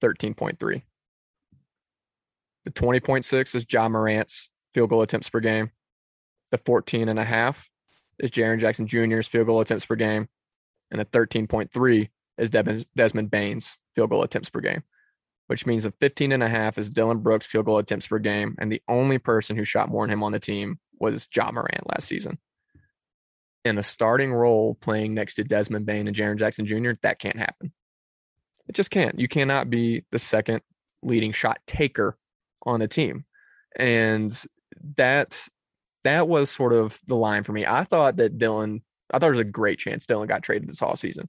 13.3. 0.00 0.82
The 2.64 2.70
20.6 2.70 3.54
is 3.54 3.66
Ja 3.70 3.88
Morant's 3.88 4.50
field 4.72 4.90
goal 4.90 5.02
attempts 5.02 5.28
per 5.28 5.40
game. 5.40 5.70
The 6.50 6.58
14 6.58 7.08
and 7.08 7.18
a 7.18 7.24
half 7.24 7.68
is 8.18 8.30
Jaren 8.30 8.60
Jackson 8.60 8.86
Jr.'s 8.86 9.28
field 9.28 9.46
goal 9.46 9.60
attempts 9.60 9.86
per 9.86 9.96
game. 9.96 10.28
And 10.90 11.00
the 11.00 11.06
13.3 11.06 12.08
is 12.38 12.50
Desmond 12.50 13.30
Bane's 13.30 13.78
field 13.94 14.10
goal 14.10 14.22
attempts 14.22 14.50
per 14.50 14.60
game 14.60 14.82
which 15.52 15.66
means 15.66 15.84
a 15.84 15.90
15 16.00 16.32
and 16.32 16.42
a 16.42 16.48
half 16.48 16.78
is 16.78 16.88
Dillon 16.88 17.18
Brooks 17.18 17.44
field 17.44 17.66
goal 17.66 17.76
attempts 17.76 18.06
per 18.06 18.18
game. 18.18 18.56
And 18.58 18.72
the 18.72 18.80
only 18.88 19.18
person 19.18 19.54
who 19.54 19.64
shot 19.64 19.90
more 19.90 20.02
than 20.02 20.14
him 20.14 20.22
on 20.22 20.32
the 20.32 20.40
team 20.40 20.78
was 20.98 21.28
Ja 21.30 21.52
Morant 21.52 21.90
last 21.90 22.08
season. 22.08 22.38
In 23.62 23.76
a 23.76 23.82
starting 23.82 24.32
role 24.32 24.74
playing 24.76 25.12
next 25.12 25.34
to 25.34 25.44
Desmond 25.44 25.84
Bane 25.84 26.08
and 26.08 26.16
Jaren 26.16 26.38
Jackson 26.38 26.64
Jr., 26.64 26.92
that 27.02 27.18
can't 27.18 27.36
happen. 27.36 27.70
It 28.66 28.74
just 28.74 28.90
can't. 28.90 29.20
You 29.20 29.28
cannot 29.28 29.68
be 29.68 30.06
the 30.10 30.18
second 30.18 30.62
leading 31.02 31.32
shot 31.32 31.58
taker 31.66 32.16
on 32.64 32.80
a 32.80 32.88
team. 32.88 33.26
And 33.76 34.32
that 34.96 35.38
that 36.04 36.28
was 36.28 36.48
sort 36.48 36.72
of 36.72 36.98
the 37.06 37.14
line 37.14 37.44
for 37.44 37.52
me. 37.52 37.66
I 37.66 37.84
thought 37.84 38.16
that 38.16 38.38
Dillon, 38.38 38.82
I 39.10 39.16
thought 39.16 39.20
there 39.20 39.30
was 39.30 39.38
a 39.38 39.44
great 39.44 39.78
chance 39.78 40.06
Dillon 40.06 40.28
got 40.28 40.42
traded 40.42 40.70
this 40.70 40.80
all 40.80 40.96
season 40.96 41.28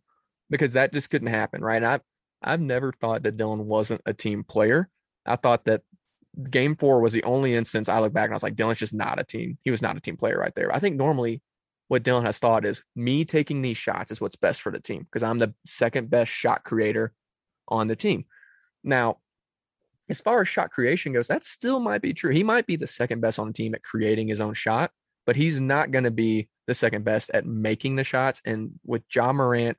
because 0.49 0.71
that 0.73 0.93
just 0.93 1.09
couldn't 1.09 1.27
happen, 1.27 1.61
right? 1.61 1.75
And 1.75 1.85
I 1.85 1.99
I've 2.43 2.61
never 2.61 2.91
thought 2.91 3.23
that 3.23 3.37
Dillon 3.37 3.67
wasn't 3.67 4.01
a 4.05 4.13
team 4.13 4.43
player. 4.43 4.89
I 5.25 5.35
thought 5.35 5.65
that 5.65 5.81
game 6.49 6.75
four 6.75 6.99
was 6.99 7.13
the 7.13 7.23
only 7.23 7.53
instance 7.53 7.89
I 7.89 7.99
look 7.99 8.13
back 8.13 8.25
and 8.25 8.33
I 8.33 8.35
was 8.35 8.43
like, 8.43 8.55
Dillon's 8.55 8.79
just 8.79 8.93
not 8.93 9.19
a 9.19 9.23
team. 9.23 9.57
He 9.63 9.71
was 9.71 9.81
not 9.81 9.97
a 9.97 10.01
team 10.01 10.17
player 10.17 10.37
right 10.37 10.53
there. 10.55 10.73
I 10.73 10.79
think 10.79 10.95
normally 10.95 11.41
what 11.87 12.03
Dillon 12.03 12.25
has 12.25 12.39
thought 12.39 12.65
is 12.65 12.83
me 12.95 13.25
taking 13.25 13.61
these 13.61 13.77
shots 13.77 14.11
is 14.11 14.19
what's 14.19 14.35
best 14.35 14.61
for 14.61 14.71
the 14.71 14.79
team 14.79 15.03
because 15.03 15.23
I'm 15.23 15.39
the 15.39 15.53
second 15.65 16.09
best 16.09 16.31
shot 16.31 16.63
creator 16.63 17.13
on 17.67 17.87
the 17.87 17.95
team. 17.95 18.25
Now, 18.83 19.19
as 20.09 20.19
far 20.19 20.41
as 20.41 20.49
shot 20.49 20.71
creation 20.71 21.13
goes, 21.13 21.27
that 21.27 21.45
still 21.45 21.79
might 21.79 22.01
be 22.01 22.13
true. 22.13 22.31
He 22.31 22.43
might 22.43 22.65
be 22.65 22.75
the 22.75 22.87
second 22.87 23.21
best 23.21 23.39
on 23.39 23.47
the 23.47 23.53
team 23.53 23.73
at 23.73 23.83
creating 23.83 24.27
his 24.27 24.41
own 24.41 24.53
shot, 24.53 24.91
but 25.25 25.35
he's 25.35 25.61
not 25.61 25.91
going 25.91 26.03
to 26.03 26.11
be 26.11 26.49
the 26.67 26.73
second 26.73 27.05
best 27.05 27.29
at 27.33 27.45
making 27.45 27.95
the 27.95 28.03
shots. 28.03 28.41
And 28.43 28.71
with 28.85 29.03
Ja 29.13 29.31
Morant 29.31 29.77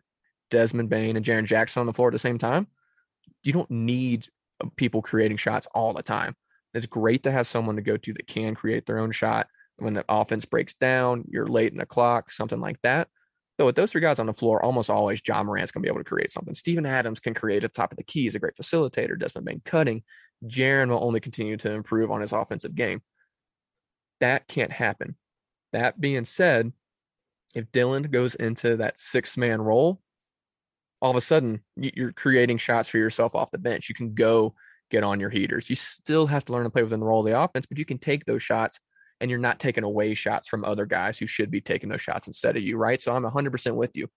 Desmond 0.54 0.88
Bane 0.88 1.16
and 1.16 1.26
Jaren 1.26 1.44
Jackson 1.44 1.80
on 1.80 1.86
the 1.86 1.92
floor 1.92 2.08
at 2.08 2.12
the 2.12 2.18
same 2.18 2.38
time, 2.38 2.68
you 3.42 3.52
don't 3.52 3.70
need 3.70 4.28
uh, 4.62 4.68
people 4.76 5.02
creating 5.02 5.36
shots 5.36 5.66
all 5.74 5.92
the 5.92 6.02
time. 6.02 6.36
It's 6.72 6.86
great 6.86 7.24
to 7.24 7.32
have 7.32 7.48
someone 7.48 7.74
to 7.74 7.82
go 7.82 7.96
to 7.96 8.12
that 8.12 8.28
can 8.28 8.54
create 8.54 8.86
their 8.86 8.98
own 8.98 9.10
shot 9.10 9.48
when 9.78 9.94
the 9.94 10.04
offense 10.08 10.44
breaks 10.44 10.74
down, 10.74 11.24
you're 11.28 11.48
late 11.48 11.72
in 11.72 11.78
the 11.78 11.86
clock, 11.86 12.30
something 12.30 12.60
like 12.60 12.80
that. 12.82 13.08
So 13.58 13.66
with 13.66 13.74
those 13.74 13.90
three 13.90 14.00
guys 14.00 14.20
on 14.20 14.26
the 14.26 14.32
floor, 14.32 14.64
almost 14.64 14.90
always 14.90 15.20
Ja 15.26 15.42
Morant's 15.42 15.72
gonna 15.72 15.82
be 15.82 15.88
able 15.88 15.98
to 15.98 16.04
create 16.04 16.30
something. 16.30 16.54
Steven 16.54 16.86
Adams 16.86 17.20
can 17.20 17.34
create 17.34 17.64
at 17.64 17.72
the 17.72 17.76
top 17.76 17.92
of 17.92 17.96
the 17.96 18.04
key. 18.04 18.22
He's 18.22 18.36
a 18.36 18.40
great 18.40 18.56
facilitator. 18.56 19.18
Desmond 19.18 19.46
Bane 19.46 19.62
cutting. 19.64 20.02
Jaren 20.46 20.88
will 20.88 21.04
only 21.04 21.20
continue 21.20 21.56
to 21.58 21.72
improve 21.72 22.10
on 22.10 22.20
his 22.20 22.32
offensive 22.32 22.74
game. 22.74 23.02
That 24.20 24.46
can't 24.46 24.70
happen. 24.70 25.16
That 25.72 26.00
being 26.00 26.24
said, 26.24 26.72
if 27.54 27.70
Dillon 27.72 28.04
goes 28.04 28.34
into 28.34 28.76
that 28.76 28.98
six 28.98 29.36
man 29.36 29.60
role, 29.60 30.00
all 31.04 31.10
of 31.10 31.18
a 31.18 31.20
sudden 31.20 31.60
you're 31.76 32.12
creating 32.12 32.56
shots 32.56 32.88
for 32.88 32.96
yourself 32.96 33.34
off 33.34 33.50
the 33.50 33.58
bench. 33.58 33.90
You 33.90 33.94
can 33.94 34.14
go 34.14 34.54
get 34.90 35.04
on 35.04 35.20
your 35.20 35.28
heaters. 35.28 35.68
You 35.68 35.76
still 35.76 36.26
have 36.26 36.46
to 36.46 36.52
learn 36.52 36.64
to 36.64 36.70
play 36.70 36.82
within 36.82 37.00
the 37.00 37.04
role 37.04 37.20
of 37.20 37.26
the 37.26 37.38
offense, 37.38 37.66
but 37.66 37.76
you 37.76 37.84
can 37.84 37.98
take 37.98 38.24
those 38.24 38.42
shots 38.42 38.80
and 39.20 39.30
you're 39.30 39.38
not 39.38 39.60
taking 39.60 39.84
away 39.84 40.14
shots 40.14 40.48
from 40.48 40.64
other 40.64 40.86
guys 40.86 41.18
who 41.18 41.26
should 41.26 41.50
be 41.50 41.60
taking 41.60 41.90
those 41.90 42.00
shots 42.00 42.26
instead 42.26 42.56
of 42.56 42.62
you, 42.62 42.78
right? 42.78 43.02
So 43.02 43.14
I'm 43.14 43.22
100% 43.22 43.74
with 43.74 43.98
you. 43.98 44.08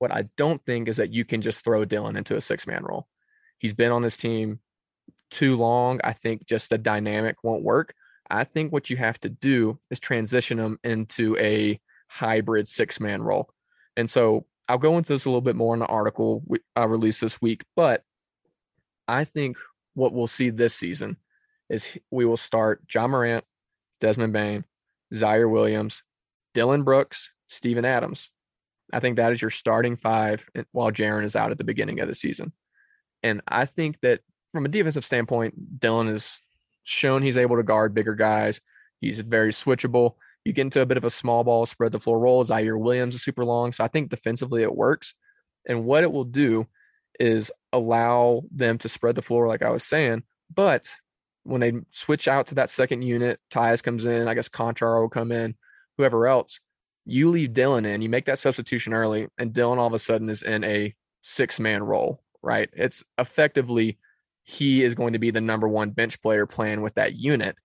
What 0.00 0.10
I 0.10 0.24
don't 0.36 0.60
think 0.66 0.88
is 0.88 0.96
that 0.96 1.12
you 1.12 1.24
can 1.24 1.40
just 1.40 1.62
throw 1.64 1.84
Dillon 1.84 2.16
into 2.16 2.34
a 2.34 2.40
six 2.40 2.66
man 2.66 2.82
role. 2.82 3.06
He's 3.58 3.72
been 3.72 3.92
on 3.92 4.02
this 4.02 4.16
team 4.16 4.58
too 5.30 5.54
long. 5.54 6.00
I 6.02 6.14
think 6.14 6.46
just 6.46 6.70
the 6.70 6.78
dynamic 6.78 7.36
won't 7.44 7.62
work. 7.62 7.94
I 8.28 8.42
think 8.42 8.72
what 8.72 8.90
you 8.90 8.96
have 8.96 9.20
to 9.20 9.28
do 9.28 9.78
is 9.88 10.00
transition 10.00 10.58
him 10.58 10.80
into 10.82 11.36
a 11.36 11.80
hybrid 12.08 12.66
six 12.66 12.98
man 12.98 13.22
role. 13.22 13.50
And 13.96 14.10
so 14.10 14.46
I'll 14.68 14.78
go 14.78 14.98
into 14.98 15.12
this 15.12 15.24
a 15.24 15.28
little 15.28 15.40
bit 15.40 15.56
more 15.56 15.74
in 15.74 15.80
the 15.80 15.86
article 15.86 16.42
I 16.76 16.84
released 16.84 17.20
this 17.20 17.40
week, 17.40 17.64
but 17.74 18.02
I 19.06 19.24
think 19.24 19.56
what 19.94 20.12
we'll 20.12 20.26
see 20.26 20.50
this 20.50 20.74
season 20.74 21.16
is 21.70 21.98
we 22.10 22.24
will 22.24 22.36
start 22.36 22.82
Ja 22.92 23.06
Morant, 23.06 23.44
Desmond 24.00 24.32
Bane, 24.32 24.64
Ziaire 25.12 25.50
Williams, 25.50 26.02
Dillon 26.54 26.82
Brooks, 26.82 27.32
Steven 27.48 27.84
Adams. 27.84 28.30
I 28.92 29.00
think 29.00 29.16
that 29.16 29.32
is 29.32 29.40
your 29.42 29.50
starting 29.50 29.96
five 29.96 30.48
while 30.72 30.90
Jaren 30.90 31.24
is 31.24 31.36
out 31.36 31.50
at 31.50 31.58
the 31.58 31.64
beginning 31.64 32.00
of 32.00 32.08
the 32.08 32.14
season. 32.14 32.52
And 33.22 33.42
I 33.48 33.64
think 33.64 34.00
that 34.00 34.20
from 34.52 34.64
a 34.64 34.68
defensive 34.68 35.04
standpoint, 35.04 35.78
Dillon 35.80 36.08
has 36.08 36.38
shown 36.84 37.22
he's 37.22 37.38
able 37.38 37.56
to 37.56 37.62
guard 37.62 37.94
bigger 37.94 38.14
guys. 38.14 38.60
He's 39.00 39.20
very 39.20 39.52
switchable. 39.52 40.14
You 40.48 40.54
get 40.54 40.62
into 40.62 40.80
a 40.80 40.86
bit 40.86 40.96
of 40.96 41.04
a 41.04 41.10
small 41.10 41.44
ball, 41.44 41.66
spread 41.66 41.92
the 41.92 42.00
floor 42.00 42.18
role. 42.18 42.42
Ziaire 42.42 42.80
Williams 42.80 43.14
is 43.14 43.22
super 43.22 43.44
long. 43.44 43.70
So 43.74 43.84
I 43.84 43.88
think 43.88 44.08
defensively 44.08 44.62
it 44.62 44.74
works. 44.74 45.12
And 45.66 45.84
what 45.84 46.04
it 46.04 46.10
will 46.10 46.24
do 46.24 46.66
is 47.20 47.52
allow 47.70 48.44
them 48.50 48.78
to 48.78 48.88
spread 48.88 49.14
the 49.14 49.20
floor, 49.20 49.46
like 49.46 49.60
I 49.60 49.68
was 49.68 49.84
saying. 49.84 50.22
But 50.54 50.90
when 51.42 51.60
they 51.60 51.74
switch 51.90 52.28
out 52.28 52.46
to 52.46 52.54
that 52.54 52.70
second 52.70 53.02
unit, 53.02 53.40
Tyus 53.50 53.82
comes 53.82 54.06
in, 54.06 54.26
I 54.26 54.32
guess 54.32 54.48
Konchar 54.48 54.98
will 54.98 55.10
come 55.10 55.32
in, 55.32 55.54
whoever 55.98 56.26
else, 56.26 56.60
you 57.04 57.28
leave 57.28 57.52
Dillon 57.52 57.84
in, 57.84 58.00
you 58.00 58.08
make 58.08 58.24
that 58.24 58.38
substitution 58.38 58.94
early, 58.94 59.28
and 59.36 59.52
Dillon 59.52 59.78
all 59.78 59.88
of 59.88 59.92
a 59.92 59.98
sudden 59.98 60.30
is 60.30 60.42
in 60.42 60.64
a 60.64 60.94
six 61.20 61.60
man 61.60 61.82
role, 61.82 62.22
right? 62.40 62.70
It's 62.72 63.04
effectively 63.18 63.98
he 64.44 64.82
is 64.82 64.94
going 64.94 65.12
to 65.12 65.18
be 65.18 65.30
the 65.30 65.42
number 65.42 65.68
one 65.68 65.90
bench 65.90 66.22
player 66.22 66.46
playing 66.46 66.80
with 66.80 66.94
that 66.94 67.16
unit. 67.16 67.56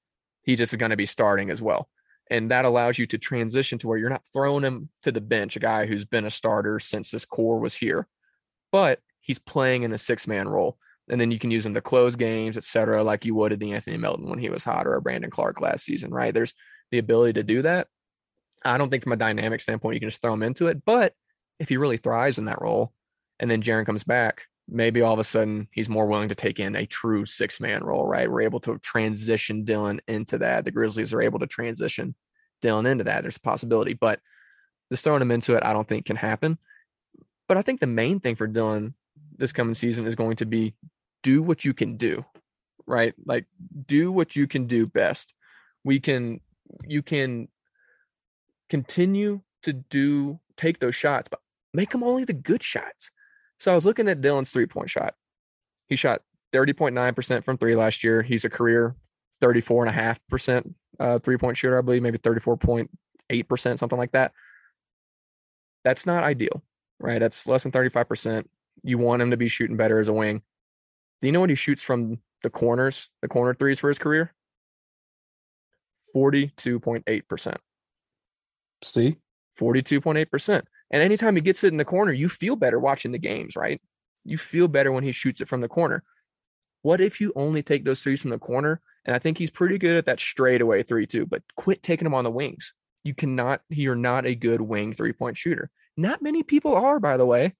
He 0.42 0.58
just 0.58 0.74
is 0.74 0.78
going 0.78 0.90
to 0.90 0.98
be 0.98 1.06
starting 1.06 1.50
as 1.50 1.62
well. 1.62 1.88
And 2.34 2.50
that 2.50 2.66
allows 2.66 2.98
you 2.98 3.06
to 3.06 3.20
transition 3.20 3.78
to 3.78 3.88
where 3.88 4.00
you're 4.00 4.10
not 4.10 4.26
throwing 4.26 4.64
him 4.64 4.90
to 5.04 5.12
the 5.12 5.22
bench, 5.22 5.56
a 5.56 5.60
guy 5.60 5.86
who's 5.86 6.04
been 6.04 6.26
a 6.26 6.32
starter 6.32 6.80
since 6.80 7.12
this 7.12 7.26
core 7.26 7.60
was 7.60 7.76
here, 7.76 8.08
but 8.72 9.00
he's 9.22 9.38
playing 9.38 9.84
in 9.84 9.94
a 9.94 10.00
six 10.00 10.28
man 10.28 10.50
role. 10.50 10.80
And 11.10 11.22
then 11.22 11.30
you 11.30 11.38
can 11.38 11.52
use 11.52 11.64
him 11.64 11.76
to 11.76 11.82
close 11.82 12.16
games, 12.16 12.58
et 12.58 12.64
cetera, 12.64 13.04
like 13.04 13.24
you 13.24 13.36
would 13.36 13.54
at 13.54 13.60
De'Anthony 13.60 14.00
Melton 14.00 14.30
when 14.30 14.40
he 14.40 14.50
was 14.50 14.64
hot 14.64 14.88
or 14.88 14.96
a 14.96 15.02
Brandon 15.02 15.30
Clarke 15.30 15.62
last 15.62 15.86
season, 15.86 16.10
right? 16.10 16.34
There's 16.34 16.56
the 16.90 16.98
ability 16.98 17.34
to 17.34 17.44
do 17.44 17.62
that. 17.62 17.88
I 18.66 18.80
don't 18.80 18.90
think 18.90 19.04
from 19.04 19.12
a 19.12 19.18
dynamic 19.18 19.62
standpoint 19.62 19.94
you 19.94 20.00
can 20.00 20.10
just 20.10 20.24
throw 20.24 20.34
him 20.34 20.42
into 20.42 20.70
it, 20.70 20.84
but 20.84 21.14
if 21.60 21.70
he 21.70 21.78
really 21.78 21.98
thrives 21.98 22.40
in 22.40 22.46
that 22.46 22.64
role 22.64 22.94
and 23.40 23.52
then 23.52 23.62
Jaren 23.62 23.86
comes 23.86 24.06
back, 24.06 24.46
maybe 24.68 25.02
all 25.02 25.14
of 25.14 25.20
a 25.20 25.24
sudden 25.24 25.68
he's 25.72 25.90
more 25.90 26.08
willing 26.08 26.30
to 26.30 26.36
take 26.36 26.60
in 26.60 26.76
a 26.76 26.86
true 26.86 27.26
six 27.26 27.60
man 27.60 27.84
role, 27.84 28.06
right? 28.06 28.30
We're 28.30 28.42
able 28.42 28.60
to 28.62 28.78
transition 28.80 29.64
Dillon 29.64 30.02
into 30.08 30.38
that. 30.40 30.66
The 30.66 30.72
Grizzlies 30.72 31.14
are 31.14 31.22
able 31.22 31.40
to 31.40 31.48
transition 31.48 32.16
Dillon 32.62 32.86
into 32.86 33.04
that. 33.06 33.22
There's 33.22 33.38
a 33.38 33.42
possibility, 33.42 33.94
but 33.94 34.20
just 34.92 35.04
throwing 35.04 35.22
him 35.22 35.32
into 35.32 35.56
it, 35.56 35.64
I 35.64 35.74
don't 35.74 35.88
think 35.88 36.06
can 36.06 36.16
happen. 36.16 36.58
But 37.48 37.58
I 37.58 37.62
think 37.62 37.80
the 37.80 37.88
main 37.88 38.20
thing 38.20 38.36
for 38.36 38.48
Dillon 38.48 38.94
this 39.38 39.54
coming 39.54 39.76
season 39.76 40.08
is 40.08 40.16
going 40.16 40.38
to 40.38 40.46
be 40.46 40.76
do 41.24 41.42
what 41.42 41.66
you 41.66 41.74
can 41.74 41.98
do, 41.98 42.24
right? 42.86 43.14
Like 43.26 43.46
do 43.86 44.12
what 44.12 44.36
you 44.36 44.48
can 44.48 44.68
do 44.68 44.86
best. 44.88 45.34
We 45.84 46.00
can, 46.00 46.40
you 46.88 47.02
can 47.02 47.50
continue 48.70 49.42
to 49.64 49.74
do, 49.74 50.40
take 50.56 50.80
those 50.80 50.96
shots, 50.96 51.28
but 51.30 51.42
make 51.74 51.92
them 51.92 52.04
only 52.04 52.24
the 52.24 52.34
good 52.34 52.64
shots 52.64 53.12
so 53.64 53.72
I 53.72 53.76
was 53.76 53.86
looking 53.86 54.10
at 54.10 54.20
Dillon's 54.20 54.52
three 54.52 54.66
point 54.66 54.90
shot. 54.90 55.16
He 55.88 55.96
shot 55.96 56.22
30.9% 56.52 57.46
from 57.46 57.58
three 57.58 57.78
last 57.78 58.04
year. 58.04 58.22
He's 58.22 58.44
a 58.44 58.50
career 58.50 58.94
34.5% 59.42 60.74
uh, 61.00 61.20
three 61.20 61.38
point 61.38 61.56
shooter, 61.56 61.78
I 61.78 61.82
believe, 61.82 62.02
maybe 62.02 62.18
34.8%, 62.18 63.80
something 63.80 63.98
like 63.98 64.12
that. 64.12 64.34
That's 65.86 66.06
not 66.06 66.26
ideal, 66.26 66.62
right? 67.00 67.20
That's 67.20 67.48
less 67.48 67.64
than 67.64 67.72
35%. 67.72 68.44
You 68.84 68.98
want 68.98 69.22
him 69.22 69.32
to 69.32 69.38
be 69.38 69.48
shooting 69.48 69.78
better 69.78 70.02
as 70.02 70.10
a 70.10 70.14
wing. 70.14 70.42
Do 71.22 71.28
you 71.30 71.32
know 71.32 71.40
what 71.40 71.50
he 71.50 71.56
shoots 71.56 71.82
from 71.82 72.20
the 72.42 72.50
corners, 72.50 73.08
the 73.22 73.30
corner 73.30 73.54
threes 73.54 73.80
for 73.80 73.88
his 73.88 73.98
career? 73.98 74.34
42.8%. 76.14 77.56
See? 78.82 79.16
42.8%. 79.58 80.64
And 80.92 81.02
anytime 81.02 81.36
he 81.36 81.42
gets 81.42 81.64
it 81.64 81.72
in 81.72 81.78
the 81.78 81.86
corner, 81.86 82.14
you 82.14 82.30
feel 82.30 82.56
better 82.56 82.80
watching 82.80 83.12
the 83.12 83.18
games, 83.18 83.56
right? 83.56 83.82
You 84.24 84.38
feel 84.38 84.68
better 84.68 84.92
when 84.92 85.04
he 85.04 85.12
shoots 85.12 85.42
it 85.42 85.48
from 85.48 85.62
the 85.62 85.68
corner. 85.68 86.04
What 86.82 87.02
if 87.02 87.20
you 87.20 87.32
only 87.36 87.64
take 87.64 87.86
those 87.86 88.02
threes 88.02 88.22
from 88.22 88.32
the 88.32 88.40
corner? 88.40 88.82
And 89.06 89.16
I 89.16 89.20
think 89.20 89.38
he's 89.38 89.50
pretty 89.50 89.78
good 89.78 89.98
at 89.98 90.06
that 90.06 90.20
straightaway 90.20 90.84
three, 90.84 91.08
too, 91.08 91.26
but 91.26 91.42
quit 91.56 91.84
taking 91.84 92.06
them 92.06 92.14
on 92.14 92.24
the 92.24 92.32
wings. 92.32 92.74
You 93.04 93.14
cannot, 93.14 93.62
you're 93.70 93.96
not 93.96 94.26
a 94.26 94.36
good 94.36 94.62
wing 94.62 94.94
three 94.94 95.14
point 95.14 95.38
shooter. 95.38 95.70
Not 95.98 96.22
many 96.22 96.44
people 96.44 96.76
are, 96.76 97.00
by 97.00 97.18
the 97.18 97.26
way. 97.26 97.54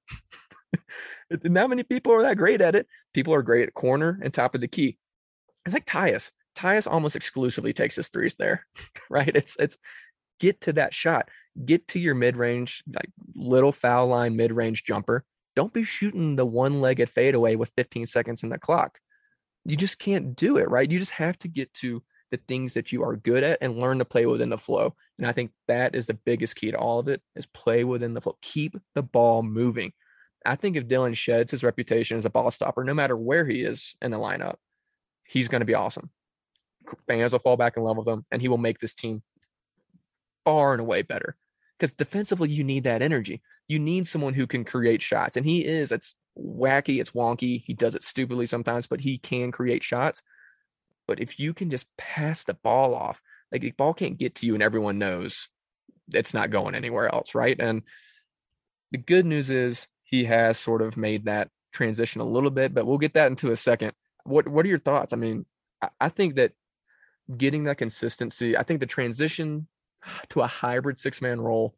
not 1.44 1.70
many 1.70 1.84
people 1.84 2.14
are 2.14 2.24
that 2.24 2.38
great 2.38 2.62
at 2.62 2.76
it. 2.76 2.88
People 3.14 3.34
are 3.34 3.42
great 3.42 3.68
at 3.68 3.74
corner 3.74 4.20
and 4.22 4.34
top 4.34 4.56
of 4.56 4.62
the 4.62 4.68
key. 4.68 4.98
It's 5.66 5.74
like 5.74 5.86
Tyus. 5.86 6.32
Tyus 6.56 6.88
almost 6.90 7.16
exclusively 7.16 7.74
takes 7.74 7.96
his 7.96 8.10
threes 8.10 8.36
there, 8.36 8.66
right? 9.10 9.32
It's 9.36 9.56
it's 9.58 9.78
get 10.44 10.60
to 10.60 10.74
that 10.74 10.94
shot. 10.94 11.30
Get 11.64 11.88
to 11.90 12.00
your 12.00 12.16
mid-range 12.16 12.84
like 12.94 13.10
little 13.34 13.72
foul 13.72 14.08
line 14.08 14.36
mid-range 14.36 14.84
jumper. 14.84 15.24
Don't 15.56 15.72
be 15.72 15.86
shooting 15.86 16.36
the 16.36 16.46
one-legged 16.46 17.10
fadeaway 17.10 17.56
with 17.56 17.72
15 17.78 18.08
seconds 18.08 18.44
in 18.44 18.50
the 18.50 18.58
clock. 18.58 19.00
You 19.64 19.78
just 19.78 20.00
can't 20.00 20.36
do 20.36 20.58
it 20.58 20.70
right? 20.70 20.92
You 20.92 21.00
just 21.00 21.12
have 21.12 21.40
to 21.40 21.48
get 21.48 21.74
to 21.76 22.04
the 22.30 22.38
things 22.48 22.74
that 22.74 22.92
you 22.92 23.04
are 23.04 23.16
good 23.16 23.44
at 23.44 23.60
and 23.62 23.78
learn 23.78 24.00
to 24.00 24.06
play 24.06 24.26
within 24.26 24.50
the 24.50 24.58
flow. 24.58 24.96
And 25.18 25.26
i 25.26 25.32
think 25.32 25.52
that 25.68 25.96
is 25.96 26.08
the 26.08 26.16
biggest 26.16 26.56
key 26.56 26.72
to 26.72 26.78
all 26.78 27.00
of 27.00 27.08
it 27.08 27.22
is 27.36 27.46
play 27.46 27.86
within 27.86 28.14
the 28.14 28.20
flow. 28.20 28.38
Keep 28.42 28.78
the 28.96 29.04
ball 29.04 29.44
moving. 29.44 29.94
I 30.46 30.56
think 30.56 30.76
if 30.76 30.90
Dillon 30.90 31.14
sheds 31.14 31.52
his 31.52 31.64
reputation 31.64 32.18
as 32.18 32.26
a 32.26 32.30
ball 32.30 32.52
stopper. 32.52 32.84
No 32.84 32.94
matter 32.94 33.16
where 33.16 33.46
he 33.46 33.62
is 33.62 33.96
in 34.02 34.12
the 34.12 34.20
lineup 34.20 34.56
he's 35.26 35.48
going 35.48 35.62
to 35.62 35.66
be 35.66 35.74
awesome. 35.74 36.10
Fans 37.08 37.32
will 37.32 37.40
fall 37.40 37.56
back 37.56 37.78
in 37.78 37.84
love 37.84 37.98
with 37.98 38.08
him 38.08 38.26
and 38.30 38.42
he 38.42 38.50
will 38.50 38.58
make 38.58 38.80
this 38.80 38.94
team 38.94 39.24
far 40.46 40.74
and 40.74 40.82
away 40.82 41.02
better 41.02 41.36
because 41.78 41.94
defensively 41.94 42.50
you 42.50 42.64
need 42.64 42.86
that 42.86 43.02
energy. 43.02 43.42
You 43.68 43.80
need 43.80 44.08
someone 44.08 44.34
who 44.34 44.48
can 44.48 44.64
create 44.64 45.02
shots, 45.02 45.38
and 45.38 45.46
he 45.46 45.66
is. 45.66 45.92
It's 45.92 46.16
wacky, 46.38 47.02
it's 47.02 47.12
wonky. 47.12 47.62
He 47.66 47.74
does 47.74 47.96
it 47.96 48.04
stupidly 48.04 48.46
sometimes, 48.46 48.88
but 48.88 49.02
he 49.02 49.18
can 49.18 49.52
create 49.52 49.84
shots. 49.84 50.22
But 51.08 51.20
if 51.20 51.40
you 51.40 51.54
can 51.54 51.70
just 51.70 51.88
pass 51.98 52.44
the 52.44 52.54
ball 52.54 52.96
off, 52.96 53.22
like 53.52 53.62
the 53.62 53.72
ball 53.72 53.94
can't 53.94 54.18
get 54.18 54.36
to 54.36 54.46
you, 54.46 54.54
and 54.54 54.64
everyone 54.64 54.98
knows 54.98 55.50
it's 56.14 56.34
not 56.34 56.52
going 56.52 56.76
anywhere 56.76 57.14
else, 57.14 57.36
right? 57.36 57.60
And 57.60 57.84
the 58.92 58.98
good 58.98 59.26
news 59.26 59.50
is 59.50 59.88
he 60.04 60.26
has 60.26 60.58
sort 60.58 60.82
of 60.82 60.98
made 60.98 61.26
that 61.26 61.50
transition 61.72 62.22
a 62.22 62.26
little 62.26 62.52
bit, 62.52 62.74
but 62.74 62.86
we'll 62.86 62.98
get 62.98 63.16
that 63.16 63.28
into 63.28 63.52
a 63.52 63.58
second. 63.58 63.94
What 64.24 64.48
What 64.48 64.66
are 64.66 64.70
your 64.70 64.80
thoughts? 64.80 65.12
I 65.12 65.18
mean, 65.18 65.46
I, 65.82 65.90
I 66.00 66.10
think 66.10 66.36
that 66.36 66.54
getting 67.36 67.66
that 67.66 67.78
consistency, 67.78 68.56
I 68.58 68.64
think 68.64 68.80
the 68.80 68.86
transition 68.86 69.68
to 70.30 70.42
a 70.42 70.48
hybrid 70.48 70.98
six 70.98 71.22
man 71.22 71.40
role 71.40 71.76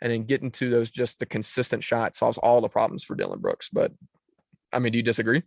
and 0.00 0.12
then 0.12 0.24
getting 0.24 0.50
to 0.50 0.70
those 0.70 0.90
just 0.90 1.18
the 1.18 1.26
consistent 1.26 1.82
shot 1.82 2.14
solves 2.14 2.38
all 2.38 2.60
the 2.60 2.68
problems 2.68 3.02
for 3.02 3.14
Dillon 3.14 3.40
Brooks. 3.40 3.68
But 3.72 3.92
I 4.72 4.78
mean, 4.78 4.92
do 4.92 4.98
you 4.98 5.02
disagree? 5.02 5.42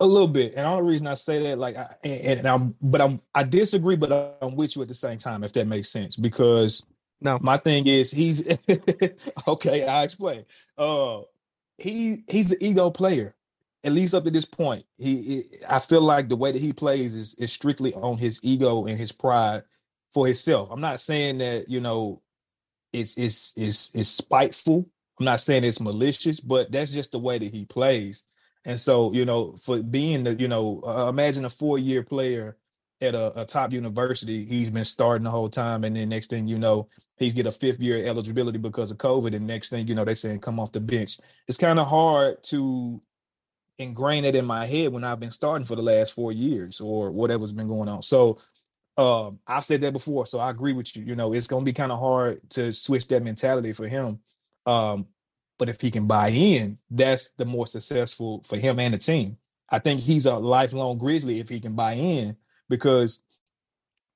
A 0.00 0.06
little 0.06 0.28
bit, 0.28 0.54
and 0.56 0.66
all 0.66 0.76
the 0.76 0.80
only 0.80 0.92
reason 0.92 1.06
I 1.06 1.14
say 1.14 1.42
that, 1.44 1.58
like, 1.58 1.74
I, 1.76 1.94
and, 2.04 2.40
and 2.40 2.46
I'm, 2.46 2.74
but 2.82 3.00
I'm, 3.00 3.18
I 3.34 3.44
disagree, 3.44 3.96
but 3.96 4.38
I'm 4.42 4.54
with 4.54 4.76
you 4.76 4.82
at 4.82 4.88
the 4.88 4.94
same 4.94 5.16
time, 5.16 5.42
if 5.42 5.54
that 5.54 5.66
makes 5.66 5.88
sense. 5.88 6.16
Because 6.16 6.84
no, 7.20 7.38
my 7.40 7.56
thing 7.56 7.86
is, 7.86 8.10
he's 8.10 8.46
okay. 9.48 9.86
I 9.86 10.02
explain. 10.02 10.44
Uh, 10.76 11.20
he 11.78 12.24
he's 12.28 12.52
an 12.52 12.58
ego 12.60 12.90
player, 12.90 13.34
at 13.84 13.92
least 13.92 14.14
up 14.14 14.24
to 14.24 14.30
this 14.30 14.44
point. 14.44 14.84
He, 14.98 15.16
he, 15.16 15.44
I 15.68 15.78
feel 15.78 16.02
like 16.02 16.28
the 16.28 16.36
way 16.36 16.52
that 16.52 16.60
he 16.60 16.72
plays 16.74 17.14
is 17.14 17.34
is 17.34 17.52
strictly 17.52 17.94
on 17.94 18.18
his 18.18 18.40
ego 18.42 18.84
and 18.86 18.98
his 18.98 19.12
pride 19.12 19.62
for 20.16 20.24
himself. 20.24 20.70
I'm 20.72 20.80
not 20.80 20.98
saying 20.98 21.38
that 21.38 21.68
you 21.68 21.78
know 21.78 22.22
it's 22.90 23.18
it's 23.18 23.52
it's 23.54 23.90
it's 23.92 24.08
spiteful. 24.08 24.88
I'm 25.18 25.26
not 25.26 25.42
saying 25.42 25.62
it's 25.62 25.78
malicious, 25.78 26.40
but 26.40 26.72
that's 26.72 26.90
just 26.90 27.12
the 27.12 27.18
way 27.18 27.36
that 27.36 27.52
he 27.52 27.66
plays. 27.66 28.24
And 28.64 28.80
so, 28.80 29.12
you 29.12 29.26
know, 29.26 29.56
for 29.56 29.82
being 29.82 30.24
the, 30.24 30.32
you 30.32 30.48
know, 30.48 30.82
uh, 30.86 31.08
imagine 31.10 31.44
a 31.44 31.50
four 31.50 31.78
year 31.78 32.02
player 32.02 32.56
at 33.02 33.14
a, 33.14 33.42
a, 33.42 33.44
top 33.44 33.74
university, 33.74 34.46
he's 34.46 34.70
been 34.70 34.86
starting 34.86 35.24
the 35.24 35.30
whole 35.30 35.50
time, 35.50 35.84
and 35.84 35.94
then 35.94 36.08
next 36.08 36.28
thing 36.28 36.48
you 36.48 36.58
know, 36.58 36.88
he's 37.18 37.34
get 37.34 37.46
a 37.46 37.52
fifth 37.52 37.80
year 37.80 38.02
eligibility 38.06 38.56
because 38.56 38.90
of 38.90 38.96
COVID, 38.96 39.34
and 39.34 39.46
next 39.46 39.68
thing 39.68 39.86
you 39.86 39.94
know, 39.94 40.06
they 40.06 40.14
saying 40.14 40.40
come 40.40 40.58
off 40.58 40.72
the 40.72 40.80
bench. 40.80 41.18
It's 41.46 41.58
kind 41.58 41.78
of 41.78 41.88
hard 41.88 42.42
to 42.44 43.02
ingrain 43.78 44.24
it 44.24 44.34
in 44.34 44.46
my 44.46 44.64
head 44.64 44.94
when 44.94 45.04
I've 45.04 45.20
been 45.20 45.30
starting 45.30 45.66
for 45.66 45.76
the 45.76 45.82
last 45.82 46.14
four 46.14 46.32
years 46.32 46.80
or 46.80 47.10
whatever's 47.10 47.52
been 47.52 47.68
going 47.68 47.90
on. 47.90 48.02
So 48.02 48.38
um, 48.96 49.38
I've 49.46 49.64
said 49.64 49.82
that 49.82 49.92
before, 49.92 50.26
so 50.26 50.38
I 50.38 50.50
agree 50.50 50.72
with 50.72 50.96
you. 50.96 51.04
You 51.04 51.16
know, 51.16 51.32
it's 51.32 51.46
to 51.46 51.60
be 51.60 51.72
kind 51.72 51.92
of 51.92 51.98
hard 51.98 52.40
to 52.50 52.72
switch 52.72 53.06
that 53.08 53.22
mentality 53.22 53.72
for 53.72 53.88
him. 53.88 54.20
Um, 54.64 55.06
but 55.58 55.68
if 55.68 55.80
he 55.80 55.90
can 55.90 56.06
buy 56.06 56.28
in, 56.28 56.78
that's 56.90 57.30
the 57.30 57.44
more 57.44 57.66
successful 57.66 58.42
for 58.46 58.56
him 58.56 58.78
and 58.78 58.94
the 58.94 58.98
team. 58.98 59.38
I 59.70 59.78
think 59.78 60.00
he's 60.00 60.26
a 60.26 60.34
lifelong 60.34 60.98
Grizzly 60.98 61.40
if 61.40 61.48
he 61.48 61.60
can 61.60 61.74
buy 61.74 61.94
in 61.94 62.36
because 62.68 63.20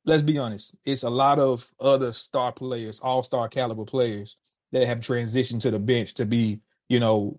let's 0.04 0.22
be 0.22 0.38
honest, 0.38 0.74
it's 0.84 1.02
a 1.02 1.10
lot 1.10 1.38
of 1.38 1.70
other 1.80 2.12
star 2.12 2.52
players, 2.52 3.00
all 3.00 3.22
star 3.22 3.48
caliber 3.48 3.84
players 3.84 4.36
that 4.72 4.86
have 4.86 5.00
transitioned 5.00 5.60
to 5.60 5.70
the 5.70 5.78
bench 5.78 6.14
to 6.14 6.24
be, 6.24 6.60
you 6.88 7.00
know, 7.00 7.38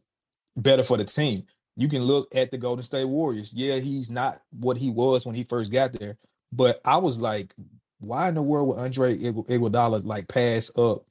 better 0.56 0.84
for 0.84 0.98
the 0.98 1.06
team. 1.06 1.44
You 1.78 1.88
can 1.88 2.04
look 2.04 2.28
at 2.36 2.52
the 2.52 2.58
Golden 2.58 2.84
State 2.84 3.06
Warriors. 3.06 3.54
Yeah, 3.54 3.78
he's 3.78 4.12
not 4.12 4.42
what 4.52 4.78
he 4.78 4.90
was 4.90 5.26
when 5.26 5.36
he 5.36 5.44
first 5.44 5.72
got 5.72 5.94
there, 5.94 6.18
but 6.52 6.82
I 6.84 6.98
was 6.98 7.22
like, 7.22 7.54
why 8.00 8.30
in 8.30 8.36
the 8.36 8.42
world 8.42 8.68
would 8.70 8.80
Andre 8.80 9.18
Iguodala 9.18 10.04
like 10.04 10.28
pass 10.28 10.72
up? 10.76 11.06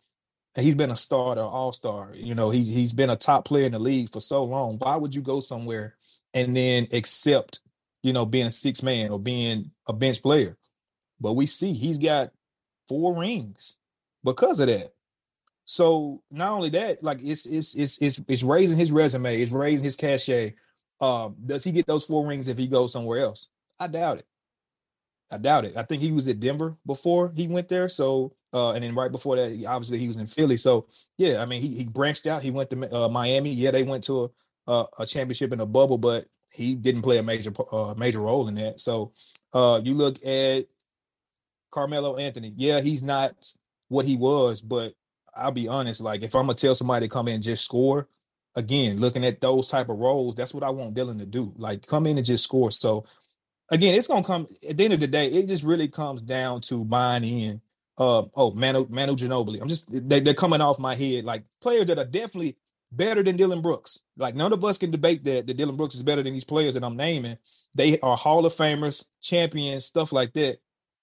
And 0.57 0.67
he's 0.67 0.75
been 0.75 0.91
a 0.91 0.97
starter, 0.97 1.43
all 1.43 1.73
star. 1.73 2.11
You 2.15 2.35
know, 2.35 2.51
he's 2.51 2.69
he's 2.69 2.93
been 2.93 3.11
a 3.11 3.17
top 3.17 3.45
player 3.45 3.65
in 3.65 3.73
the 3.73 3.79
league 3.79 4.11
for 4.11 4.21
so 4.21 4.45
long. 4.45 4.79
Why 4.79 4.97
would 4.97 5.15
you 5.15 5.23
go 5.23 5.41
somewhere 5.41 5.97
and 6.35 6.57
then 6.57 6.89
accept, 6.93 7.61
you 8.03 8.13
know, 8.13 8.27
being 8.27 8.51
six 8.51 8.83
man 8.83 9.11
or 9.11 9.19
being 9.19 9.71
a 9.87 9.93
bench 9.93 10.21
player? 10.23 10.57
But 11.21 11.35
we 11.35 11.47
see 11.47 11.73
he's 11.73 11.99
got 11.99 12.33
four 12.89 13.17
rings 13.17 13.77
because 14.25 14.59
of 14.59 14.67
that. 14.69 14.93
So 15.65 16.21
not 16.33 16.51
only 16.51 16.71
that, 16.71 17.05
like 17.05 17.23
it's 17.23 17.47
it's 17.47 17.75
it's 17.75 17.99
it's, 17.99 18.21
it's 18.27 18.43
raising 18.43 18.77
his 18.79 18.91
resume, 18.91 19.41
it's 19.41 19.53
raising 19.53 19.85
his 19.85 19.95
cachet. 19.95 20.55
Um, 21.01 21.37
does 21.47 21.63
he 21.63 21.71
get 21.71 21.87
those 21.87 22.05
four 22.05 22.27
rings 22.27 22.49
if 22.49 22.59
he 22.59 22.67
goes 22.67 22.93
somewhere 22.93 23.21
else? 23.21 23.47
I 23.79 23.87
doubt 23.87 24.19
it. 24.19 24.27
I 25.31 25.39
doubt 25.39 25.65
it. 25.65 25.77
I 25.77 25.83
think 25.83 26.03
he 26.03 26.13
was 26.13 26.27
at 26.29 26.41
Denver 26.41 26.77
before 26.87 27.33
he 27.35 27.47
went 27.47 27.69
there. 27.69 27.89
So, 27.89 28.35
uh, 28.53 28.73
and 28.73 28.83
then 28.83 28.95
right 28.95 29.13
before 29.13 29.37
that, 29.37 29.65
obviously 29.67 29.99
he 29.99 30.09
was 30.09 30.17
in 30.17 30.27
Philly. 30.27 30.57
So, 30.57 30.89
yeah, 31.19 31.41
I 31.41 31.45
mean, 31.45 31.63
he, 31.63 31.69
he 31.69 31.85
branched 31.85 32.27
out. 32.27 32.43
He 32.43 32.51
went 32.51 32.71
to 32.71 32.95
uh, 32.95 33.09
Miami. 33.09 33.53
Yeah, 33.53 33.71
they 33.71 33.85
went 33.85 34.05
to 34.05 34.33
a, 34.67 34.73
a, 34.73 34.87
a 35.01 35.07
championship 35.07 35.53
in 35.53 35.61
a 35.61 35.67
bubble, 35.67 35.99
but 35.99 36.27
he 36.53 36.75
didn't 36.75 37.03
play 37.03 37.19
a 37.19 37.23
major 37.23 37.53
uh, 37.71 37.95
major 37.97 38.21
role 38.21 38.49
in 38.49 38.57
that. 38.57 38.81
So, 38.81 39.13
uh, 39.53 39.81
you 39.85 39.95
look 39.95 40.25
at 40.27 40.67
Carmelo 41.71 42.17
Anthony. 42.17 42.53
Yeah, 42.57 42.81
he's 42.81 43.03
not 43.03 43.35
what 43.89 44.05
he 44.05 44.17
was, 44.17 44.61
but 44.61 44.95
I'll 45.35 45.53
be 45.53 45.69
honest. 45.69 46.01
Like, 46.01 46.23
if 46.23 46.35
I'm 46.35 46.47
gonna 46.47 46.55
tell 46.55 46.75
somebody 46.75 47.07
to 47.07 47.13
come 47.13 47.29
in 47.29 47.35
and 47.35 47.43
just 47.43 47.65
score, 47.65 48.09
again, 48.57 48.99
looking 48.99 49.25
at 49.25 49.41
those 49.41 49.71
type 49.71 49.89
of 49.89 49.99
roles, 49.99 50.35
that's 50.35 50.53
what 50.53 50.65
I 50.65 50.71
want 50.71 50.95
Dillon 50.95 51.19
to 51.19 51.27
do. 51.27 51.53
Like, 51.57 51.87
come 51.87 52.07
in 52.07 52.17
and 52.17 52.27
just 52.27 52.45
score. 52.45 52.73
So, 52.73 53.05
again, 53.71 53.95
it's 53.95 54.07
gonna 54.09 54.25
come 54.25 54.47
at 54.69 54.77
the 54.77 54.85
end 54.85 54.95
of 54.95 55.01
the 55.01 55.07
day. 55.07 55.29
It 55.29 55.47
just 55.47 55.65
really 55.65 55.89
comes 55.89 56.23
down 56.23 56.61
to 56.63 56.85
buying 56.85 57.25
in. 57.25 57.61
Uh, 57.99 58.25
oh, 58.35 58.51
Manu 58.53 58.87
Manu 58.89 59.15
Ginobili. 59.15 59.61
I'm 59.61 59.69
just 59.69 59.91
they, 60.09 60.21
they're 60.21 60.35
coming 60.35 60.61
off 60.61 60.79
my 60.79 60.95
head 60.95 61.25
like 61.25 61.45
players 61.61 61.87
that 61.87 61.99
are 61.99 62.05
definitely 62.05 62.57
better 62.93 63.23
than 63.23 63.37
Dillon 63.37 63.61
Brooks. 63.61 64.01
Like 64.17 64.35
none 64.35 64.53
of 64.53 64.65
us 64.65 64.79
can 64.79 64.91
debate 64.91 65.25
that 65.25 65.47
that 65.47 65.57
Dillon 65.57 65.77
Brooks 65.77 65.95
is 65.95 66.03
better 66.03 66.23
than 66.23 66.33
these 66.33 66.45
players 66.45 66.75
that 66.75 66.85
I'm 66.85 66.97
naming. 66.97 67.37
They 67.75 68.01
are 68.01 68.17
Hall 68.17 68.47
of 68.47 68.55
Famers, 68.55 69.05
champions, 69.21 69.85
stuff 69.85 70.13
like 70.13 70.33
that. 70.33 70.59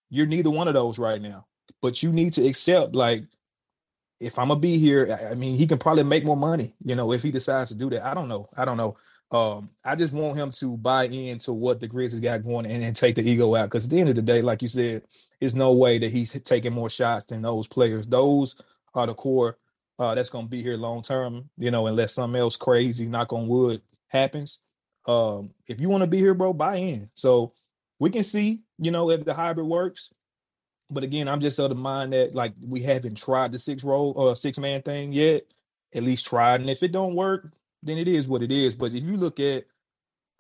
You're 0.10 0.26
neither 0.26 0.50
one 0.50 0.68
of 0.68 0.74
those 0.74 0.98
right 0.98 1.22
now, 1.22 1.46
but 1.82 2.02
you 2.02 2.12
need 2.12 2.34
to 2.34 2.48
accept 2.48 2.96
like 2.96 3.24
if 4.20 4.40
I'm 4.40 4.48
gonna 4.48 4.60
be 4.60 4.78
here, 4.80 5.18
I 5.30 5.36
mean, 5.36 5.56
he 5.56 5.68
can 5.68 5.78
probably 5.78 6.04
make 6.04 6.26
more 6.26 6.38
money, 6.38 6.74
you 6.84 6.96
know, 6.96 7.12
if 7.12 7.22
he 7.22 7.32
decides 7.32 7.70
to 7.70 7.76
do 7.76 7.90
that. 7.92 8.06
I 8.06 8.14
don't 8.14 8.28
know. 8.28 8.48
I 8.58 8.66
don't 8.66 8.78
know. 8.78 8.98
Um, 9.30 9.70
I 9.84 9.96
just 9.96 10.14
want 10.14 10.38
him 10.38 10.52
to 10.52 10.78
buy 10.78 11.06
into 11.06 11.52
what 11.52 11.80
the 11.80 11.88
Grizzlies 11.88 12.22
got 12.22 12.44
going 12.44 12.66
and, 12.66 12.84
and 12.84 12.96
take 12.96 13.16
the 13.16 13.30
ego 13.30 13.56
out. 13.56 13.66
Because 13.66 13.86
at 13.86 13.92
the 13.92 14.00
end 14.00 14.10
of 14.10 14.16
the 14.16 14.22
day, 14.22 14.42
like 14.42 14.62
you 14.62 14.68
said, 14.68 15.04
there's 15.40 15.56
no 15.56 15.74
way 15.74 16.00
that 16.00 16.12
he's 16.12 16.32
taking 16.42 16.74
more 16.74 16.90
shots 16.90 17.26
than 17.26 17.42
those 17.42 17.68
players. 17.68 18.08
Those 18.08 18.62
are 18.94 19.06
the 19.06 19.14
core 19.14 19.58
uh, 20.00 20.16
that's 20.16 20.30
going 20.30 20.46
to 20.46 20.50
be 20.50 20.64
here 20.64 20.78
long 20.78 21.02
term. 21.02 21.50
You 21.58 21.72
know, 21.72 21.88
unless 21.88 22.14
something 22.14 22.40
else 22.40 22.56
crazy, 22.56 23.06
knock 23.06 23.34
on 23.34 23.48
wood, 23.48 23.82
happens. 24.08 24.60
Um, 25.06 25.52
if 25.68 25.82
you 25.82 25.90
want 25.90 26.04
to 26.04 26.08
be 26.08 26.18
here, 26.18 26.34
bro, 26.34 26.54
buy 26.54 26.78
in. 26.78 27.10
So 27.16 27.54
we 28.00 28.10
can 28.10 28.24
see, 28.24 28.62
you 28.78 28.92
know, 28.92 29.10
if 29.10 29.26
the 29.26 29.34
hybrid 29.34 29.68
works. 29.68 30.14
But 30.90 31.04
again, 31.04 31.28
I'm 31.28 31.42
just 31.42 31.60
of 31.60 31.70
the 31.70 31.76
mind 31.76 32.14
that 32.14 32.34
like 32.34 32.54
we 32.62 32.82
haven't 32.82 33.16
tried 33.16 33.52
the 33.52 33.60
six 33.60 33.84
role 33.84 34.14
or 34.16 34.32
uh, 34.32 34.36
six 34.36 34.58
man 34.58 34.82
thing 34.82 35.12
yet. 35.12 35.44
At 35.96 36.04
least 36.04 36.26
tried, 36.26 36.60
and 36.60 36.70
if 36.70 36.84
it 36.84 36.92
don't 36.92 37.16
work, 37.16 37.54
then 37.84 37.98
it 37.98 38.08
is 38.08 38.28
what 38.28 38.44
it 38.44 38.52
is. 38.52 38.76
But 38.76 38.94
if 38.94 39.04
you 39.04 39.18
look 39.18 39.40
at 39.40 39.66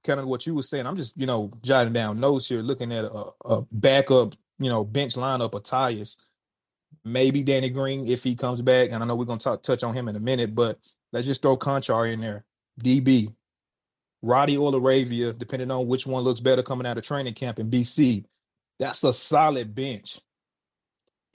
kind 0.04 0.20
of 0.20 0.28
what 0.28 0.46
you 0.46 0.56
were 0.56 0.64
saying, 0.64 0.86
I'm 0.86 0.98
just, 0.98 1.18
you 1.20 1.26
know, 1.26 1.52
jotting 1.62 1.94
down 1.94 2.20
notes 2.20 2.48
here, 2.48 2.62
looking 2.62 2.92
at 2.92 3.06
a, 3.06 3.26
a 3.46 3.62
backup, 3.72 4.34
you 4.60 4.70
know, 4.70 4.84
bench 4.84 5.16
lineup 5.16 5.54
of 5.54 5.64
Tyus. 5.64 6.18
Maybe 7.04 7.44
Danny 7.44 7.70
Green 7.70 8.08
if 8.08 8.24
he 8.24 8.36
comes 8.36 8.62
back. 8.62 8.90
And 8.92 9.04
I 9.04 9.06
know 9.06 9.16
we're 9.16 9.26
gonna 9.26 9.40
talk 9.40 9.64
touch 9.64 9.84
on 9.84 9.94
him 9.94 10.08
in 10.08 10.16
a 10.16 10.20
minute, 10.20 10.56
but 10.56 10.80
let's 11.12 11.28
just 11.28 11.42
throw 11.42 11.58
Konchar 11.58 12.12
in 12.12 12.22
there. 12.22 12.44
DB, 12.84 13.34
Roddy 14.22 14.58
or 14.58 14.72
LaRavia, 14.72 15.38
depending 15.38 15.72
on 15.72 15.88
which 15.88 16.06
one 16.06 16.24
looks 16.24 16.40
better 16.40 16.64
coming 16.64 16.86
out 16.86 16.98
of 16.98 17.04
training 17.04 17.34
camp 17.34 17.60
in 17.60 17.70
BC. 17.70 18.26
That's 18.80 19.04
a 19.04 19.14
solid 19.14 19.74
bench. 19.74 20.20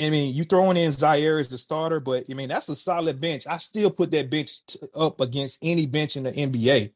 I 0.04 0.10
mean, 0.10 0.34
you 0.34 0.44
throwing 0.44 0.76
in 0.76 0.90
Ziaire 0.90 1.40
as 1.40 1.48
the 1.48 1.58
starter, 1.58 2.00
but 2.00 2.24
I 2.30 2.34
mean 2.34 2.48
that's 2.48 2.68
a 2.68 2.74
solid 2.74 3.20
bench. 3.20 3.46
I 3.46 3.58
still 3.58 3.90
put 3.90 4.10
that 4.12 4.30
bench 4.30 4.64
t- 4.66 4.78
up 4.94 5.20
against 5.20 5.58
any 5.62 5.86
bench 5.86 6.16
in 6.16 6.24
the 6.24 6.32
NBA. 6.32 6.92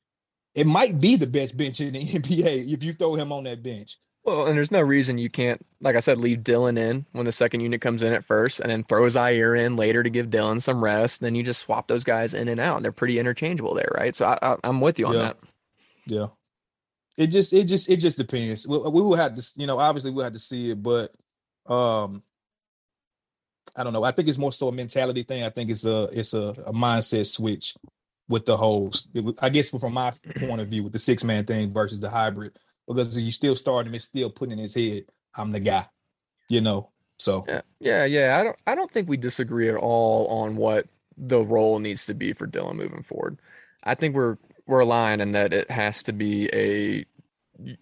It 0.55 0.66
might 0.66 0.99
be 1.01 1.16
the 1.16 1.27
best 1.27 1.57
bench 1.57 1.81
in 1.81 1.92
the 1.92 2.01
NBA 2.05 2.73
if 2.73 2.83
you 2.83 2.92
throw 2.92 3.14
him 3.14 3.33
on 3.33 3.45
that 3.45 3.62
bench. 3.62 3.99
Well, 4.25 4.47
and 4.47 4.57
there's 4.57 4.73
no 4.73 4.81
reason 4.81 5.19
you 5.19 5.31
can't, 5.31 5.64
like 5.81 5.95
I 5.95 6.01
said, 6.01 6.19
leave 6.19 6.42
Dillon 6.42 6.77
in 6.77 7.07
when 7.12 7.27
the 7.27 7.33
second 7.33 7.61
unit 7.61 7.81
comes 7.81 8.03
in 8.03 8.12
at 8.12 8.25
first, 8.25 8.59
and 8.59 8.69
then 8.69 8.83
throw 8.83 9.03
Ziaire 9.03 9.57
in 9.64 9.77
later 9.77 10.03
to 10.03 10.11
give 10.11 10.31
Dillon 10.31 10.61
some 10.61 10.83
rest. 10.83 11.21
Then 11.21 11.37
you 11.37 11.45
just 11.45 11.62
swap 11.62 11.87
those 11.87 12.03
guys 12.03 12.35
in 12.35 12.49
and 12.49 12.59
out. 12.59 12.83
They're 12.83 12.90
pretty 12.90 13.21
interchangeable 13.21 13.75
there, 13.75 13.92
right? 13.95 14.16
So 14.16 14.37
I, 14.42 14.57
am 14.64 14.81
with 14.81 14.99
you 14.99 15.07
on 15.07 15.14
yeah. 15.14 15.21
that. 15.21 15.37
Yeah. 16.07 16.27
It 17.16 17.29
just, 17.29 17.53
it 17.53 17.64
just, 17.64 17.88
it 17.88 17.99
just 17.99 18.19
depends. 18.19 18.66
We, 18.66 18.79
we 18.79 19.01
will 19.01 19.14
have 19.14 19.37
to, 19.37 19.53
you 19.57 19.69
know, 19.69 19.79
obviously 19.79 20.11
we'll 20.11 20.25
have 20.25 20.33
to 20.33 20.40
see 20.40 20.73
it, 20.73 20.83
but 20.83 21.14
um 21.66 22.23
I 23.74 23.85
don't 23.85 23.92
know. 23.92 24.05
I 24.05 24.11
think 24.11 24.29
it's 24.29 24.38
more 24.38 24.52
so 24.52 24.68
a 24.68 24.72
mentality 24.72 25.22
thing. 25.22 25.42
I 25.42 25.50
think 25.50 25.70
it's 25.70 25.85
a 25.85 26.05
it's 26.12 26.35
a, 26.35 26.48
a 26.66 26.72
mindset 26.72 27.26
switch 27.26 27.74
with 28.29 28.46
the 28.46 28.57
whole. 28.57 28.92
I 29.40 29.48
guess 29.48 29.70
from 29.70 29.94
my 29.94 30.12
point 30.37 30.61
of 30.61 30.68
view, 30.68 30.85
with 30.85 30.92
the 30.92 30.98
six 30.98 31.24
man 31.24 31.44
thing 31.44 31.70
versus 31.70 32.00
the 32.00 32.11
hybrid, 32.11 32.59
because 32.87 33.20
you 33.20 33.33
still 33.33 33.55
starting, 33.55 33.94
it's 33.94 34.05
still 34.05 34.31
putting 34.31 34.52
in 34.52 34.59
his 34.59 34.74
head, 34.74 35.05
I'm 35.35 35.52
the 35.52 35.61
guy, 35.61 35.87
you 36.48 36.61
know. 36.61 36.90
So 37.18 37.44
yeah, 37.48 37.62
yeah, 37.81 38.05
yeah. 38.05 38.38
I 38.38 38.44
don't 38.44 38.57
I 38.66 38.74
don't 38.74 38.90
think 38.90 39.09
we 39.09 39.16
disagree 39.16 39.68
at 39.68 39.76
all 39.76 40.26
on 40.29 40.57
what 40.57 40.87
the 41.16 41.42
role 41.42 41.79
needs 41.79 42.07
to 42.07 42.14
be 42.14 42.33
for 42.33 42.46
Dillon 42.46 42.76
moving 42.76 43.02
forward. 43.02 43.38
I 43.85 43.94
think 43.94 44.14
we're 44.14 44.38
we're 44.66 44.81
aligned 44.81 45.22
in 45.22 45.33
that 45.33 45.52
it 45.52 45.70
has 45.70 46.02
to 46.05 46.12
be 46.12 46.50
a 46.52 47.05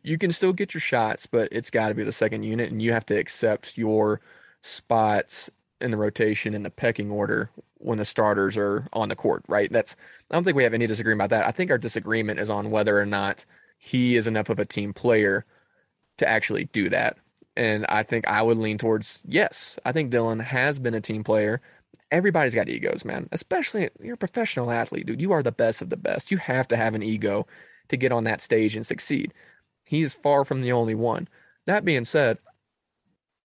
you 0.03 0.18
can 0.18 0.31
still 0.31 0.53
get 0.53 0.73
your 0.73 0.81
shots, 0.81 1.27
but 1.27 1.49
it's 1.51 1.70
got 1.70 1.88
to 1.88 1.94
be 1.94 2.05
the 2.05 2.12
second 2.12 2.44
unit, 2.44 2.70
and 2.70 2.81
you 2.81 2.92
have 2.92 3.07
to 3.07 3.18
accept 3.18 3.77
your 3.77 4.20
spots 4.61 5.51
in 5.81 5.91
the 5.91 5.97
rotation 5.97 6.55
in 6.55 6.63
the 6.63 6.71
pecking 6.71 7.11
order 7.11 7.51
when 7.79 7.99
the 7.99 8.05
starters 8.05 8.57
are 8.57 8.87
on 8.93 9.09
the 9.09 9.17
court, 9.17 9.45
right? 9.49 9.71
That's 9.71 9.97
I 10.31 10.35
don't 10.35 10.45
think 10.45 10.57
we 10.57 10.63
have 10.63 10.75
any 10.75 10.87
disagreement 10.87 11.21
about 11.21 11.37
that. 11.37 11.47
I 11.47 11.51
think 11.51 11.71
our 11.71 11.79
disagreement 11.79 12.41
is 12.41 12.51
on 12.51 12.71
whether 12.71 12.99
or 12.99 13.07
not 13.07 13.45
he 13.79 14.17
is 14.17 14.27
enough 14.27 14.49
of 14.49 14.59
a 14.59 14.65
team 14.65 14.93
player 14.93 15.45
to 16.19 16.29
actually 16.29 16.65
do 16.67 16.89
that. 16.89 17.19
And 17.57 17.87
I 17.89 18.03
think 18.03 18.27
I 18.27 18.43
would 18.43 18.59
lean 18.59 18.79
towards 18.79 19.23
yes. 19.27 19.79
I 19.85 19.93
think 19.93 20.11
Dillon 20.11 20.41
has 20.41 20.79
been 20.79 20.95
a 20.95 21.01
team 21.01 21.23
player. 21.23 21.61
Everybody's 22.11 22.55
got 22.55 22.69
egos, 22.69 23.05
man. 23.05 23.29
Especially 23.33 23.91
you're 24.01 24.15
a 24.15 24.19
professional 24.19 24.71
athlete, 24.71 25.07
dude. 25.07 25.21
You 25.21 25.33
are 25.33 25.43
the 25.43 25.53
best 25.53 25.83
of 25.83 25.91
the 25.91 25.97
best. 25.97 26.31
You 26.31 26.39
have 26.39 26.67
to 26.69 26.77
have 26.77 26.95
an 26.95 27.03
ego 27.03 27.47
to 27.89 27.97
get 27.97 28.13
on 28.13 28.25
that 28.25 28.41
stage 28.41 28.75
and 28.77 28.87
succeed. 28.87 29.35
He 29.85 30.03
is 30.03 30.15
far 30.15 30.45
from 30.45 30.63
the 30.63 30.73
only 30.73 30.95
one. 30.95 31.29
That 31.67 31.85
being 31.85 32.05
said, 32.05 32.39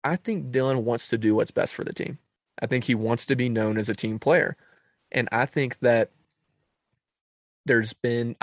I 0.07 0.15
think 0.15 0.51
Dillon 0.51 0.85
wants 0.85 1.09
to 1.09 1.17
do 1.17 1.35
what's 1.35 1.51
best 1.51 1.75
for 1.75 1.83
the 1.83 1.91
team. 1.91 2.17
I 2.61 2.65
think 2.65 2.85
he 2.85 2.95
wants 2.95 3.25
to 3.25 3.35
be 3.35 3.49
known 3.49 3.77
as 3.77 3.89
a 3.89 3.95
team 3.95 4.19
player. 4.19 4.55
And 5.11 5.27
I 5.33 5.45
think 5.45 5.77
that 5.79 6.11
there's 7.65 7.91
been, 7.91 8.37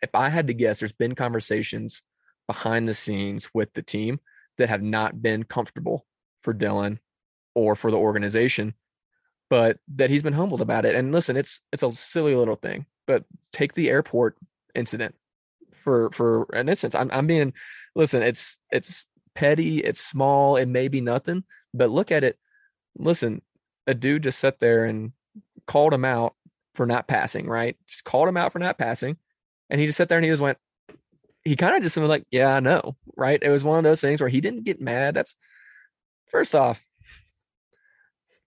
if 0.00 0.14
I 0.14 0.28
had 0.28 0.46
to 0.46 0.54
guess, 0.54 0.78
there's 0.78 0.92
been 0.92 1.16
conversations 1.16 2.02
behind 2.46 2.86
the 2.86 2.94
scenes 2.94 3.50
with 3.52 3.72
the 3.72 3.82
team 3.82 4.20
that 4.58 4.68
have 4.68 4.82
not 4.82 5.20
been 5.20 5.42
comfortable 5.42 6.06
for 6.42 6.52
Dillon 6.52 7.00
or 7.54 7.74
for 7.74 7.90
the 7.90 7.98
organization, 7.98 8.74
but 9.50 9.78
that 9.96 10.10
he's 10.10 10.22
been 10.22 10.32
humbled 10.32 10.62
about 10.62 10.84
it. 10.84 10.94
And 10.94 11.10
listen, 11.10 11.36
it's 11.36 11.60
it's 11.72 11.82
a 11.82 11.90
silly 11.90 12.36
little 12.36 12.54
thing, 12.54 12.86
but 13.06 13.24
take 13.52 13.74
the 13.74 13.90
airport 13.90 14.36
incident 14.72 15.16
for 15.74 16.10
for 16.12 16.46
an 16.52 16.68
instance. 16.68 16.94
I'm 16.94 17.10
I'm 17.12 17.26
being 17.26 17.52
listen, 17.96 18.22
it's 18.22 18.58
it's 18.70 19.04
petty, 19.38 19.78
it's 19.78 20.00
small, 20.00 20.56
it 20.56 20.66
may 20.66 20.88
be 20.88 21.00
nothing, 21.00 21.44
but 21.72 21.90
look 21.90 22.10
at 22.10 22.24
it. 22.24 22.36
Listen, 22.96 23.40
a 23.86 23.94
dude 23.94 24.24
just 24.24 24.40
sat 24.40 24.58
there 24.58 24.84
and 24.84 25.12
called 25.64 25.94
him 25.94 26.04
out 26.04 26.34
for 26.74 26.86
not 26.86 27.06
passing, 27.06 27.46
right? 27.46 27.76
Just 27.86 28.02
called 28.02 28.28
him 28.28 28.36
out 28.36 28.52
for 28.52 28.58
not 28.58 28.78
passing. 28.78 29.16
And 29.70 29.80
he 29.80 29.86
just 29.86 29.96
sat 29.96 30.08
there 30.08 30.18
and 30.18 30.24
he 30.24 30.30
just 30.30 30.42
went, 30.42 30.58
he 31.44 31.54
kind 31.54 31.76
of 31.76 31.84
just 31.84 31.96
went 31.96 32.08
like, 32.08 32.26
yeah, 32.32 32.52
I 32.52 32.58
know, 32.58 32.96
right? 33.16 33.40
It 33.40 33.48
was 33.48 33.62
one 33.62 33.78
of 33.78 33.84
those 33.84 34.00
things 34.00 34.20
where 34.20 34.28
he 34.28 34.40
didn't 34.40 34.64
get 34.64 34.80
mad. 34.80 35.14
That's 35.14 35.36
first 36.26 36.56
off, 36.56 36.84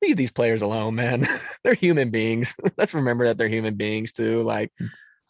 leave 0.02 0.18
these 0.18 0.32
players 0.32 0.62
alone, 0.62 0.96
man. 0.96 1.26
they're 1.64 1.74
human 1.74 2.10
beings. 2.10 2.54
Let's 2.78 2.94
remember 2.94 3.28
that 3.28 3.38
they're 3.38 3.48
human 3.48 3.76
beings 3.76 4.12
too. 4.12 4.42
Like, 4.42 4.74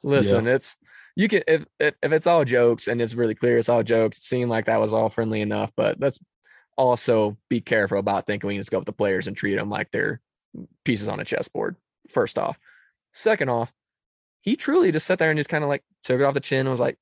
listen, 0.02 0.46
yeah. 0.46 0.56
it's 0.56 0.76
you 1.22 1.28
can 1.28 1.44
if 1.48 1.66
if 1.80 2.12
it's 2.12 2.26
all 2.26 2.44
jokes 2.44 2.88
and 2.88 3.00
it's 3.00 3.14
really 3.14 3.36
clear 3.36 3.60
it's 3.60 3.70
all 3.70 3.84
jokes. 3.84 4.18
It 4.18 4.24
seemed 4.24 4.50
like 4.50 4.66
that 4.66 4.80
was 4.80 4.92
all 4.92 5.10
friendly 5.10 5.42
enough, 5.42 5.72
but 5.76 6.00
let's 6.00 6.20
also 6.78 7.38
be 7.48 7.62
careful 7.62 8.00
about 8.00 8.26
thinking 8.26 8.48
we 8.48 8.58
just 8.58 8.72
go 8.72 8.80
with 8.80 8.88
the 8.88 8.92
players 8.92 9.28
and 9.28 9.38
treat 9.38 9.56
them 9.56 9.70
like 9.70 9.92
they're 9.92 10.20
pieces 10.84 11.10
on 11.10 11.20
a 11.20 11.24
chessboard. 11.24 11.76
First 12.10 12.40
off, 12.40 12.58
second 13.14 13.50
off, 13.50 13.72
he 14.42 14.56
truly 14.56 14.92
just 14.92 15.06
sat 15.06 15.20
there 15.20 15.30
and 15.30 15.38
just 15.38 15.50
kind 15.50 15.64
of 15.64 15.70
like 15.70 15.84
took 16.04 16.20
it 16.20 16.24
off 16.24 16.34
the 16.34 16.40
chin 16.40 16.62
and 16.62 16.70
was 16.70 16.80
like, 16.80 16.98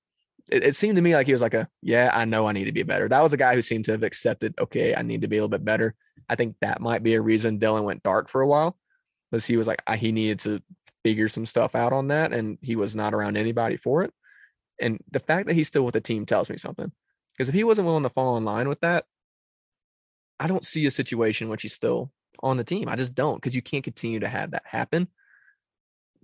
it, 0.49 0.65
it, 0.65 0.75
seemed 0.75 0.97
to 0.97 1.01
me 1.01 1.15
like 1.15 1.27
he 1.27 1.31
was 1.31 1.41
like 1.41 1.53
a, 1.53 1.69
yeah, 1.81 2.11
I 2.13 2.25
know 2.25 2.45
I 2.45 2.51
need 2.51 2.65
to 2.65 2.73
be 2.73 2.83
better. 2.83 3.07
That 3.07 3.23
was 3.23 3.31
a 3.31 3.37
guy 3.37 3.55
who 3.55 3.61
seemed 3.61 3.85
to 3.85 3.91
have 3.91 4.03
accepted, 4.03 4.53
okay, 4.59 4.93
I 4.95 5.01
need 5.01 5.21
to 5.21 5.29
be 5.29 5.37
a 5.37 5.39
little 5.39 5.49
bit 5.49 5.63
better. 5.63 5.95
I 6.27 6.35
think 6.35 6.57
that 6.59 6.81
might 6.81 7.03
be 7.03 7.13
a 7.13 7.21
reason 7.21 7.59
dillon 7.59 7.83
went 7.83 8.03
dark 8.03 8.27
for 8.27 8.41
a 8.41 8.47
while, 8.47 8.77
was 9.31 9.45
he 9.45 9.55
was 9.55 9.67
like, 9.67 9.81
he 9.97 10.11
needed 10.11 10.39
to 10.39 10.61
figure 11.03 11.29
some 11.29 11.45
stuff 11.45 11.75
out 11.75 11.93
on 11.93 12.07
that, 12.09 12.33
and 12.33 12.57
he 12.61 12.75
was 12.75 12.95
not 12.95 13.13
around 13.13 13.37
anybody 13.37 13.77
for 13.77 14.03
it. 14.03 14.13
And 14.79 14.99
the 15.11 15.19
fact 15.19 15.47
that 15.47 15.55
he's 15.55 15.67
still 15.67 15.85
with 15.85 15.93
the 15.93 16.01
team 16.01 16.25
tells 16.25 16.49
me 16.49 16.57
something. 16.57 16.91
Because 17.33 17.49
if 17.49 17.55
he 17.55 17.63
wasn't 17.63 17.87
willing 17.87 18.03
to 18.03 18.09
fall 18.09 18.37
in 18.37 18.45
line 18.45 18.67
with 18.67 18.81
that, 18.81 19.05
I 20.39 20.47
don't 20.47 20.65
see 20.65 20.85
a 20.85 20.91
situation 20.91 21.45
in 21.45 21.51
which 21.51 21.61
he's 21.61 21.73
still 21.73 22.11
on 22.41 22.57
the 22.57 22.63
team. 22.63 22.87
I 22.87 22.95
just 22.95 23.15
don't, 23.15 23.35
because 23.35 23.55
you 23.55 23.61
can't 23.61 23.83
continue 23.83 24.19
to 24.21 24.27
have 24.27 24.51
that 24.51 24.63
happen. 24.65 25.07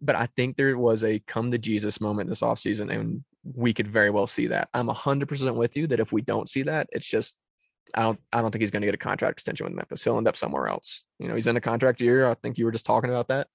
But 0.02 0.16
I 0.16 0.28
think 0.28 0.56
there 0.56 0.78
was 0.78 1.04
a 1.04 1.20
come 1.20 1.52
to 1.52 1.58
Jesus 1.58 2.02
moment 2.02 2.30
this 2.30 2.42
offseason, 2.42 2.94
and 2.94 3.24
we 3.44 3.74
could 3.74 3.88
very 3.88 4.10
well 4.10 4.28
see 4.28 4.48
that. 4.48 4.70
I'm 4.74 4.88
100% 4.88 5.56
with 5.56 5.78
you 5.78 5.88
that 5.88 6.00
if 6.00 6.12
we 6.12 6.22
don't 6.22 6.50
see 6.50 6.64
that, 6.64 6.88
it's 6.92 7.08
just 7.08 7.38
I 7.94 8.02
don't 8.02 8.20
I 8.34 8.42
don't 8.42 8.52
think 8.52 8.62
he's 8.62 8.72
going 8.72 8.82
to 8.82 8.88
get 8.88 8.96
a 8.96 8.98
contract 8.98 9.34
extension 9.34 9.66
with 9.66 9.76
Memphis. 9.76 10.04
He'll 10.04 10.18
end 10.18 10.28
up 10.28 10.36
somewhere 10.36 10.68
else. 10.68 11.04
You 11.20 11.28
know, 11.28 11.36
he's 11.36 11.48
in 11.48 11.58
a 11.58 11.62
contract 11.62 12.02
year. 12.02 12.30
I 12.30 12.34
think 12.34 12.58
you 12.58 12.66
were 12.66 12.72
just 12.72 12.86
talking 12.86 13.10
about 13.10 13.30
that. 13.30 13.48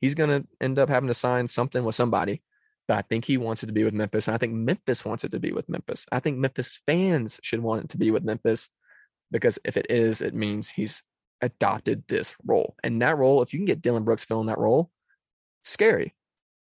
He's 0.00 0.14
going 0.14 0.30
to 0.30 0.46
end 0.60 0.78
up 0.78 0.88
having 0.88 1.08
to 1.08 1.14
sign 1.14 1.48
something 1.48 1.84
with 1.84 1.94
somebody. 1.94 2.42
But 2.88 2.98
I 2.98 3.02
think 3.02 3.24
he 3.24 3.36
wants 3.36 3.62
it 3.62 3.66
to 3.66 3.72
be 3.72 3.82
with 3.82 3.94
Memphis, 3.94 4.28
and 4.28 4.34
I 4.34 4.38
think 4.38 4.52
Memphis 4.52 5.04
wants 5.04 5.24
it 5.24 5.32
to 5.32 5.40
be 5.40 5.50
with 5.50 5.68
Memphis. 5.68 6.06
I 6.12 6.20
think 6.20 6.38
Memphis 6.38 6.80
fans 6.86 7.40
should 7.42 7.60
want 7.60 7.82
it 7.82 7.88
to 7.90 7.98
be 7.98 8.12
with 8.12 8.22
Memphis 8.22 8.68
because 9.32 9.58
if 9.64 9.76
it 9.76 9.86
is, 9.90 10.22
it 10.22 10.34
means 10.34 10.68
he's 10.68 11.02
adopted 11.40 12.04
this 12.06 12.36
role. 12.44 12.76
And 12.84 13.02
that 13.02 13.18
role, 13.18 13.42
if 13.42 13.52
you 13.52 13.58
can 13.58 13.66
get 13.66 13.82
Dillon 13.82 14.04
Brooks 14.04 14.24
filling 14.24 14.46
that 14.46 14.58
role, 14.58 14.90
scary. 15.62 16.14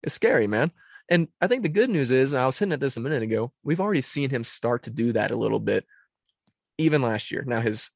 It's 0.02 0.14
scary, 0.14 0.46
man. 0.46 0.70
And 1.08 1.28
I 1.40 1.46
think 1.46 1.62
the 1.62 1.68
good 1.68 1.90
news 1.90 2.10
is, 2.10 2.34
I 2.34 2.46
was 2.46 2.58
hitting 2.58 2.72
at 2.72 2.80
this 2.80 2.96
a 2.96 3.00
minute 3.00 3.22
ago, 3.22 3.52
we've 3.64 3.80
already 3.80 4.00
seen 4.00 4.30
him 4.30 4.44
start 4.44 4.84
to 4.84 4.90
do 4.90 5.12
that 5.12 5.30
a 5.30 5.36
little 5.36 5.60
bit, 5.60 5.84
even 6.78 7.02
last 7.02 7.30
year. 7.30 7.44
Now, 7.46 7.60
his 7.60 7.90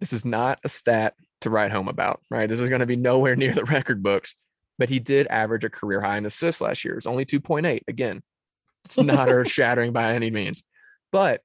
this 0.00 0.12
is 0.14 0.24
not 0.24 0.58
a 0.64 0.68
stat 0.68 1.14
to 1.42 1.50
write 1.50 1.70
home 1.70 1.88
about, 1.88 2.22
right? 2.30 2.48
This 2.48 2.60
is 2.60 2.70
going 2.70 2.80
to 2.80 2.86
be 2.86 2.96
nowhere 2.96 3.36
near 3.36 3.52
the 3.52 3.64
record 3.64 4.02
books, 4.02 4.34
but 4.80 4.88
he 4.88 4.98
did 4.98 5.26
average 5.26 5.62
a 5.62 5.70
career 5.70 6.00
high 6.00 6.16
in 6.16 6.24
assists 6.24 6.62
last 6.62 6.86
year. 6.86 6.96
It's 6.96 7.06
only 7.06 7.26
2.8. 7.26 7.82
Again, 7.86 8.22
it's 8.86 8.98
not 8.98 9.28
earth 9.28 9.50
shattering 9.50 9.92
by 9.92 10.14
any 10.14 10.30
means, 10.30 10.64
but 11.12 11.42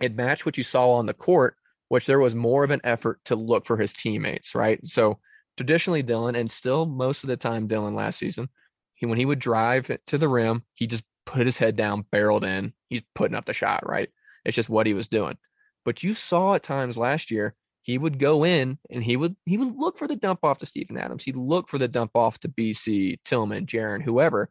it 0.00 0.16
matched 0.16 0.46
what 0.46 0.56
you 0.56 0.64
saw 0.64 0.92
on 0.92 1.04
the 1.04 1.12
court, 1.12 1.54
which 1.88 2.06
there 2.06 2.18
was 2.18 2.34
more 2.34 2.64
of 2.64 2.70
an 2.70 2.80
effort 2.82 3.20
to 3.26 3.36
look 3.36 3.66
for 3.66 3.76
his 3.76 3.92
teammates, 3.92 4.54
right? 4.54 4.84
So 4.86 5.18
traditionally, 5.58 6.02
Dillon, 6.02 6.34
and 6.34 6.50
still 6.50 6.86
most 6.86 7.24
of 7.24 7.28
the 7.28 7.36
time, 7.36 7.66
Dillon 7.66 7.94
last 7.94 8.18
season, 8.18 8.48
he, 8.94 9.04
when 9.04 9.18
he 9.18 9.26
would 9.26 9.38
drive 9.38 9.90
to 10.06 10.16
the 10.16 10.28
rim, 10.28 10.62
he 10.72 10.86
just 10.86 11.04
put 11.26 11.44
his 11.44 11.58
head 11.58 11.76
down, 11.76 12.06
barreled 12.10 12.42
in. 12.42 12.72
He's 12.88 13.04
putting 13.14 13.36
up 13.36 13.44
the 13.44 13.52
shot, 13.52 13.86
right? 13.86 14.08
It's 14.46 14.56
just 14.56 14.70
what 14.70 14.86
he 14.86 14.94
was 14.94 15.08
doing. 15.08 15.36
But 15.84 16.02
you 16.02 16.14
saw 16.14 16.54
at 16.54 16.62
times 16.62 16.96
last 16.96 17.30
year, 17.30 17.54
he 17.82 17.98
would 17.98 18.18
go 18.18 18.44
in 18.44 18.78
and 18.90 19.02
he 19.02 19.16
would 19.16 19.36
he 19.44 19.58
would 19.58 19.76
look 19.76 19.98
for 19.98 20.06
the 20.06 20.16
dump 20.16 20.40
off 20.42 20.58
to 20.58 20.66
Steven 20.66 20.96
Adams. 20.96 21.24
He'd 21.24 21.36
look 21.36 21.68
for 21.68 21.78
the 21.78 21.88
dump 21.88 22.12
off 22.14 22.38
to 22.40 22.48
BC, 22.48 23.18
Tillman, 23.24 23.66
Jaren, 23.66 24.02
whoever. 24.02 24.48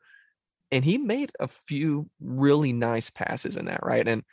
And 0.72 0.86
he 0.86 0.98
made 0.98 1.32
a 1.39 1.48
few 1.48 2.10
really 2.22 2.72
nice 2.72 3.10
passes 3.10 3.58
in 3.58 3.65
that, 3.65 3.84
right? 3.84 4.08
And 4.08 4.24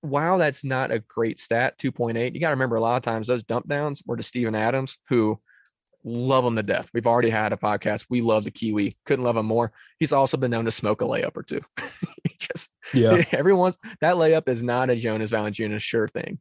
while 0.00 0.38
that's 0.38 0.64
not 0.64 0.90
a 0.90 1.00
great 1.00 1.38
stat, 1.38 1.78
2.8, 1.78 2.34
you 2.34 2.40
got 2.40 2.48
to 2.48 2.54
remember 2.54 2.76
a 2.76 2.80
lot 2.80 2.96
of 2.96 3.02
times 3.02 3.26
those 3.26 3.44
dump 3.44 3.68
downs 3.68 4.02
were 4.06 4.16
to 4.16 4.22
Steven 4.22 4.54
Adams, 4.54 4.98
who 5.08 5.40
love 6.04 6.44
him 6.44 6.56
to 6.56 6.62
death. 6.62 6.90
We've 6.94 7.06
already 7.06 7.30
had 7.30 7.52
a 7.52 7.56
podcast. 7.56 8.06
We 8.08 8.22
love 8.22 8.44
the 8.44 8.50
Kiwi. 8.50 8.94
Couldn't 9.04 9.24
love 9.24 9.36
him 9.36 9.46
more. 9.46 9.72
He's 9.98 10.12
also 10.12 10.36
been 10.36 10.52
known 10.52 10.64
to 10.64 10.70
smoke 10.70 11.02
a 11.02 11.04
layup 11.04 11.36
or 11.36 11.42
two. 11.42 11.60
just 12.38 12.72
yeah. 12.94 13.22
Everyone's 13.32 13.78
that 14.00 14.14
layup 14.14 14.48
is 14.48 14.62
not 14.62 14.90
a 14.90 14.96
Jonas 14.96 15.32
Valanciunas 15.32 15.82
sure 15.82 16.08
thing. 16.08 16.38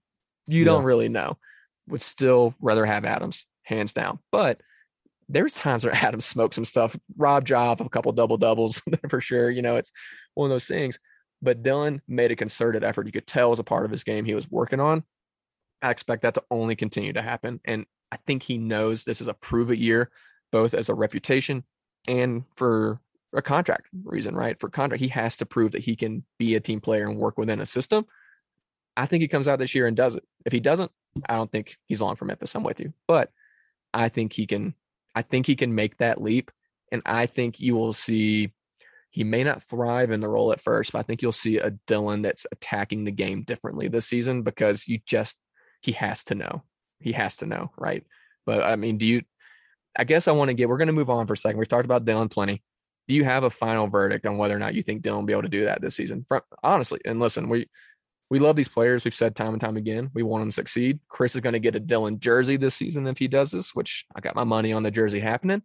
You 0.48 0.60
yeah. 0.60 0.66
don't 0.66 0.84
really 0.84 1.10
know. 1.10 1.38
Would 1.88 2.02
still 2.02 2.56
rather 2.60 2.86
have 2.86 3.06
Adams, 3.06 3.46
hands 3.64 3.94
down. 3.94 4.20
But 4.32 4.62
there's 5.28 5.56
times 5.56 5.84
where 5.84 5.96
Adams 6.06 6.26
smoked 6.26 6.56
some 6.56 6.66
stuff. 6.66 6.96
Rob 7.18 7.46
Job 7.46 7.82
a 7.82 7.90
couple 7.90 8.12
double 8.12 8.38
doubles 8.38 8.82
for 9.10 9.22
sure. 9.22 9.50
You 9.50 9.62
know, 9.62 9.76
it's 9.78 9.92
one 10.34 10.50
of 10.50 10.54
those 10.54 10.66
things. 10.66 11.00
But 11.42 11.64
Dillon 11.64 12.02
made 12.08 12.32
a 12.32 12.36
concerted 12.36 12.84
effort. 12.84 13.06
You 13.06 13.12
could 13.12 13.28
tell 13.28 13.52
as 13.52 13.60
a 13.60 13.64
part 13.64 13.86
of 13.86 13.92
his 13.92 14.04
game 14.04 14.26
he 14.26 14.34
was 14.34 14.50
working 14.50 14.80
on. 14.80 15.04
I 15.82 15.92
expect 15.92 16.24
that 16.24 16.34
to 16.36 16.44
only 16.50 16.76
continue 16.76 17.14
to 17.14 17.22
happen. 17.22 17.60
And 17.66 17.86
I 18.12 18.18
think 18.26 18.44
he 18.44 18.58
knows 18.58 19.04
this 19.04 19.22
is 19.22 19.28
a 19.28 19.34
prove 19.34 19.72
it 19.72 19.78
year, 19.78 20.10
both 20.52 20.74
as 20.74 20.90
a 20.90 20.94
reputation 20.94 21.64
and 22.08 22.44
for 22.56 23.00
a 23.34 23.42
contract 23.42 23.88
reason, 24.04 24.36
right? 24.36 24.60
For 24.60 24.70
contract, 24.70 25.02
he 25.02 25.10
has 25.10 25.38
to 25.38 25.46
prove 25.46 25.74
that 25.74 25.84
he 25.84 25.96
can 25.96 26.24
be 26.40 26.56
a 26.56 26.60
team 26.60 26.80
player 26.80 27.08
and 27.08 27.18
work 27.18 27.38
within 27.38 27.60
a 27.60 27.66
system. 27.66 28.06
I 28.98 29.06
think 29.06 29.22
he 29.22 29.28
comes 29.28 29.48
out 29.48 29.60
this 29.60 29.76
year 29.76 29.88
and 29.88 29.98
does 29.98 30.16
it. 30.16 30.24
If 30.46 30.54
he 30.54 30.60
doesn't, 30.60 30.92
I 31.28 31.36
don't 31.36 31.52
think 31.52 31.78
he's 31.86 32.02
long 32.02 32.16
for 32.16 32.26
Memphis. 32.26 32.56
I'm 32.56 32.64
with 32.64 32.80
you, 32.80 32.94
but 33.08 33.32
I 33.94 34.10
think 34.10 34.34
he 34.34 34.46
can. 34.46 34.76
I 35.16 35.22
think 35.22 35.46
he 35.46 35.56
can 35.56 35.74
make 35.74 35.98
that 35.98 36.22
leap, 36.22 36.52
and 36.92 37.02
I 37.06 37.26
think 37.26 37.60
you 37.60 37.76
will 37.76 37.94
see. 37.94 38.52
He 39.10 39.24
may 39.24 39.46
not 39.46 39.64
thrive 39.64 40.12
in 40.12 40.20
the 40.20 40.28
role 40.28 40.52
at 40.52 40.60
first, 40.60 40.92
but 40.92 41.00
I 41.00 41.02
think 41.04 41.22
you'll 41.22 41.32
see 41.32 41.58
a 41.58 41.72
Dillon 41.88 42.22
that's 42.22 42.46
attacking 42.52 43.06
the 43.06 43.12
game 43.12 43.44
differently 43.44 43.88
this 43.88 44.06
season 44.06 44.42
because 44.42 44.90
you 44.90 45.00
just 45.06 45.40
he 45.82 45.94
has 45.94 46.26
to 46.26 46.36
know 46.36 46.64
he 47.00 47.12
has 47.12 47.38
to 47.38 47.46
know, 47.46 47.72
right? 47.78 48.04
But 48.46 48.64
I 48.64 48.76
mean, 48.76 48.98
do 48.98 49.06
you? 49.06 49.22
I 49.98 50.04
guess 50.04 50.28
I 50.28 50.32
want 50.32 50.50
to 50.50 50.54
get. 50.54 50.68
We're 50.68 50.78
going 50.78 50.88
to 50.88 50.94
move 50.94 51.10
on 51.10 51.28
for 51.28 51.34
a 51.34 51.38
second. 51.38 51.58
We've 51.58 51.68
talked 51.68 51.86
about 51.86 52.06
Dillon 52.06 52.30
plenty. 52.30 52.64
Do 53.08 53.16
you 53.16 53.24
have 53.24 53.44
a 53.44 53.50
final 53.50 53.88
verdict 53.88 54.26
on 54.26 54.38
whether 54.38 54.56
or 54.56 54.60
not 54.60 54.74
you 54.74 54.82
think 54.82 55.04
Dillon 55.04 55.20
will 55.20 55.28
be 55.28 55.34
able 55.34 55.44
to 55.44 55.50
do 55.50 55.66
that 55.66 55.82
this 55.82 55.96
season? 55.96 56.26
From, 56.28 56.42
honestly, 56.64 57.00
and 57.06 57.20
listen, 57.20 57.48
we 57.48 57.70
we 58.30 58.40
love 58.40 58.56
these 58.56 58.68
players. 58.68 59.06
We've 59.06 59.14
said 59.14 59.36
time 59.36 59.54
and 59.54 59.62
time 59.62 59.78
again, 59.78 60.10
we 60.14 60.24
want 60.24 60.42
them 60.42 60.50
to 60.50 60.56
succeed. 60.56 61.00
Chris 61.08 61.36
is 61.36 61.42
going 61.42 61.54
to 61.54 61.60
get 61.60 61.76
a 61.76 61.80
Dillon 61.80 62.20
jersey 62.20 62.58
this 62.58 62.76
season 62.76 63.08
if 63.08 63.18
he 63.18 63.28
does 63.28 63.52
this, 63.52 63.76
which 63.76 64.06
I 64.16 64.20
got 64.20 64.36
my 64.36 64.44
money 64.44 64.74
on 64.74 64.84
the 64.84 64.92
jersey 64.92 65.20
happening. 65.20 65.62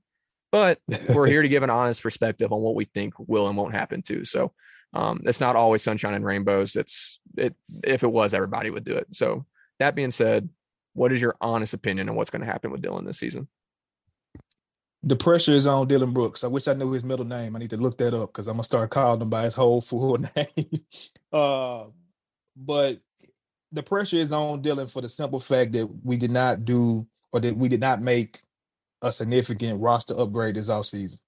But 0.53 0.79
we're 1.15 1.27
here 1.27 1.43
to 1.43 1.49
give 1.49 1.63
an 1.63 1.71
honest 1.71 2.03
perspective 2.03 2.53
on 2.53 2.61
what 2.61 2.75
we 2.75 2.85
think 2.85 3.15
will 3.19 3.49
and 3.49 3.57
won't 3.57 3.75
happen 3.75 4.03
too. 4.03 4.25
So 4.25 4.53
um, 4.93 5.21
it's 5.25 5.41
not 5.41 5.57
always 5.57 5.83
sunshine 5.83 6.15
and 6.15 6.25
rainbows. 6.25 6.77
It's 6.77 7.21
it 7.37 7.55
if 7.85 8.03
it 8.03 8.13
was, 8.13 8.35
everybody 8.35 8.71
would 8.71 8.85
do 8.85 8.97
it. 8.97 9.07
So 9.13 9.47
that 9.79 9.95
being 9.95 10.11
said, 10.11 10.49
what 10.93 11.13
is 11.13 11.23
your 11.23 11.37
honest 11.41 11.75
opinion 11.75 12.09
on 12.09 12.17
what's 12.17 12.31
going 12.31 12.41
to 12.41 12.51
happen 12.51 12.71
with 12.71 12.83
Dillon 12.83 13.05
this 13.05 13.19
season? 13.19 13.49
The 15.03 15.17
pressure 15.17 15.55
is 15.55 15.67
on 15.67 15.89
Dillon 15.89 16.13
Brooks. 16.13 16.45
I 16.45 16.49
wish 16.49 16.69
I 16.69 16.75
knew 16.75 16.93
his 16.93 17.05
middle 17.05 17.25
name. 17.25 17.57
I 17.57 17.59
need 17.59 17.71
to 17.71 17.79
look 17.79 17.97
that 17.99 18.13
up 18.13 18.33
because 18.33 18.49
I'm 18.49 18.55
gonna 18.55 18.65
start 18.65 18.91
calling 18.91 19.23
him 19.23 19.31
by 19.31 19.45
his 19.45 19.55
whole 19.55 19.81
full 19.81 20.19
name. 20.37 20.85
uh, 21.33 21.85
but 22.61 22.99
the 23.73 23.83
pressure 23.83 24.17
is 24.17 24.33
on 24.33 24.63
Dillon 24.63 24.87
for 24.87 25.01
the 25.01 25.09
simple 25.09 25.39
fact 25.39 25.73
that 25.73 25.87
we 26.05 26.17
did 26.17 26.31
not 26.31 26.65
do 26.65 27.07
or 27.33 27.41
that 27.41 27.57
we 27.57 27.69
did 27.69 27.81
not 27.81 28.03
make 28.03 28.43
a 29.03 29.13
significant 29.13 29.81
roster 29.81 30.19
upgrade 30.19 30.57
this 30.57 30.69
offseason. 30.69 31.19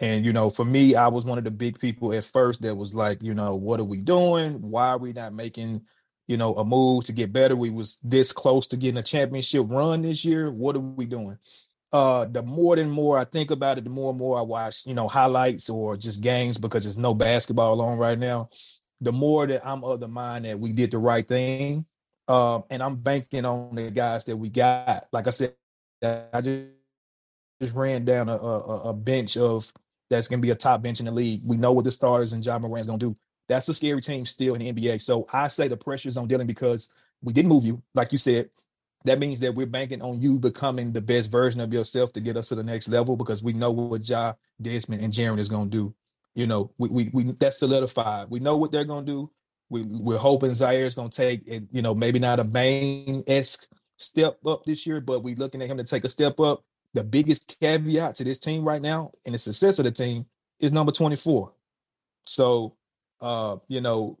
And 0.00 0.24
you 0.24 0.32
know, 0.32 0.50
for 0.50 0.64
me, 0.64 0.94
I 0.94 1.08
was 1.08 1.24
one 1.24 1.38
of 1.38 1.44
the 1.44 1.50
big 1.50 1.78
people 1.78 2.12
at 2.12 2.24
first 2.24 2.62
that 2.62 2.74
was 2.74 2.94
like, 2.94 3.22
you 3.22 3.34
know, 3.34 3.54
what 3.54 3.80
are 3.80 3.84
we 3.84 3.98
doing? 3.98 4.60
Why 4.60 4.88
are 4.88 4.98
we 4.98 5.12
not 5.12 5.32
making 5.32 5.82
you 6.26 6.36
know, 6.36 6.54
a 6.56 6.64
move 6.64 7.04
to 7.04 7.12
get 7.12 7.32
better. 7.32 7.54
We 7.54 7.70
was 7.70 7.98
this 8.02 8.32
close 8.32 8.66
to 8.68 8.76
getting 8.76 8.98
a 8.98 9.02
championship 9.02 9.66
run 9.68 10.02
this 10.02 10.24
year. 10.24 10.50
What 10.50 10.76
are 10.76 10.80
we 10.80 11.04
doing? 11.06 11.38
Uh, 11.92 12.24
the 12.24 12.42
more 12.42 12.76
and 12.76 12.90
more 12.90 13.16
I 13.16 13.24
think 13.24 13.50
about 13.50 13.78
it, 13.78 13.84
the 13.84 13.90
more 13.90 14.10
and 14.10 14.18
more 14.18 14.38
I 14.38 14.42
watch, 14.42 14.86
you 14.86 14.94
know, 14.94 15.06
highlights 15.06 15.70
or 15.70 15.96
just 15.96 16.20
games 16.20 16.58
because 16.58 16.84
there's 16.84 16.98
no 16.98 17.14
basketball 17.14 17.80
on 17.80 17.96
right 17.96 18.18
now. 18.18 18.50
The 19.00 19.12
more 19.12 19.46
that 19.46 19.66
I'm 19.66 19.84
of 19.84 20.00
the 20.00 20.08
mind 20.08 20.44
that 20.44 20.58
we 20.58 20.72
did 20.72 20.90
the 20.90 20.98
right 20.98 21.26
thing, 21.26 21.84
um, 22.28 22.64
and 22.70 22.82
I'm 22.82 22.96
banking 22.96 23.44
on 23.44 23.74
the 23.74 23.90
guys 23.90 24.24
that 24.24 24.36
we 24.36 24.48
got. 24.48 25.06
Like 25.12 25.26
I 25.26 25.30
said, 25.30 25.54
I 26.02 26.40
just 26.40 26.68
just 27.60 27.74
ran 27.74 28.04
down 28.04 28.28
a, 28.28 28.36
a, 28.36 28.90
a 28.90 28.92
bench 28.92 29.36
of 29.36 29.72
that's 30.10 30.28
going 30.28 30.40
to 30.40 30.46
be 30.46 30.50
a 30.50 30.54
top 30.54 30.82
bench 30.82 31.00
in 31.00 31.06
the 31.06 31.12
league. 31.12 31.42
We 31.44 31.56
know 31.56 31.72
what 31.72 31.84
the 31.84 31.90
starters 31.90 32.32
and 32.32 32.44
Ja 32.44 32.58
Morant's 32.58 32.86
going 32.86 32.98
to 32.98 33.10
do. 33.10 33.16
That's 33.48 33.68
a 33.68 33.74
scary 33.74 34.00
team 34.00 34.26
still 34.26 34.54
in 34.54 34.60
the 34.60 34.72
NBA. 34.72 35.00
So 35.00 35.26
I 35.32 35.48
say 35.48 35.68
the 35.68 35.76
pressure 35.76 36.08
is 36.08 36.16
on 36.16 36.28
Dillon 36.28 36.46
because 36.46 36.90
we 37.22 37.32
didn't 37.32 37.48
move 37.48 37.64
you, 37.64 37.82
like 37.94 38.12
you 38.12 38.18
said. 38.18 38.50
That 39.04 39.20
means 39.20 39.40
that 39.40 39.54
we're 39.54 39.66
banking 39.66 40.02
on 40.02 40.20
you 40.20 40.38
becoming 40.38 40.92
the 40.92 41.00
best 41.00 41.30
version 41.30 41.60
of 41.60 41.72
yourself 41.72 42.12
to 42.14 42.20
get 42.20 42.36
us 42.36 42.48
to 42.48 42.56
the 42.56 42.64
next 42.64 42.88
level 42.88 43.16
because 43.16 43.42
we 43.42 43.52
know 43.52 43.70
what 43.70 44.08
Ja, 44.08 44.34
Desmond, 44.60 45.02
and 45.02 45.12
Jaren 45.12 45.38
is 45.38 45.48
going 45.48 45.70
to 45.70 45.76
do. 45.76 45.94
You 46.36 46.46
know, 46.46 46.70
we, 46.76 46.88
we 46.90 47.10
we 47.14 47.24
that's 47.32 47.58
solidified. 47.58 48.28
We 48.28 48.40
know 48.40 48.58
what 48.58 48.70
they're 48.70 48.84
going 48.84 49.06
to 49.06 49.12
do. 49.12 49.30
We 49.70 49.82
we're 49.82 50.18
hoping 50.18 50.52
going 50.94 51.10
to 51.10 51.10
take 51.10 51.48
it. 51.48 51.64
You 51.72 51.80
know, 51.80 51.94
maybe 51.94 52.18
not 52.18 52.38
a 52.38 52.44
Bane 52.44 53.24
esque 53.26 53.66
step 53.96 54.38
up 54.46 54.66
this 54.66 54.86
year, 54.86 55.00
but 55.00 55.24
we're 55.24 55.34
looking 55.34 55.62
at 55.62 55.68
him 55.68 55.78
to 55.78 55.84
take 55.84 56.04
a 56.04 56.10
step 56.10 56.38
up. 56.38 56.62
The 56.92 57.02
biggest 57.02 57.58
caveat 57.58 58.16
to 58.16 58.24
this 58.24 58.38
team 58.38 58.68
right 58.68 58.82
now 58.82 59.12
and 59.24 59.34
the 59.34 59.38
success 59.38 59.78
of 59.78 59.86
the 59.86 59.90
team 59.90 60.26
is 60.60 60.72
number 60.72 60.92
24. 60.92 61.52
So, 62.26 62.76
uh, 63.22 63.56
you 63.68 63.80
know, 63.80 64.18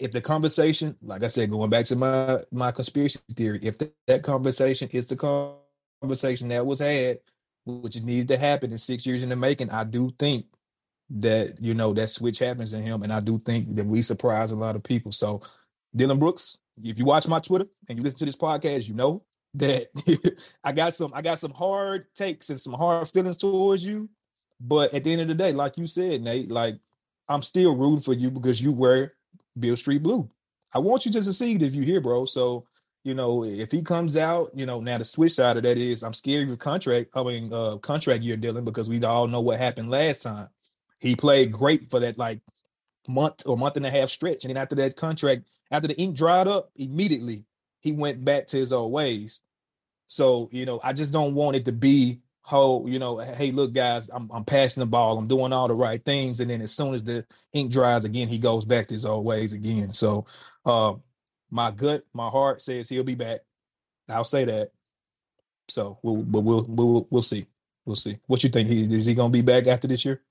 if 0.00 0.10
the 0.10 0.20
conversation, 0.20 0.96
like 1.02 1.22
I 1.22 1.28
said, 1.28 1.52
going 1.52 1.70
back 1.70 1.84
to 1.86 1.94
my 1.94 2.40
my 2.50 2.72
conspiracy 2.72 3.20
theory, 3.32 3.60
if 3.62 3.78
that, 3.78 3.94
that 4.08 4.22
conversation 4.24 4.88
is 4.92 5.06
the 5.06 5.16
conversation 6.02 6.48
that 6.48 6.66
was 6.66 6.80
had, 6.80 7.20
which 7.64 8.02
needed 8.02 8.26
to 8.26 8.36
happen 8.36 8.72
in 8.72 8.78
six 8.78 9.06
years 9.06 9.22
in 9.22 9.28
the 9.28 9.36
making, 9.36 9.70
I 9.70 9.84
do 9.84 10.12
think 10.18 10.46
that 11.10 11.60
you 11.60 11.74
know 11.74 11.92
that 11.94 12.10
switch 12.10 12.38
happens 12.38 12.74
in 12.74 12.82
him, 12.82 13.02
and 13.02 13.12
I 13.12 13.20
do 13.20 13.38
think 13.38 13.76
that 13.76 13.86
we 13.86 14.02
surprise 14.02 14.50
a 14.50 14.56
lot 14.56 14.76
of 14.76 14.82
people. 14.82 15.12
So, 15.12 15.42
Dillon 15.94 16.18
Brooks, 16.18 16.58
if 16.82 16.98
you 16.98 17.04
watch 17.04 17.28
my 17.28 17.38
Twitter 17.38 17.66
and 17.88 17.98
you 17.98 18.02
listen 18.02 18.18
to 18.20 18.24
this 18.24 18.36
podcast, 18.36 18.88
you 18.88 18.94
know 18.94 19.22
that 19.54 19.88
I 20.64 20.72
got 20.72 20.94
some 20.94 21.12
I 21.14 21.22
got 21.22 21.38
some 21.38 21.52
hard 21.52 22.06
takes 22.14 22.50
and 22.50 22.60
some 22.60 22.72
hard 22.72 23.08
feelings 23.08 23.36
towards 23.36 23.84
you. 23.84 24.08
But 24.60 24.94
at 24.94 25.04
the 25.04 25.12
end 25.12 25.22
of 25.22 25.28
the 25.28 25.34
day, 25.34 25.52
like 25.52 25.76
you 25.76 25.86
said, 25.86 26.22
Nate, 26.22 26.50
like 26.50 26.76
I'm 27.28 27.42
still 27.42 27.76
rooting 27.76 28.00
for 28.00 28.14
you 28.14 28.30
because 28.30 28.62
you 28.62 28.72
wear 28.72 29.14
Beale 29.58 29.76
Street 29.76 30.02
Blue. 30.02 30.28
I 30.74 30.78
want 30.78 31.06
you 31.06 31.12
to 31.12 31.22
succeed 31.22 31.62
if 31.62 31.74
you 31.74 31.82
here, 31.82 32.00
bro. 32.00 32.24
So, 32.24 32.66
you 33.04 33.14
know, 33.14 33.44
if 33.44 33.70
he 33.70 33.82
comes 33.82 34.16
out, 34.16 34.50
you 34.54 34.66
know, 34.66 34.80
now 34.80 34.98
the 34.98 35.04
switch 35.04 35.32
side 35.32 35.56
of 35.56 35.62
that 35.62 35.78
is 35.78 36.02
I'm 36.02 36.12
scared 36.12 36.50
of 36.50 36.58
contract, 36.58 37.10
I 37.14 37.22
mean, 37.22 37.52
uh, 37.52 37.76
contract 37.76 38.22
year 38.22 38.36
Dillon 38.36 38.64
because 38.64 38.88
we 38.88 39.02
all 39.04 39.26
know 39.26 39.40
what 39.40 39.58
happened 39.58 39.90
last 39.90 40.22
time. 40.22 40.48
He 41.00 41.16
played 41.16 41.52
great 41.52 41.90
for 41.90 42.00
that 42.00 42.18
like 42.18 42.40
month 43.08 43.42
or 43.46 43.56
month 43.56 43.76
and 43.76 43.86
a 43.86 43.90
half 43.90 44.08
stretch. 44.08 44.44
And 44.44 44.50
then 44.54 44.62
after 44.62 44.74
that 44.76 44.96
contract, 44.96 45.44
after 45.70 45.88
the 45.88 45.98
ink 46.00 46.16
dried 46.16 46.48
up, 46.48 46.70
immediately 46.76 47.44
he 47.80 47.92
went 47.92 48.24
back 48.24 48.46
to 48.48 48.56
his 48.56 48.72
old 48.72 48.92
ways. 48.92 49.40
So, 50.06 50.48
you 50.52 50.66
know, 50.66 50.80
I 50.82 50.92
just 50.92 51.12
don't 51.12 51.34
want 51.34 51.56
it 51.56 51.64
to 51.66 51.72
be 51.72 52.20
whole, 52.42 52.88
you 52.88 52.98
know, 52.98 53.18
hey, 53.18 53.50
look, 53.50 53.72
guys, 53.72 54.08
I'm, 54.12 54.30
I'm 54.32 54.44
passing 54.44 54.80
the 54.80 54.86
ball, 54.86 55.18
I'm 55.18 55.26
doing 55.26 55.52
all 55.52 55.68
the 55.68 55.74
right 55.74 56.04
things. 56.04 56.40
And 56.40 56.50
then 56.50 56.62
as 56.62 56.72
soon 56.72 56.94
as 56.94 57.02
the 57.02 57.26
ink 57.52 57.72
dries 57.72 58.04
again, 58.04 58.28
he 58.28 58.38
goes 58.38 58.64
back 58.64 58.86
to 58.86 58.94
his 58.94 59.04
old 59.04 59.24
ways 59.24 59.52
again. 59.52 59.92
So 59.92 60.26
uh 60.64 60.94
my 61.50 61.70
gut, 61.70 62.04
my 62.12 62.28
heart 62.28 62.60
says 62.62 62.88
he'll 62.88 63.04
be 63.04 63.14
back. 63.14 63.40
I'll 64.08 64.24
say 64.24 64.44
that. 64.44 64.70
So 65.68 65.98
we'll 66.02 66.22
but 66.22 66.40
we'll 66.40 66.64
we'll 66.68 67.06
we'll 67.10 67.22
see. 67.22 67.46
We'll 67.84 67.96
see. 67.96 68.18
What 68.26 68.42
you 68.42 68.50
think? 68.50 68.68
He 68.68 68.82
is 68.82 69.06
he 69.06 69.14
gonna 69.14 69.30
be 69.30 69.42
back 69.42 69.66
after 69.66 69.86
this 69.88 70.04
year? 70.04 70.22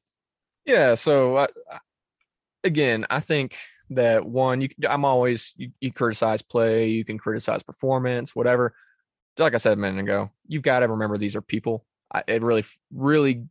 Yeah. 0.65 0.95
So 0.95 1.37
I, 1.37 1.47
again, 2.63 3.05
I 3.09 3.19
think 3.19 3.57
that 3.91 4.25
one, 4.25 4.61
you 4.61 4.69
I'm 4.89 5.05
always 5.05 5.53
you, 5.57 5.71
you 5.79 5.91
criticize 5.91 6.41
play, 6.41 6.87
you 6.87 7.05
can 7.05 7.17
criticize 7.17 7.63
performance, 7.63 8.35
whatever. 8.35 8.73
Like 9.37 9.53
I 9.53 9.57
said 9.57 9.73
a 9.73 9.81
minute 9.81 10.01
ago, 10.01 10.31
you've 10.47 10.63
got 10.63 10.79
to 10.79 10.87
remember 10.87 11.17
these 11.17 11.35
are 11.35 11.41
people. 11.41 11.85
I, 12.13 12.23
it 12.27 12.41
really, 12.41 12.63
really 12.91 13.45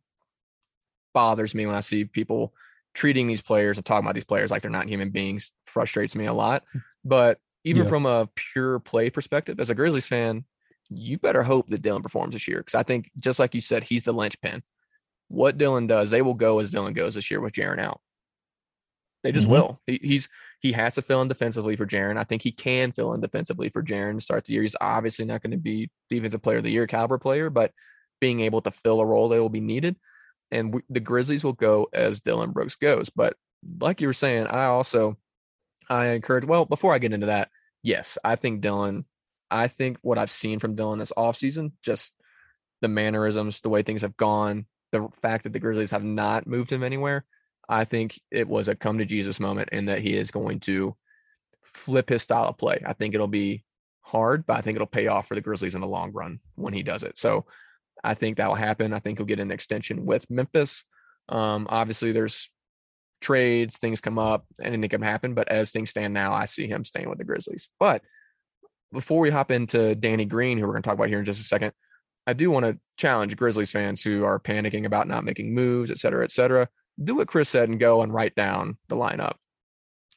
bothers 1.12 1.54
me 1.54 1.66
when 1.66 1.76
I 1.76 1.80
see 1.80 2.04
people 2.04 2.54
treating 2.94 3.26
these 3.26 3.42
players 3.42 3.76
and 3.76 3.84
talking 3.84 4.04
about 4.04 4.14
these 4.14 4.24
players 4.24 4.50
like 4.50 4.62
they're 4.62 4.70
not 4.70 4.88
human 4.88 5.10
beings. 5.10 5.52
Frustrates 5.66 6.16
me 6.16 6.26
a 6.26 6.32
lot. 6.32 6.64
Mm. 6.74 6.82
But 7.04 7.38
even 7.64 7.84
yeah. 7.84 7.88
from 7.88 8.06
a 8.06 8.28
pure 8.34 8.78
play 8.78 9.10
perspective, 9.10 9.60
as 9.60 9.70
a 9.70 9.74
Grizzlies 9.74 10.08
fan, 10.08 10.44
you 10.90 11.18
better 11.18 11.42
hope 11.42 11.68
that 11.68 11.82
Dillon 11.82 12.02
performs 12.02 12.34
this 12.34 12.46
year 12.48 12.58
because 12.58 12.74
I 12.74 12.82
think, 12.82 13.10
just 13.18 13.38
like 13.38 13.54
you 13.54 13.60
said, 13.60 13.84
he's 13.84 14.04
the 14.04 14.12
linchpin. 14.12 14.62
What 15.28 15.58
Dillon 15.58 15.86
does, 15.86 16.10
they 16.10 16.22
will 16.22 16.34
go 16.34 16.60
as 16.60 16.70
Dillon 16.70 16.94
goes 16.94 17.14
this 17.14 17.30
year 17.30 17.40
with 17.40 17.54
Jaren 17.54 17.80
out. 17.80 18.00
They 19.22 19.32
just 19.32 19.44
mm-hmm. 19.44 19.52
will. 19.52 19.80
He, 19.86 19.98
he's 20.02 20.28
he 20.60 20.72
has 20.72 20.94
to 20.94 21.02
fill 21.02 21.22
in 21.22 21.28
defensively 21.28 21.76
for 21.76 21.86
Jaren. 21.86 22.18
I 22.18 22.24
think 22.24 22.42
he 22.42 22.52
can 22.52 22.92
fill 22.92 23.14
in 23.14 23.20
defensively 23.20 23.70
for 23.70 23.82
Jaren 23.82 24.14
to 24.14 24.20
start 24.20 24.44
the 24.44 24.52
year. 24.52 24.62
He's 24.62 24.76
obviously 24.80 25.24
not 25.24 25.42
going 25.42 25.52
to 25.52 25.56
be 25.56 25.90
defensive 26.10 26.42
player 26.42 26.58
of 26.58 26.64
the 26.64 26.70
year 26.70 26.86
caliber 26.86 27.18
player, 27.18 27.48
but 27.48 27.72
being 28.20 28.40
able 28.40 28.60
to 28.62 28.70
fill 28.70 29.00
a 29.00 29.06
role 29.06 29.30
that 29.30 29.40
will 29.40 29.48
be 29.48 29.60
needed. 29.60 29.96
And 30.50 30.74
we, 30.74 30.82
the 30.90 31.00
Grizzlies 31.00 31.42
will 31.42 31.54
go 31.54 31.88
as 31.92 32.20
Dillon 32.20 32.52
Brooks 32.52 32.76
goes. 32.76 33.10
But 33.10 33.34
like 33.80 34.02
you 34.02 34.06
were 34.06 34.12
saying, 34.12 34.46
I 34.46 34.66
also 34.66 35.16
I 35.88 36.08
encourage. 36.08 36.44
Well, 36.44 36.66
before 36.66 36.92
I 36.92 36.98
get 36.98 37.14
into 37.14 37.26
that, 37.26 37.48
yes, 37.82 38.18
I 38.22 38.36
think 38.36 38.60
Dillon. 38.60 39.04
I 39.50 39.68
think 39.68 39.98
what 40.02 40.18
I've 40.18 40.30
seen 40.30 40.58
from 40.58 40.74
Dillon 40.74 40.98
this 40.98 41.12
offseason, 41.16 41.72
just 41.82 42.12
the 42.82 42.88
mannerisms, 42.88 43.60
the 43.60 43.68
way 43.68 43.82
things 43.82 44.02
have 44.02 44.16
gone, 44.16 44.66
the 44.94 45.08
fact 45.20 45.44
that 45.44 45.52
the 45.52 45.60
Grizzlies 45.60 45.90
have 45.90 46.04
not 46.04 46.46
moved 46.46 46.72
him 46.72 46.82
anywhere. 46.82 47.24
I 47.68 47.84
think 47.84 48.18
it 48.30 48.48
was 48.48 48.68
a 48.68 48.74
come 48.74 48.98
to 48.98 49.04
Jesus 49.04 49.40
moment 49.40 49.70
and 49.72 49.88
that 49.88 50.00
he 50.00 50.14
is 50.16 50.30
going 50.30 50.60
to 50.60 50.96
flip 51.62 52.08
his 52.08 52.22
style 52.22 52.44
of 52.44 52.58
play. 52.58 52.80
I 52.86 52.92
think 52.92 53.14
it'll 53.14 53.26
be 53.26 53.64
hard, 54.02 54.46
but 54.46 54.56
I 54.56 54.60
think 54.60 54.76
it'll 54.76 54.86
pay 54.86 55.08
off 55.08 55.26
for 55.26 55.34
the 55.34 55.40
Grizzlies 55.40 55.74
in 55.74 55.80
the 55.80 55.86
long 55.86 56.12
run 56.12 56.38
when 56.54 56.74
he 56.74 56.82
does 56.82 57.02
it. 57.02 57.18
So 57.18 57.46
I 58.04 58.14
think 58.14 58.36
that 58.36 58.48
will 58.48 58.54
happen. 58.54 58.92
I 58.92 58.98
think 58.98 59.18
he'll 59.18 59.26
get 59.26 59.40
an 59.40 59.50
extension 59.50 60.04
with 60.04 60.30
Memphis. 60.30 60.84
Um, 61.28 61.66
obviously, 61.70 62.12
there's 62.12 62.50
trades, 63.20 63.78
things 63.78 64.00
come 64.00 64.18
up, 64.18 64.46
anything 64.62 64.90
can 64.90 65.02
happen. 65.02 65.34
But 65.34 65.48
as 65.48 65.72
things 65.72 65.90
stand 65.90 66.14
now, 66.14 66.34
I 66.34 66.44
see 66.44 66.68
him 66.68 66.84
staying 66.84 67.08
with 67.08 67.18
the 67.18 67.24
Grizzlies. 67.24 67.70
But 67.80 68.02
before 68.92 69.20
we 69.20 69.30
hop 69.30 69.50
into 69.50 69.94
Danny 69.94 70.26
Green, 70.26 70.58
who 70.58 70.66
we're 70.66 70.74
going 70.74 70.82
to 70.82 70.88
talk 70.88 70.94
about 70.94 71.08
here 71.08 71.18
in 71.18 71.24
just 71.24 71.40
a 71.40 71.44
second, 71.44 71.72
I 72.26 72.32
do 72.32 72.50
want 72.50 72.66
to 72.66 72.78
challenge 72.96 73.36
Grizzlies 73.36 73.70
fans 73.70 74.02
who 74.02 74.24
are 74.24 74.40
panicking 74.40 74.86
about 74.86 75.08
not 75.08 75.24
making 75.24 75.54
moves, 75.54 75.90
et 75.90 75.98
cetera, 75.98 76.24
et 76.24 76.32
cetera 76.32 76.68
do 77.02 77.16
what 77.16 77.28
Chris 77.28 77.48
said 77.48 77.68
and 77.68 77.80
go 77.80 78.02
and 78.02 78.12
write 78.12 78.34
down 78.34 78.76
the 78.88 78.96
lineup. 78.96 79.34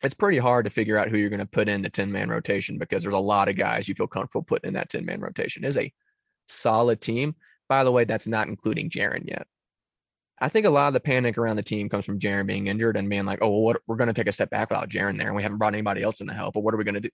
It's 0.04 0.14
pretty 0.14 0.38
hard 0.38 0.66
to 0.66 0.72
figure 0.72 0.98
out 0.98 1.10
who 1.10 1.18
you're 1.18 1.30
going 1.30 1.40
to 1.40 1.46
put 1.46 1.70
in 1.70 1.82
the 1.82 1.90
10 1.90 2.12
man 2.12 2.30
rotation 2.30 2.78
because 2.78 3.04
there's 3.04 3.16
a 3.16 3.20
lot 3.20 3.50
of 3.50 3.56
guys 3.56 3.88
you 3.88 3.96
feel 3.96 4.08
comfortable 4.08 4.44
putting 4.44 4.70
in 4.70 4.74
that 4.76 4.90
10 4.90 5.06
man 5.06 5.22
rotation. 5.22 5.64
Is 5.64 5.78
a 5.78 5.92
solid 6.46 7.02
team. 7.02 7.36
By 7.68 7.84
the 7.84 7.92
way, 7.92 8.04
that's 8.04 8.28
not 8.28 8.48
including 8.48 8.90
Jaren 8.90 9.28
yet. 9.28 9.48
I 10.40 10.50
think 10.50 10.68
a 10.68 10.70
lot 10.70 10.88
of 10.88 10.94
the 10.94 11.00
panic 11.00 11.38
around 11.38 11.56
the 11.56 11.64
team 11.64 11.90
comes 11.90 12.06
from 12.06 12.20
Jaren 12.20 12.46
being 12.46 12.68
injured 12.68 12.96
and 12.96 13.10
being 13.10 13.26
like, 13.26 13.40
oh, 13.42 13.50
well, 13.50 13.62
what, 13.62 13.78
we're 13.88 13.96
going 13.96 14.08
to 14.08 14.14
take 14.14 14.28
a 14.28 14.32
step 14.32 14.52
back 14.52 14.70
without 14.70 14.88
Jaren 14.88 15.18
there. 15.18 15.28
And 15.28 15.36
we 15.36 15.42
haven't 15.42 15.58
brought 15.58 15.74
anybody 15.74 16.04
else 16.04 16.22
in 16.22 16.28
to 16.28 16.34
help. 16.34 16.54
But 16.54 16.60
what 16.60 16.76
are 16.76 16.78
we 16.78 16.84
going 16.84 16.96
to 16.96 17.02
do? 17.02 17.10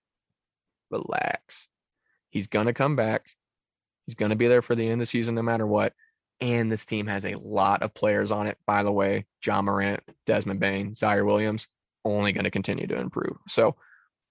Relax. 0.91 1.69
He's 2.29 2.47
going 2.47 2.65
to 2.65 2.73
come 2.73 2.97
back. 2.97 3.27
He's 4.05 4.15
going 4.15 4.31
to 4.31 4.35
be 4.35 4.47
there 4.47 4.61
for 4.61 4.75
the 4.75 4.83
end 4.83 4.93
of 4.93 4.99
the 4.99 5.05
season 5.05 5.35
no 5.35 5.41
matter 5.41 5.65
what. 5.65 5.93
And 6.41 6.71
this 6.71 6.85
team 6.85 7.07
has 7.07 7.25
a 7.25 7.35
lot 7.35 7.83
of 7.83 7.93
players 7.93 8.31
on 8.31 8.47
it. 8.47 8.57
By 8.65 8.83
the 8.83 8.91
way, 8.91 9.25
Ja 9.45 9.61
Morant, 9.61 10.01
Desmond 10.25 10.59
Bane, 10.59 10.91
Ziaire 10.91 11.25
Williams, 11.25 11.67
only 12.03 12.33
going 12.33 12.43
to 12.43 12.51
continue 12.51 12.87
to 12.87 12.99
improve. 12.99 13.37
So 13.47 13.75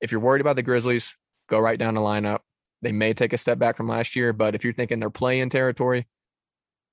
if 0.00 0.12
you're 0.12 0.20
worried 0.20 0.42
about 0.42 0.56
the 0.56 0.62
Grizzlies, 0.62 1.16
go 1.48 1.58
right 1.58 1.78
down 1.78 1.94
the 1.94 2.00
lineup. 2.00 2.40
They 2.82 2.92
may 2.92 3.14
take 3.14 3.32
a 3.32 3.38
step 3.38 3.58
back 3.58 3.76
from 3.76 3.88
last 3.88 4.16
year, 4.16 4.32
but 4.32 4.54
if 4.54 4.64
you're 4.64 4.72
thinking 4.72 5.00
they're 5.00 5.10
play-in 5.10 5.48
territory, 5.48 6.06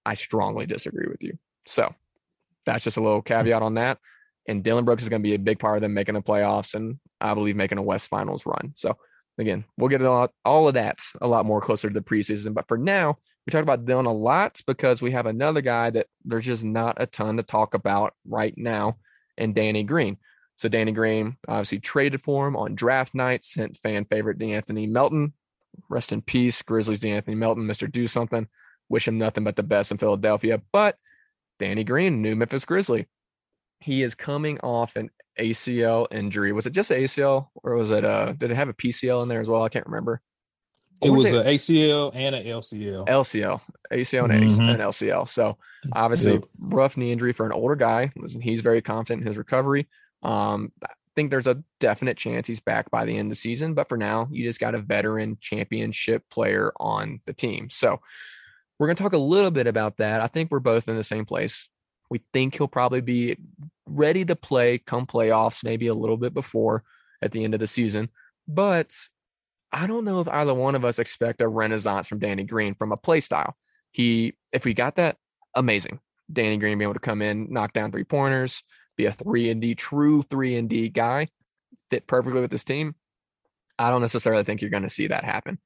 I 0.05 0.13
strongly 0.13 0.65
disagree 0.65 1.07
with 1.09 1.23
you. 1.23 1.37
So 1.65 1.93
that's 2.65 2.83
just 2.83 2.97
a 2.97 3.01
little 3.01 3.21
caveat 3.21 3.61
on 3.61 3.73
that. 3.73 3.97
And 4.47 4.63
Dillon 4.63 4.85
Brooks 4.85 5.03
is 5.03 5.09
going 5.09 5.21
to 5.21 5.27
be 5.27 5.35
a 5.35 5.39
big 5.39 5.59
part 5.59 5.75
of 5.75 5.81
them 5.81 5.93
making 5.93 6.15
the 6.15 6.21
playoffs 6.21 6.75
and 6.75 6.99
I 7.19 7.33
believe 7.33 7.55
making 7.55 7.77
a 7.77 7.83
West 7.83 8.09
Finals 8.09 8.45
run. 8.45 8.71
So 8.75 8.97
again, 9.39 9.65
we'll 9.77 9.89
get 9.89 10.03
all, 10.03 10.31
all 10.45 10.67
of 10.67 10.75
that 10.75 10.99
a 11.21 11.27
lot 11.27 11.45
more 11.45 11.61
closer 11.61 11.87
to 11.87 11.93
the 11.93 12.01
preseason. 12.01 12.53
But 12.53 12.67
for 12.67 12.77
now, 12.77 13.17
we 13.45 13.51
talked 13.51 13.63
about 13.63 13.85
Dillon 13.85 14.05
a 14.05 14.13
lot 14.13 14.61
because 14.67 15.01
we 15.01 15.11
have 15.11 15.25
another 15.25 15.61
guy 15.61 15.89
that 15.89 16.07
there's 16.23 16.45
just 16.45 16.63
not 16.63 17.01
a 17.01 17.07
ton 17.07 17.37
to 17.37 17.43
talk 17.43 17.73
about 17.73 18.13
right 18.27 18.53
now, 18.55 18.97
and 19.37 19.55
Danny 19.55 19.83
Green. 19.83 20.17
So 20.57 20.67
Danny 20.67 20.91
Green 20.91 21.37
obviously 21.47 21.79
traded 21.79 22.21
for 22.21 22.45
him 22.45 22.57
on 22.57 22.75
draft 22.75 23.15
night, 23.15 23.45
sent 23.45 23.77
fan 23.77 24.05
favorite 24.05 24.37
De'Anthony 24.37 24.89
Melton. 24.89 25.33
Rest 25.89 26.11
in 26.11 26.21
peace, 26.21 26.61
Grizzlies 26.61 26.99
De'Anthony 26.99 27.37
Melton, 27.37 27.63
Mr. 27.63 27.89
Do 27.89 28.07
Something. 28.07 28.47
Wish 28.89 29.07
him 29.07 29.17
nothing 29.17 29.45
but 29.45 29.55
the 29.55 29.63
best 29.63 29.91
in 29.91 29.97
Philadelphia. 29.97 30.61
But 30.73 30.97
Danny 31.59 31.83
Green, 31.85 32.21
new 32.21 32.35
Memphis 32.35 32.65
Grizzly. 32.65 33.07
He 33.79 34.03
is 34.03 34.15
coming 34.15 34.59
off 34.59 34.97
an 34.97 35.09
ACL 35.39 36.07
injury. 36.11 36.51
Was 36.51 36.65
it 36.65 36.71
just 36.71 36.91
ACL 36.91 37.47
or 37.63 37.75
was 37.75 37.91
it 37.91 38.05
uh 38.05 38.33
did 38.33 38.51
it 38.51 38.55
have 38.55 38.69
a 38.69 38.73
PCL 38.73 39.23
in 39.23 39.29
there 39.29 39.41
as 39.41 39.49
well? 39.49 39.63
I 39.63 39.69
can't 39.69 39.85
remember. 39.85 40.21
It 41.01 41.09
was 41.11 41.31
an 41.31 41.45
ACL 41.45 42.11
and 42.13 42.35
an 42.35 42.43
LCL. 42.45 43.07
LCL, 43.07 43.61
ACL 43.91 44.23
and, 44.25 44.43
mm-hmm. 44.43 44.81
LCL. 44.81 45.29
So 45.29 45.57
obviously, 45.93 46.33
yep. 46.33 46.43
rough 46.59 46.97
knee 46.97 47.11
injury 47.11 47.31
for 47.31 47.45
an 47.45 47.53
older 47.53 47.75
guy. 47.75 48.11
He's 48.41 48.61
very 48.61 48.81
confident 48.81 49.21
in 49.21 49.27
his 49.27 49.37
recovery. 49.37 49.87
Um, 50.23 50.73
I 50.83 50.89
think 51.15 51.31
there's 51.31 51.47
a 51.47 51.63
definite 51.79 52.17
chance 52.17 52.47
he's 52.47 52.59
back 52.59 52.91
by 52.91 53.05
the 53.05 53.17
end 53.17 53.27
of 53.27 53.29
the 53.29 53.35
season. 53.35 53.75
But 53.75 53.87
for 53.87 53.97
now, 53.97 54.27
you 54.29 54.43
just 54.45 54.59
got 54.59 54.75
a 54.75 54.79
veteran 54.79 55.37
championship 55.39 56.23
player 56.29 56.73
on 56.77 57.21
the 57.25 57.33
team. 57.33 57.69
So 57.69 58.01
we're 58.77 58.87
going 58.87 58.97
to 58.97 59.03
talk 59.03 59.13
a 59.13 59.17
little 59.17 59.51
bit 59.51 59.67
about 59.67 59.97
that. 59.97 60.21
I 60.21 60.27
think 60.27 60.51
we're 60.51 60.59
both 60.59 60.89
in 60.89 60.97
the 60.97 61.03
same 61.03 61.25
place. 61.25 61.69
We 62.09 62.21
think 62.33 62.55
he'll 62.55 62.67
probably 62.67 63.01
be 63.01 63.37
ready 63.89 64.25
to 64.25 64.35
play 64.35 64.77
come 64.77 65.05
playoffs, 65.05 65.63
maybe 65.63 65.87
a 65.87 65.93
little 65.93 66.17
bit 66.17 66.33
before 66.33 66.83
at 67.21 67.31
the 67.31 67.43
end 67.43 67.53
of 67.53 67.59
the 67.59 67.67
season. 67.67 68.09
But 68.47 68.95
I 69.71 69.87
don't 69.87 70.05
know 70.05 70.21
if 70.21 70.27
either 70.27 70.53
one 70.53 70.75
of 70.75 70.85
us 70.85 70.99
expect 70.99 71.41
a 71.41 71.47
renaissance 71.47 72.07
from 72.07 72.19
Danny 72.19 72.43
Green 72.43 72.75
from 72.75 72.91
a 72.91 72.97
play 72.97 73.19
style. 73.19 73.55
He, 73.91 74.33
if 74.51 74.65
we 74.65 74.73
got 74.73 74.95
that, 74.95 75.17
amazing. 75.55 75.99
Danny 76.31 76.57
Green 76.57 76.77
being 76.77 76.87
able 76.87 76.93
to 76.93 76.99
come 76.99 77.21
in, 77.21 77.47
knock 77.51 77.73
down 77.73 77.91
three 77.91 78.03
pointers, 78.03 78.63
be 78.97 79.05
a 79.05 79.11
three 79.11 79.49
and 79.49 79.61
D, 79.61 79.75
true 79.75 80.21
three 80.21 80.55
and 80.55 80.69
D 80.69 80.89
guy, 80.89 81.27
fit 81.89 82.07
perfectly 82.07 82.41
with 82.41 82.51
this 82.51 82.63
team. 82.63 82.95
I 83.77 83.89
don't 83.89 84.01
necessarily 84.01 84.43
think 84.43 84.61
you're 84.61 84.69
going 84.69 84.83
to 84.83 84.89
see 84.89 85.07
that 85.07 85.23
happen. 85.23 85.59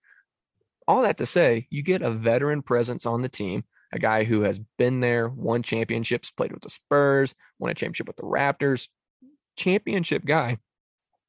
All 0.88 1.04
that 1.04 1.18
to 1.18 1.26
say, 1.26 1.68
you 1.70 1.82
get 1.82 2.02
a 2.02 2.12
veteran 2.12 2.62
presence 2.62 3.06
on 3.06 3.22
the 3.22 3.30
team 3.30 3.64
a 3.94 4.00
guy 4.00 4.24
who 4.24 4.42
has 4.42 4.60
been 4.78 5.00
there, 5.00 5.30
won 5.30 5.64
championships, 5.64 6.32
played 6.32 6.52
with 6.52 6.62
the 6.62 6.70
Spurs, 6.70 7.34
won 7.60 7.72
a 7.72 7.76
championship 7.76 8.08
with 8.08 8.18
the 8.18 8.24
Raptors, 8.24 8.88
championship 9.56 10.26
guy 10.26 10.58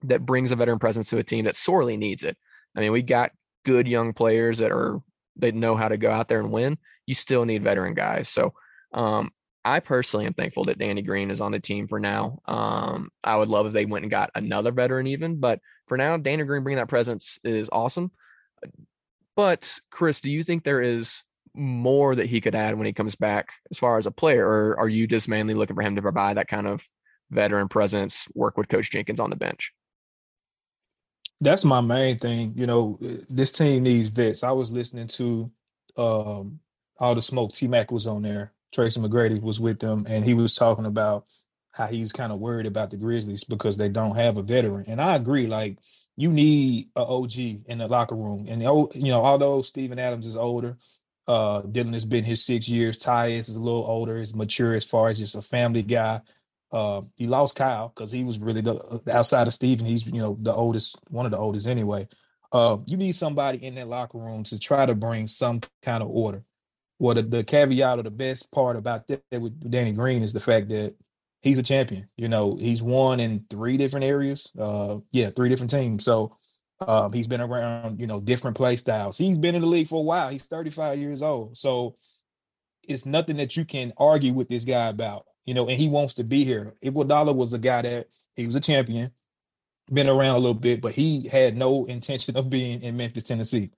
that 0.02 0.24
brings 0.24 0.50
a 0.50 0.56
veteran 0.56 0.78
presence 0.78 1.10
to 1.10 1.18
a 1.18 1.22
team 1.22 1.44
that 1.44 1.56
sorely 1.56 1.96
needs 1.96 2.24
it. 2.24 2.36
I 2.76 2.80
mean, 2.80 2.92
we 2.92 3.02
got 3.02 3.32
good 3.64 3.86
young 3.86 4.12
players 4.12 4.58
that 4.58 4.72
are 4.72 5.00
they 5.36 5.52
know 5.52 5.76
how 5.76 5.88
to 5.88 5.96
go 5.96 6.10
out 6.10 6.28
there 6.28 6.40
and 6.40 6.50
win. 6.50 6.78
You 7.06 7.14
still 7.14 7.44
need 7.44 7.62
veteran 7.62 7.94
guys. 7.94 8.28
So 8.28 8.54
um, 8.92 9.30
I 9.64 9.80
personally 9.80 10.26
am 10.26 10.34
thankful 10.34 10.66
that 10.66 10.78
Danny 10.78 11.02
Green 11.02 11.30
is 11.30 11.40
on 11.40 11.52
the 11.52 11.60
team 11.60 11.88
for 11.88 11.98
now. 11.98 12.40
Um, 12.46 13.10
I 13.22 13.36
would 13.36 13.48
love 13.48 13.66
if 13.66 13.72
they 13.72 13.84
went 13.84 14.04
and 14.04 14.10
got 14.10 14.30
another 14.34 14.72
veteran 14.72 15.06
even, 15.08 15.36
but 15.36 15.60
for 15.86 15.96
now, 15.96 16.16
Danny 16.16 16.44
Green 16.44 16.62
bringing 16.62 16.78
that 16.78 16.88
presence 16.88 17.38
is 17.44 17.68
awesome. 17.72 18.10
But 19.36 19.78
Chris, 19.90 20.20
do 20.20 20.30
you 20.30 20.44
think 20.44 20.62
there 20.62 20.80
is 20.80 21.22
more 21.54 22.14
that 22.14 22.26
he 22.26 22.40
could 22.40 22.54
add 22.54 22.76
when 22.76 22.86
he 22.86 22.92
comes 22.92 23.14
back 23.14 23.50
as 23.70 23.78
far 23.78 23.98
as 23.98 24.06
a 24.06 24.10
player, 24.10 24.46
or 24.46 24.78
are 24.78 24.88
you 24.88 25.06
just 25.06 25.28
mainly 25.28 25.54
looking 25.54 25.76
for 25.76 25.82
him 25.82 25.96
to 25.96 26.02
provide 26.02 26.36
that 26.36 26.48
kind 26.48 26.66
of 26.66 26.84
veteran 27.30 27.68
presence, 27.68 28.26
work 28.34 28.56
with 28.56 28.68
Coach 28.68 28.90
Jenkins 28.90 29.20
on 29.20 29.30
the 29.30 29.36
bench? 29.36 29.72
That's 31.40 31.64
my 31.64 31.80
main 31.80 32.18
thing. 32.18 32.54
You 32.56 32.66
know, 32.66 32.98
this 33.28 33.52
team 33.52 33.82
needs 33.82 34.08
vets. 34.08 34.42
I 34.42 34.52
was 34.52 34.70
listening 34.70 35.08
to 35.08 35.50
um, 35.96 36.60
all 36.98 37.14
the 37.14 37.22
smoke. 37.22 37.52
T 37.52 37.66
Mac 37.66 37.90
was 37.90 38.06
on 38.06 38.22
there. 38.22 38.52
Tracy 38.72 39.00
McGrady 39.00 39.40
was 39.40 39.60
with 39.60 39.78
them, 39.78 40.04
and 40.08 40.24
he 40.24 40.34
was 40.34 40.54
talking 40.54 40.86
about 40.86 41.26
how 41.72 41.86
he's 41.86 42.12
kind 42.12 42.32
of 42.32 42.38
worried 42.38 42.66
about 42.66 42.90
the 42.90 42.96
Grizzlies 42.96 43.44
because 43.44 43.76
they 43.76 43.88
don't 43.88 44.16
have 44.16 44.38
a 44.38 44.42
veteran. 44.42 44.84
And 44.86 45.00
I 45.00 45.16
agree. 45.16 45.46
Like 45.46 45.78
you 46.16 46.30
need 46.30 46.88
a 46.96 47.02
OG 47.02 47.36
in 47.36 47.78
the 47.78 47.88
locker 47.88 48.14
room. 48.14 48.46
And 48.48 48.62
you 48.62 49.10
know, 49.10 49.22
although 49.22 49.62
Steven 49.62 49.98
Adams 49.98 50.26
is 50.26 50.36
older, 50.36 50.78
uh, 51.26 51.62
Dillon 51.62 51.92
has 51.92 52.04
been 52.04 52.24
here 52.24 52.36
six 52.36 52.68
years. 52.68 52.98
Tyus 52.98 53.50
is 53.50 53.56
a 53.56 53.60
little 53.60 53.84
older, 53.86 54.18
is 54.18 54.34
mature 54.34 54.74
as 54.74 54.84
far 54.84 55.08
as 55.08 55.18
just 55.18 55.36
a 55.36 55.42
family 55.42 55.82
guy. 55.82 56.20
Uh, 56.72 57.02
he 57.16 57.26
lost 57.26 57.56
Kyle 57.56 57.92
because 57.94 58.10
he 58.10 58.24
was 58.24 58.38
really 58.38 58.60
the 58.60 58.74
uh, 58.74 58.98
outside 59.12 59.46
of 59.46 59.54
Steven, 59.54 59.86
he's 59.86 60.06
you 60.06 60.18
know 60.18 60.36
the 60.40 60.52
oldest, 60.52 60.98
one 61.08 61.24
of 61.24 61.32
the 61.32 61.38
oldest 61.38 61.68
anyway. 61.68 62.08
Uh, 62.52 62.78
you 62.86 62.96
need 62.96 63.12
somebody 63.12 63.64
in 63.64 63.74
that 63.74 63.88
locker 63.88 64.18
room 64.18 64.42
to 64.44 64.58
try 64.58 64.86
to 64.86 64.94
bring 64.94 65.26
some 65.26 65.60
kind 65.82 66.02
of 66.02 66.08
order. 66.08 66.44
Well, 66.98 67.14
the, 67.14 67.22
the 67.22 67.44
caveat 67.44 67.98
or 67.98 68.02
the 68.02 68.10
best 68.10 68.52
part 68.52 68.76
about 68.76 69.06
that 69.08 69.22
with 69.32 69.70
Danny 69.70 69.92
Green 69.92 70.22
is 70.22 70.32
the 70.32 70.40
fact 70.40 70.68
that 70.68 70.94
he's 71.42 71.58
a 71.58 71.62
champion. 71.62 72.08
You 72.16 72.28
know, 72.28 72.56
he's 72.56 72.82
won 72.82 73.20
in 73.20 73.44
three 73.50 73.76
different 73.76 74.04
areas. 74.04 74.50
Uh, 74.58 74.98
yeah, 75.10 75.30
three 75.30 75.48
different 75.48 75.70
teams. 75.70 76.04
So 76.04 76.36
um, 76.80 77.12
he's 77.12 77.28
been 77.28 77.40
around, 77.40 78.00
you 78.00 78.06
know, 78.06 78.20
different 78.20 78.56
play 78.56 78.76
styles. 78.76 79.18
He's 79.18 79.38
been 79.38 79.54
in 79.54 79.62
the 79.62 79.66
league 79.66 79.86
for 79.86 80.00
a 80.00 80.04
while. 80.04 80.28
He's 80.28 80.46
35 80.46 80.98
years 80.98 81.22
old. 81.22 81.56
So 81.56 81.96
it's 82.82 83.06
nothing 83.06 83.36
that 83.36 83.56
you 83.56 83.64
can 83.64 83.92
argue 83.96 84.32
with 84.32 84.48
this 84.48 84.64
guy 84.64 84.88
about, 84.88 85.26
you 85.44 85.54
know, 85.54 85.68
and 85.68 85.78
he 85.78 85.88
wants 85.88 86.14
to 86.14 86.24
be 86.24 86.44
here. 86.44 86.74
Iguodala 86.84 87.34
was 87.34 87.52
a 87.52 87.58
guy 87.58 87.82
that 87.82 88.08
he 88.36 88.46
was 88.46 88.56
a 88.56 88.60
champion, 88.60 89.12
been 89.92 90.08
around 90.08 90.36
a 90.36 90.38
little 90.38 90.54
bit, 90.54 90.80
but 90.80 90.92
he 90.92 91.28
had 91.28 91.56
no 91.56 91.84
intention 91.86 92.36
of 92.36 92.50
being 92.50 92.82
in 92.82 92.96
Memphis, 92.96 93.24
Tennessee. 93.24 93.70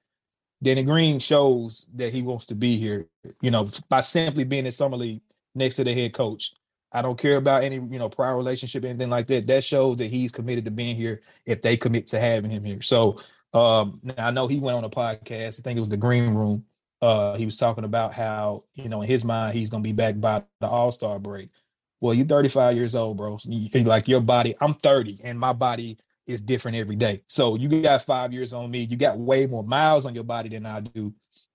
Danny 0.63 0.83
Green 0.83 1.19
shows 1.19 1.87
that 1.95 2.13
he 2.13 2.23
wants 2.23 2.47
to 2.47 2.55
be 2.55 2.79
here, 2.79 3.07
you 3.43 3.51
know, 3.51 3.69
by 3.91 4.01
simply 4.01 4.45
being 4.45 4.65
in 4.65 4.73
summer 4.73 4.97
league 4.97 5.21
next 5.55 5.77
to 5.77 5.85
the 5.85 5.93
head 5.93 6.15
coach. 6.15 6.55
I 6.93 7.03
don't 7.03 7.19
care 7.19 7.37
about 7.37 7.65
any, 7.65 7.77
you 7.77 7.99
know, 7.99 8.09
prior 8.09 8.37
relationship, 8.37 8.85
anything 8.85 9.11
like 9.11 9.27
that. 9.27 9.47
That 9.47 9.65
shows 9.65 9.99
that 9.99 10.11
he's 10.11 10.33
committed 10.33 10.65
to 10.67 10.71
being 10.71 10.97
here 10.97 11.23
if 11.45 11.61
they 11.61 11.77
commit 11.77 12.07
to 12.09 12.21
having 12.21 12.51
him 12.51 12.65
here. 12.65 12.81
So 12.83 13.19
um 13.53 14.01
I 14.19 14.31
know 14.31 14.47
he 14.47 14.59
went 14.59 14.77
on 14.77 14.85
a 14.85 14.91
podcast, 14.91 15.61
I 15.61 15.63
think 15.63 15.77
it 15.77 15.81
was 15.81 15.89
the 15.89 15.97
Green 15.97 16.35
Room. 16.35 16.65
Uh 17.03 17.37
he 17.37 17.45
was 17.45 17.57
talking 17.57 17.85
about 17.85 18.13
how, 18.13 18.65
you 18.75 18.89
know, 18.89 19.03
in 19.03 19.09
his 19.09 19.25
mind, 19.25 19.57
he's 19.57 19.71
gonna 19.71 19.83
be 19.83 19.93
back 19.93 20.21
by 20.21 20.43
the 20.61 20.67
all-star 20.67 21.19
break. 21.19 21.51
Well, 22.01 22.15
you're 22.15 22.27
35 22.27 22.77
years 22.77 22.95
old, 22.95 23.17
bro. 23.17 23.39
You, 23.45 23.69
like 23.85 24.07
your 24.07 24.21
body, 24.21 24.55
I'm 24.61 24.75
30, 24.75 25.21
and 25.25 25.39
my 25.39 25.53
body 25.53 25.99
is 26.27 26.41
different 26.41 26.77
every 26.77 26.97
day. 26.97 27.23
So 27.27 27.55
you 27.55 27.83
got 27.83 28.03
five 28.03 28.33
years 28.33 28.53
on 28.53 28.71
me. 28.71 28.81
You 28.81 28.97
got 28.97 29.19
way 29.19 29.47
more 29.47 29.65
miles 29.65 30.07
on 30.07 30.15
your 30.15 30.25
body 30.25 30.49
than 30.49 30.67
I 30.67 30.81
do. 30.81 31.15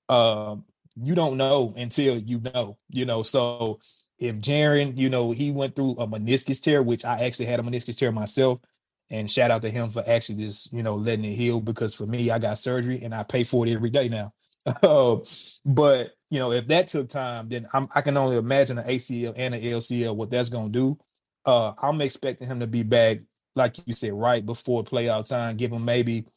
Um, 0.09 0.65
you 1.01 1.15
don't 1.15 1.37
know 1.37 1.73
until 1.77 2.17
you 2.17 2.39
know, 2.39 2.77
you 2.89 3.05
know. 3.05 3.23
So 3.23 3.79
if 4.21 4.35
Jaren, 4.35 4.95
you 4.95 5.09
know, 5.09 5.31
he 5.31 5.49
went 5.49 5.75
through 5.75 5.93
a 5.93 6.07
meniscus 6.07 6.61
tear, 6.61 6.83
which 6.83 7.03
I 7.03 7.25
actually 7.25 7.47
had 7.47 7.59
a 7.59 7.63
meniscus 7.63 7.97
tear 7.97 8.11
myself. 8.11 8.59
And 9.09 9.29
shout 9.29 9.49
out 9.49 9.63
to 9.63 9.69
him 9.69 9.89
for 9.89 10.03
actually 10.07 10.35
just, 10.35 10.71
you 10.71 10.83
know, 10.83 10.95
letting 10.95 11.25
it 11.25 11.33
heal 11.33 11.59
because 11.59 11.95
for 11.95 12.05
me, 12.05 12.29
I 12.29 12.37
got 12.37 12.59
surgery 12.59 13.01
and 13.03 13.15
I 13.15 13.23
pay 13.23 13.43
for 13.43 13.65
it 13.65 13.73
every 13.73 13.89
day 13.89 14.07
now. 14.07 14.31
Uh, 14.83 15.17
but 15.65 16.11
you 16.29 16.37
know, 16.37 16.51
if 16.51 16.67
that 16.67 16.87
took 16.87 17.09
time, 17.09 17.49
then 17.49 17.67
I'm, 17.73 17.89
i 17.95 18.01
can 18.01 18.15
only 18.15 18.37
imagine 18.37 18.77
an 18.77 18.87
ACL 18.87 19.33
and 19.35 19.55
an 19.55 19.61
LCL 19.61 20.15
what 20.15 20.29
that's 20.29 20.49
gonna 20.49 20.69
do. 20.69 20.99
Uh, 21.43 21.73
I'm 21.81 21.99
expecting 21.99 22.47
him 22.47 22.59
to 22.59 22.67
be 22.67 22.83
back, 22.83 23.17
like 23.55 23.79
you 23.85 23.95
said, 23.95 24.13
right 24.13 24.45
before 24.45 24.83
playoff 24.83 25.27
time. 25.27 25.57
Give 25.57 25.71
him 25.71 25.83
maybe, 25.83 26.27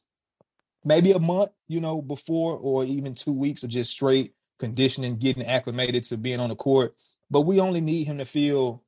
maybe 0.86 1.12
a 1.12 1.18
month, 1.18 1.50
you 1.68 1.80
know, 1.80 2.00
before 2.00 2.56
or 2.56 2.84
even 2.84 3.14
two 3.14 3.32
weeks 3.32 3.62
of 3.62 3.68
just 3.68 3.92
straight 3.92 4.32
conditioning, 4.58 5.18
getting 5.18 5.44
acclimated 5.44 6.02
to 6.04 6.16
being 6.16 6.40
on 6.40 6.48
the 6.48 6.56
court 6.56 6.94
but 7.30 7.42
we 7.42 7.60
only 7.60 7.80
need 7.80 8.06
him 8.06 8.18
to 8.18 8.24
feel, 8.24 8.82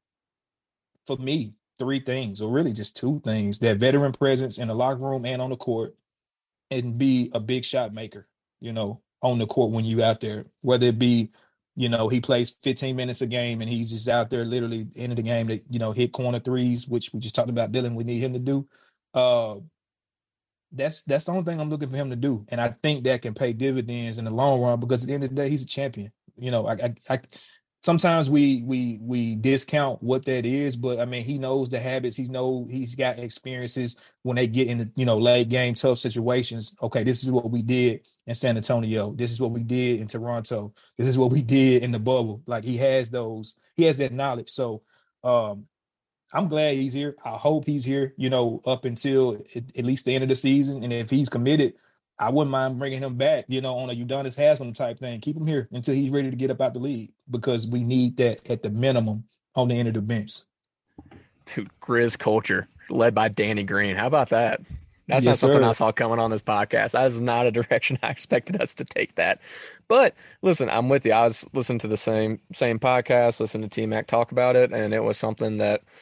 for 1.07 1.17
me, 1.19 1.55
three 1.79 2.01
things, 2.01 2.43
or 2.43 2.51
really 2.53 2.73
just 2.73 2.97
two 2.97 3.21
things: 3.25 3.59
that 3.61 3.79
veteran 3.79 4.13
presence 4.13 4.59
in 4.59 4.69
the 4.69 4.75
locker 4.75 5.05
room 5.05 5.25
and 5.27 5.43
on 5.43 5.51
the 5.51 5.57
court, 5.57 5.95
and 6.71 6.99
be 6.99 7.31
a 7.35 7.41
big 7.41 7.65
shot 7.65 7.95
maker. 7.95 8.29
You 8.61 8.73
know, 8.73 9.03
on 9.23 9.39
the 9.39 9.47
court 9.47 9.73
when 9.73 9.85
you 9.85 10.03
out 10.03 10.21
there, 10.21 10.45
whether 10.63 10.87
it 10.87 10.99
be, 10.99 11.31
you 11.77 11.89
know, 11.89 12.09
he 12.09 12.21
plays 12.21 12.57
15 12.63 12.97
minutes 12.97 13.23
a 13.23 13.27
game 13.27 13.61
and 13.61 13.71
he's 13.71 13.91
just 13.91 14.09
out 14.09 14.31
there 14.31 14.45
literally 14.45 14.89
end 14.97 15.13
of 15.13 15.17
the 15.17 15.23
game 15.23 15.49
that, 15.49 15.63
you 15.71 15.79
know 15.79 15.93
hit 15.93 16.13
corner 16.13 16.41
threes, 16.41 16.89
which 16.89 17.13
we 17.13 17.21
just 17.21 17.35
talked 17.35 17.51
about 17.51 17.73
Dillon, 17.73 17.95
We 17.95 18.05
need 18.05 18.21
him 18.21 18.33
to 18.35 18.39
do. 18.39 18.69
Uh, 19.15 19.57
that's 20.73 21.03
that's 21.05 21.27
the 21.27 21.33
only 21.33 21.45
thing 21.45 21.61
I'm 21.61 21.71
looking 21.71 21.89
for 21.89 21.97
him 21.97 22.11
to 22.11 22.17
do, 22.17 22.45
and 22.49 22.61
I 22.61 22.69
think 22.71 23.05
that 23.05 23.23
can 23.23 23.35
pay 23.35 23.53
dividends 23.53 24.19
in 24.19 24.25
the 24.25 24.31
long 24.31 24.61
run 24.61 24.81
because 24.81 25.03
at 25.03 25.09
the 25.09 25.15
end 25.15 25.25
of 25.25 25.31
the 25.31 25.37
day, 25.37 25.49
he's 25.49 25.63
a 25.63 25.67
champion. 25.67 26.13
You 26.37 26.51
know, 26.51 26.67
I 26.67 26.73
I, 26.75 26.95
I 27.11 27.21
sometimes 27.87 28.29
we 28.29 28.65
we 28.67 28.99
we 29.01 29.37
discount 29.37 30.03
what 30.03 30.25
that 30.25 30.45
is 30.45 30.75
but 30.77 30.99
i 30.99 31.05
mean 31.05 31.25
he 31.25 31.39
knows 31.39 31.69
the 31.69 31.79
habits. 31.79 32.17
He 32.17 32.27
know 32.27 32.67
he's 32.69 32.97
got 32.97 33.21
experiences 33.21 33.95
when 34.25 34.35
they 34.35 34.49
get 34.49 34.67
in 34.67 34.79
the 34.79 34.91
you 34.97 35.07
know 35.07 35.19
late 35.19 35.49
game 35.49 35.75
tough 35.75 35.99
situations. 35.99 36.75
Okay 36.83 37.05
this 37.05 37.23
is 37.23 37.31
what 37.31 37.49
we 37.49 37.63
did 37.63 38.01
in 38.27 38.35
san 38.35 38.57
antonio. 38.57 39.13
This 39.13 39.31
is 39.31 39.41
what 39.41 39.53
we 39.53 39.63
did 39.63 40.01
in 40.01 40.09
toronto. 40.09 40.75
This 40.99 41.07
is 41.07 41.17
what 41.17 41.31
we 41.31 41.43
did 41.43 41.85
in 41.85 41.93
the 41.93 42.01
bubble. 42.01 42.43
Like 42.47 42.65
he 42.65 42.77
has 42.79 43.09
those 43.09 43.55
he 43.77 43.85
has 43.85 43.99
that 43.99 44.13
knowledge. 44.13 44.51
So 44.51 44.83
um 45.23 45.67
i'm 46.33 46.49
glad 46.49 46.75
he's 46.75 46.93
here. 46.93 47.15
I 47.25 47.37
hope 47.37 47.67
he's 47.67 47.85
here 47.85 48.15
you 48.17 48.31
know 48.31 48.61
up 48.67 48.85
until 48.85 49.45
at, 49.55 49.63
at 49.79 49.85
least 49.85 50.07
the 50.07 50.15
end 50.17 50.25
of 50.25 50.29
the 50.29 50.35
season. 50.35 50.83
And 50.83 50.93
if 50.93 51.09
he's 51.09 51.29
committed 51.29 51.75
I 52.19 52.31
wouldn't 52.31 52.51
mind 52.51 52.79
bringing 52.79 53.03
him 53.03 53.17
back, 53.17 53.45
you 53.49 53.61
know, 53.61 53.77
on 53.77 53.91
a 53.91 53.95
Udonis 53.95 54.37
Haslem 54.37 54.73
type 54.73 54.99
thing. 54.99 55.21
Keep 55.21 55.37
him 55.37 55.47
here 55.47 55.69
until 55.73 55.95
he's 55.95 56.11
ready 56.11 56.31
to 56.31 56.37
get 56.37 56.51
up 56.51 56.61
out 56.61 56.73
the 56.73 56.81
league 56.81 57.13
because 57.31 57.67
we 57.67 57.85
need 57.85 58.17
that 58.17 58.49
at 58.51 58.63
the 58.63 58.71
minimum 58.71 59.25
on 59.55 59.69
the 59.69 59.75
end 59.75 59.89
of 59.89 59.95
the 59.95 60.01
bench. 60.01 60.41
Dude, 61.45 61.71
Grizz 61.81 62.19
culture 62.19 62.69
led 62.89 63.15
by 63.15 63.29
Danny 63.29 63.65
Green. 63.65 63.97
How 63.97 64.07
about 64.07 64.31
that? 64.31 64.61
That's 65.09 65.25
yes, 65.25 65.35
not 65.35 65.37
something 65.37 65.63
sir. 65.63 65.69
I 65.69 65.73
saw 65.73 65.93
coming 65.93 66.19
on 66.19 66.31
this 66.31 66.43
podcast. 66.43 66.93
That 66.93 67.07
is 67.07 67.21
not 67.21 67.47
a 67.47 67.51
direction 67.53 67.99
I 68.03 68.09
expected 68.09 68.61
us 68.61 68.75
to 68.77 68.85
take 68.85 69.15
that. 69.17 69.41
But 69.87 70.15
listen, 70.43 70.69
I'm 70.71 70.89
with 70.89 71.07
you. 71.07 71.13
I 71.13 71.25
was 71.25 71.47
listening 71.53 71.79
to 71.81 71.89
the 71.89 71.97
same 71.97 72.41
same 72.53 72.79
podcast, 72.79 73.41
listening 73.41 73.69
to 73.69 73.75
T 73.75 73.87
Mac 73.87 74.07
talk 74.07 74.33
about 74.33 74.57
it, 74.57 74.73
and 74.73 74.95
it 74.95 75.05
was 75.05 75.19
something 75.19 75.59
that– 75.59 75.83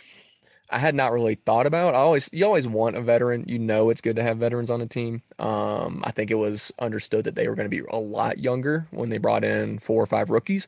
I 0.74 0.78
had 0.78 0.96
not 0.96 1.12
really 1.12 1.36
thought 1.36 1.66
about. 1.66 1.94
I 1.94 1.98
always 1.98 2.28
you 2.32 2.44
always 2.44 2.66
want 2.66 2.96
a 2.96 3.00
veteran. 3.00 3.44
You 3.46 3.60
know 3.60 3.90
it's 3.90 4.00
good 4.00 4.16
to 4.16 4.24
have 4.24 4.38
veterans 4.38 4.72
on 4.72 4.80
the 4.80 4.86
team. 4.86 5.22
Um, 5.38 6.02
I 6.04 6.10
think 6.10 6.32
it 6.32 6.34
was 6.34 6.72
understood 6.80 7.26
that 7.26 7.36
they 7.36 7.46
were 7.46 7.54
going 7.54 7.70
to 7.70 7.76
be 7.76 7.84
a 7.88 7.96
lot 7.96 8.40
younger 8.40 8.88
when 8.90 9.08
they 9.08 9.18
brought 9.18 9.44
in 9.44 9.78
four 9.78 10.02
or 10.02 10.06
five 10.06 10.30
rookies, 10.30 10.66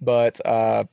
but 0.00 0.40
uh, 0.46 0.84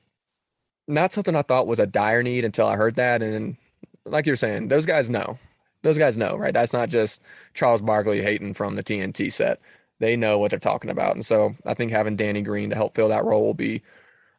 not 0.87 1.13
something 1.13 1.35
I 1.35 1.43
thought 1.43 1.67
was 1.67 1.79
a 1.79 1.85
dire 1.85 2.23
need 2.23 2.45
until 2.45 2.65
I 2.65 2.77
heard 2.77 2.95
that. 2.95 3.21
And 3.21 3.57
like 4.05 4.25
you're 4.25 4.35
saying, 4.35 4.69
those 4.69 4.87
guys 4.87 5.07
know. 5.07 5.37
Those 5.83 5.99
guys 5.99 6.17
know, 6.17 6.35
right? 6.35 6.53
That's 6.53 6.73
not 6.73 6.89
just 6.89 7.21
Charles 7.53 7.83
Barkley 7.83 8.23
hating 8.23 8.55
from 8.55 8.75
the 8.75 8.83
TNT 8.83 9.31
set. 9.31 9.61
They 9.99 10.15
know 10.15 10.39
what 10.39 10.49
they're 10.49 10.59
talking 10.59 10.89
about, 10.89 11.13
and 11.13 11.23
so 11.23 11.55
I 11.63 11.75
think 11.75 11.91
having 11.91 12.15
Danny 12.15 12.41
Green 12.41 12.71
to 12.71 12.75
help 12.75 12.95
fill 12.95 13.09
that 13.09 13.23
role 13.23 13.43
will 13.43 13.53
be 13.53 13.83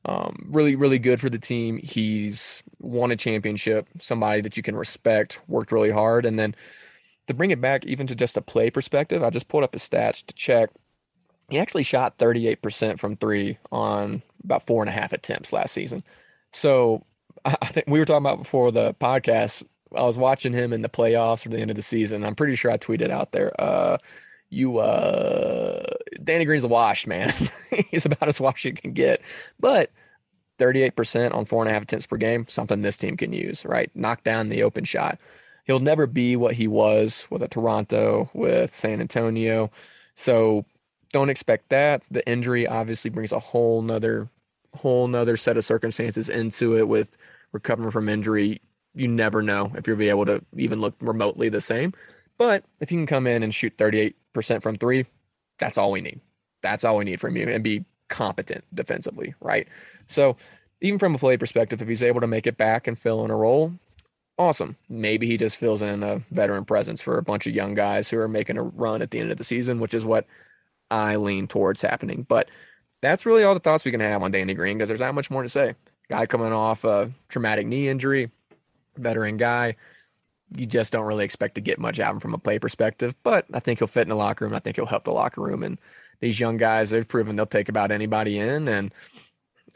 um, 0.05 0.47
really, 0.51 0.75
really 0.75 0.99
good 0.99 1.21
for 1.21 1.31
the 1.31 1.39
team. 1.39 1.79
He's 1.79 2.65
won 2.81 3.11
a 3.11 3.17
championship, 3.17 3.87
somebody 4.01 4.41
that 4.43 4.57
you 4.57 4.63
can 4.63 4.77
respect, 4.77 5.41
worked 5.49 5.73
really 5.73 5.91
hard. 5.91 6.25
And 6.25 6.39
then 6.39 6.55
to 7.27 7.35
bring 7.35 7.51
it 7.51 7.61
back 7.61 7.85
even 7.87 8.07
to 8.07 8.15
just 8.15 8.37
a 8.37 8.41
play 8.41 8.71
perspective, 8.71 9.23
I 9.23 9.31
just 9.31 9.49
pulled 9.49 9.65
up 9.65 9.75
his 9.75 9.89
stats 9.89 10.25
to 10.27 10.35
check. 10.35 10.71
He 11.49 11.59
actually 11.59 11.83
shot 11.83 12.19
38% 12.19 12.99
from 12.99 13.17
three 13.17 13.59
on 13.73 14.23
about 14.45 14.67
four 14.67 14.83
and 14.83 14.89
a 14.89 14.93
half 14.93 15.13
attempts 15.13 15.53
last 15.53 15.73
season. 15.73 16.03
So 16.53 17.05
I 17.45 17.67
think 17.67 17.87
we 17.89 17.99
were 17.99 18.05
talking 18.05 18.25
about 18.25 18.39
before 18.39 18.71
the 18.71 18.95
podcast. 18.95 19.63
I 19.95 20.03
was 20.03 20.19
watching 20.19 20.53
him 20.53 20.73
in 20.73 20.83
the 20.83 20.89
playoffs 20.89 21.47
or 21.47 21.49
the 21.49 21.59
end 21.59 21.71
of 21.71 21.77
the 21.77 21.83
season. 21.83 22.25
I'm 22.25 22.35
pretty 22.35 22.57
sure 22.57 22.71
I 22.71 22.77
tweeted 22.77 23.11
out 23.11 23.33
there. 23.33 23.59
Uh, 23.61 23.99
you 24.51 24.79
uh 24.79 25.83
Danny 26.25 26.45
Green's 26.45 26.65
a 26.65 26.69
wash, 26.69 27.07
man. 27.07 27.33
He's 27.91 28.07
about 28.07 28.29
as 28.29 28.41
washed 28.41 28.65
you 28.65 28.73
can 28.73 28.93
get. 28.93 29.21
But 29.61 29.91
38% 30.59 31.35
on 31.35 31.45
four 31.45 31.63
and 31.63 31.71
a 31.71 31.73
half 31.73 31.83
attempts 31.83 32.07
per 32.07 32.17
game, 32.17 32.47
something 32.49 32.83
this 32.83 32.99
team 32.99 33.17
can 33.17 33.33
use, 33.33 33.65
right? 33.65 33.91
Knock 33.95 34.25
down 34.25 34.49
the 34.49 34.63
open 34.63 34.85
shot. 34.85 35.19
He'll 35.65 35.81
never 35.81 36.07
be 36.07 36.37
what 36.37 36.55
he 36.55 36.67
was 36.67 37.27
with 37.31 37.43
a 37.43 37.49
Toronto, 37.49 38.31
with 38.33 38.75
San 38.75 39.01
Antonio. 39.01 39.71
So 40.15 40.65
don't 41.13 41.31
expect 41.31 41.69
that. 41.71 42.03
The 42.11 42.27
injury 42.29 42.67
obviously 42.67 43.11
brings 43.11 43.33
a 43.33 43.39
whole 43.39 43.83
nother 43.83 44.29
whole 44.75 45.09
nother 45.09 45.37
set 45.37 45.57
of 45.57 45.65
circumstances 45.65 46.29
into 46.29 46.77
it 46.77 46.89
with 46.89 47.17
recovering 47.53 47.91
from 47.91 48.09
injury. 48.09 48.61
You 48.95 49.09
never 49.09 49.43
know 49.43 49.73
if 49.77 49.87
you'll 49.87 49.97
be 49.97 50.09
able 50.09 50.27
to 50.27 50.45
even 50.57 50.81
look 50.81 50.95
remotely 51.01 51.49
the 51.49 51.61
same. 51.61 51.93
But 52.37 52.65
if 52.81 52.93
you 52.93 52.99
can 52.99 53.07
come 53.07 53.27
in 53.27 53.43
and 53.43 53.53
shoot 53.53 53.77
38% 53.77 54.63
from 54.63 54.77
three, 54.77 55.07
that's 55.59 55.79
all 55.79 55.91
we 55.91 56.01
need. 56.01 56.21
That's 56.63 56.85
all 56.85 56.97
we 56.97 57.05
need 57.05 57.21
from 57.21 57.37
you 57.37 57.49
and 57.49 57.65
be 57.65 57.85
competent 58.09 58.65
defensively, 58.75 59.35
right? 59.41 59.69
So 60.07 60.37
even 60.81 60.99
from 60.99 61.15
a 61.15 61.19
play 61.19 61.37
perspective, 61.37 61.83
if 61.83 61.89
he's 61.89 62.03
able 62.03 62.21
to 62.21 62.27
make 62.27 62.47
it 62.47 62.57
back 62.57 62.87
and 62.87 62.99
fill 62.99 63.25
in 63.25 63.31
a 63.31 63.37
role, 63.37 63.73
awesome. 64.39 64.77
Maybe 64.89 65.27
he 65.27 65.37
just 65.37 65.57
fills 65.57 65.83
in 65.83 66.03
a 66.03 66.23
veteran 66.31 66.65
presence 66.65 67.03
for 67.03 67.19
a 67.19 67.23
bunch 67.23 67.47
of 67.47 67.55
young 67.55 67.75
guys 67.75 68.09
who 68.09 68.19
are 68.19 68.29
making 68.29 68.57
a 68.57 68.63
run 68.63 69.03
at 69.03 69.11
the 69.11 69.19
end 69.19 69.31
of 69.31 69.37
the 69.37 69.45
season, 69.45 69.81
which 69.81 69.95
is 69.95 70.05
what 70.05 70.27
I 70.91 71.17
lean 71.17 71.49
towards 71.49 71.83
happening. 71.83 72.25
But 72.29 72.51
that's 73.01 73.27
really 73.27 73.45
all 73.45 73.55
the 73.55 73.61
thoughts 73.61 73.85
we 73.85 73.91
can 73.91 74.01
have 74.01 74.23
on 74.23 74.31
Danny 74.31 74.55
Green 74.55 74.79
because 74.79 74.89
there's 74.89 75.01
not 75.01 75.15
much 75.15 75.31
more 75.31 75.43
to 75.43 75.49
say. 75.49 75.75
Guy 76.09 76.27
coming 76.27 76.53
off 76.53 76.85
a 76.85 77.13
traumatic 77.29 77.67
knee 77.67 77.89
injury, 77.89 78.31
veteran 78.97 79.37
guy. 79.37 79.77
You 80.57 80.65
just 80.65 80.93
don't 80.93 81.07
really 81.07 81.25
expect 81.25 81.57
to 81.57 81.61
get 81.61 81.79
much 81.79 82.01
out 82.01 82.11
of 82.11 82.17
him 82.17 82.21
from 82.21 82.35
a 82.35 82.39
play 82.39 82.59
perspective, 82.59 83.15
but 83.23 83.45
I 83.53 83.61
think 83.61 83.81
he'll 83.81 83.89
fit 83.89 84.03
in 84.03 84.09
the 84.09 84.15
locker 84.15 84.47
room. 84.47 84.55
I 84.55 84.61
think 84.61 84.77
he'll 84.77 84.87
help 84.87 85.05
the 85.05 85.13
locker 85.13 85.43
room. 85.43 85.63
And 85.63 85.79
these 86.21 86.41
young 86.41 86.57
guys, 86.57 86.91
they've 86.91 87.07
proven 87.07 87.37
they'll 87.37 87.47
take 87.47 87.69
about 87.69 87.91
anybody 87.91 88.39
in. 88.39 88.69
And 88.69 88.93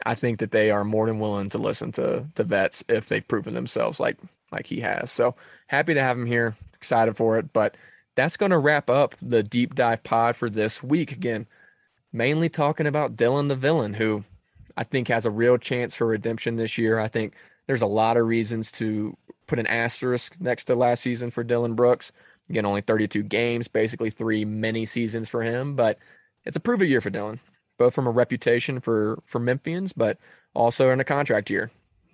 I 0.05 0.15
think 0.15 0.39
that 0.39 0.51
they 0.51 0.71
are 0.71 0.83
more 0.83 1.07
than 1.07 1.19
willing 1.19 1.49
to 1.49 1.57
listen 1.57 1.91
to 1.93 2.25
to 2.35 2.43
vets 2.43 2.83
if 2.89 3.07
they've 3.07 3.27
proven 3.27 3.53
themselves 3.53 3.99
like 3.99 4.17
like 4.51 4.67
he 4.67 4.79
has. 4.81 5.11
So 5.11 5.35
happy 5.67 5.93
to 5.93 6.01
have 6.01 6.17
him 6.17 6.25
here. 6.25 6.55
Excited 6.75 7.15
for 7.15 7.37
it. 7.37 7.53
But 7.53 7.75
that's 8.15 8.37
going 8.37 8.51
to 8.51 8.57
wrap 8.57 8.89
up 8.89 9.15
the 9.21 9.43
deep 9.43 9.75
dive 9.75 10.03
pod 10.03 10.35
for 10.35 10.49
this 10.49 10.83
week. 10.83 11.11
Again, 11.11 11.47
mainly 12.11 12.49
talking 12.49 12.87
about 12.87 13.15
Dillon 13.15 13.47
the 13.47 13.55
villain, 13.55 13.93
who 13.93 14.23
I 14.77 14.83
think 14.83 15.07
has 15.07 15.25
a 15.25 15.31
real 15.31 15.57
chance 15.57 15.95
for 15.95 16.07
redemption 16.07 16.55
this 16.55 16.77
year. 16.77 16.99
I 16.99 17.07
think 17.07 17.33
there's 17.67 17.81
a 17.81 17.87
lot 17.87 18.17
of 18.17 18.27
reasons 18.27 18.71
to 18.73 19.17
put 19.47 19.59
an 19.59 19.67
asterisk 19.67 20.35
next 20.39 20.65
to 20.65 20.75
last 20.75 21.01
season 21.01 21.29
for 21.29 21.43
Dillon 21.43 21.75
Brooks. 21.75 22.11
Again, 22.49 22.65
only 22.65 22.81
32 22.81 23.23
games, 23.23 23.67
basically 23.67 24.09
three 24.09 24.45
mini 24.45 24.85
seasons 24.85 25.29
for 25.29 25.41
him, 25.41 25.75
but 25.75 25.97
it's 26.45 26.57
a 26.57 26.59
prove 26.59 26.81
it 26.81 26.89
year 26.89 27.01
for 27.01 27.09
Dillon, 27.09 27.39
both 27.77 27.93
from 27.93 28.07
a 28.07 28.11
reputation 28.11 28.79
for 28.79 29.21
for 29.25 29.39
Memphians, 29.39 29.93
but 29.95 30.17
also 30.53 30.89
in 30.91 30.99
a 30.99 31.03
contract 31.05 31.49
year. 31.49 31.71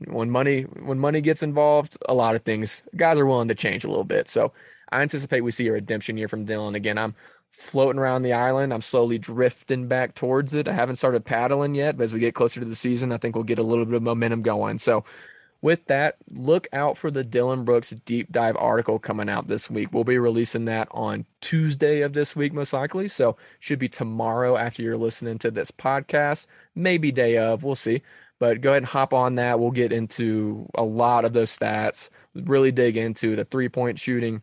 When 0.07 0.29
money 0.29 0.61
when 0.61 0.99
money 0.99 1.21
gets 1.21 1.43
involved, 1.43 1.97
a 2.07 2.13
lot 2.13 2.35
of 2.35 2.43
things 2.43 2.83
guys 2.95 3.19
are 3.19 3.25
willing 3.25 3.49
to 3.49 3.55
change 3.55 3.83
a 3.83 3.89
little 3.89 4.05
bit. 4.05 4.27
So 4.27 4.53
I 4.91 5.01
anticipate 5.01 5.41
we 5.41 5.51
see 5.51 5.67
a 5.67 5.73
redemption 5.73 6.17
year 6.17 6.27
from 6.27 6.45
Dillon. 6.45 6.75
Again, 6.75 6.97
I'm 6.97 7.15
floating 7.51 7.99
around 7.99 8.23
the 8.23 8.33
island. 8.33 8.73
I'm 8.73 8.81
slowly 8.81 9.17
drifting 9.17 9.87
back 9.87 10.15
towards 10.15 10.53
it. 10.53 10.67
I 10.67 10.73
haven't 10.73 10.95
started 10.95 11.25
paddling 11.25 11.75
yet, 11.75 11.97
but 11.97 12.05
as 12.05 12.13
we 12.13 12.19
get 12.19 12.33
closer 12.33 12.59
to 12.59 12.65
the 12.65 12.75
season, 12.75 13.11
I 13.11 13.17
think 13.17 13.35
we'll 13.35 13.43
get 13.43 13.59
a 13.59 13.63
little 13.63 13.85
bit 13.85 13.95
of 13.95 14.03
momentum 14.03 14.41
going. 14.41 14.79
So, 14.79 15.03
with 15.61 15.85
that, 15.87 16.17
look 16.31 16.67
out 16.71 16.97
for 16.97 17.11
the 17.11 17.23
Dillon 17.23 17.65
Brooks 17.65 17.89
deep 18.05 18.31
dive 18.31 18.55
article 18.57 18.97
coming 18.97 19.29
out 19.29 19.47
this 19.47 19.69
week. 19.69 19.89
We'll 19.91 20.03
be 20.03 20.17
releasing 20.17 20.65
that 20.65 20.87
on 20.91 21.25
Tuesday 21.41 22.01
of 22.01 22.13
this 22.13 22.35
week, 22.35 22.53
most 22.53 22.71
likely. 22.71 23.07
So, 23.07 23.35
should 23.59 23.79
be 23.79 23.89
tomorrow 23.89 24.55
after 24.55 24.81
you're 24.81 24.97
listening 24.97 25.37
to 25.39 25.51
this 25.51 25.71
podcast, 25.71 26.47
maybe 26.75 27.11
day 27.11 27.37
of. 27.37 27.63
We'll 27.63 27.75
see. 27.75 28.01
But 28.39 28.61
go 28.61 28.69
ahead 28.69 28.83
and 28.83 28.87
hop 28.87 29.13
on 29.13 29.35
that. 29.35 29.59
We'll 29.59 29.71
get 29.71 29.91
into 29.91 30.65
a 30.75 30.83
lot 30.83 31.25
of 31.25 31.33
those 31.33 31.55
stats, 31.55 32.09
really 32.33 32.71
dig 32.71 32.95
into 32.95 33.35
the 33.35 33.43
three 33.43 33.67
point 33.67 33.99
shooting, 33.99 34.41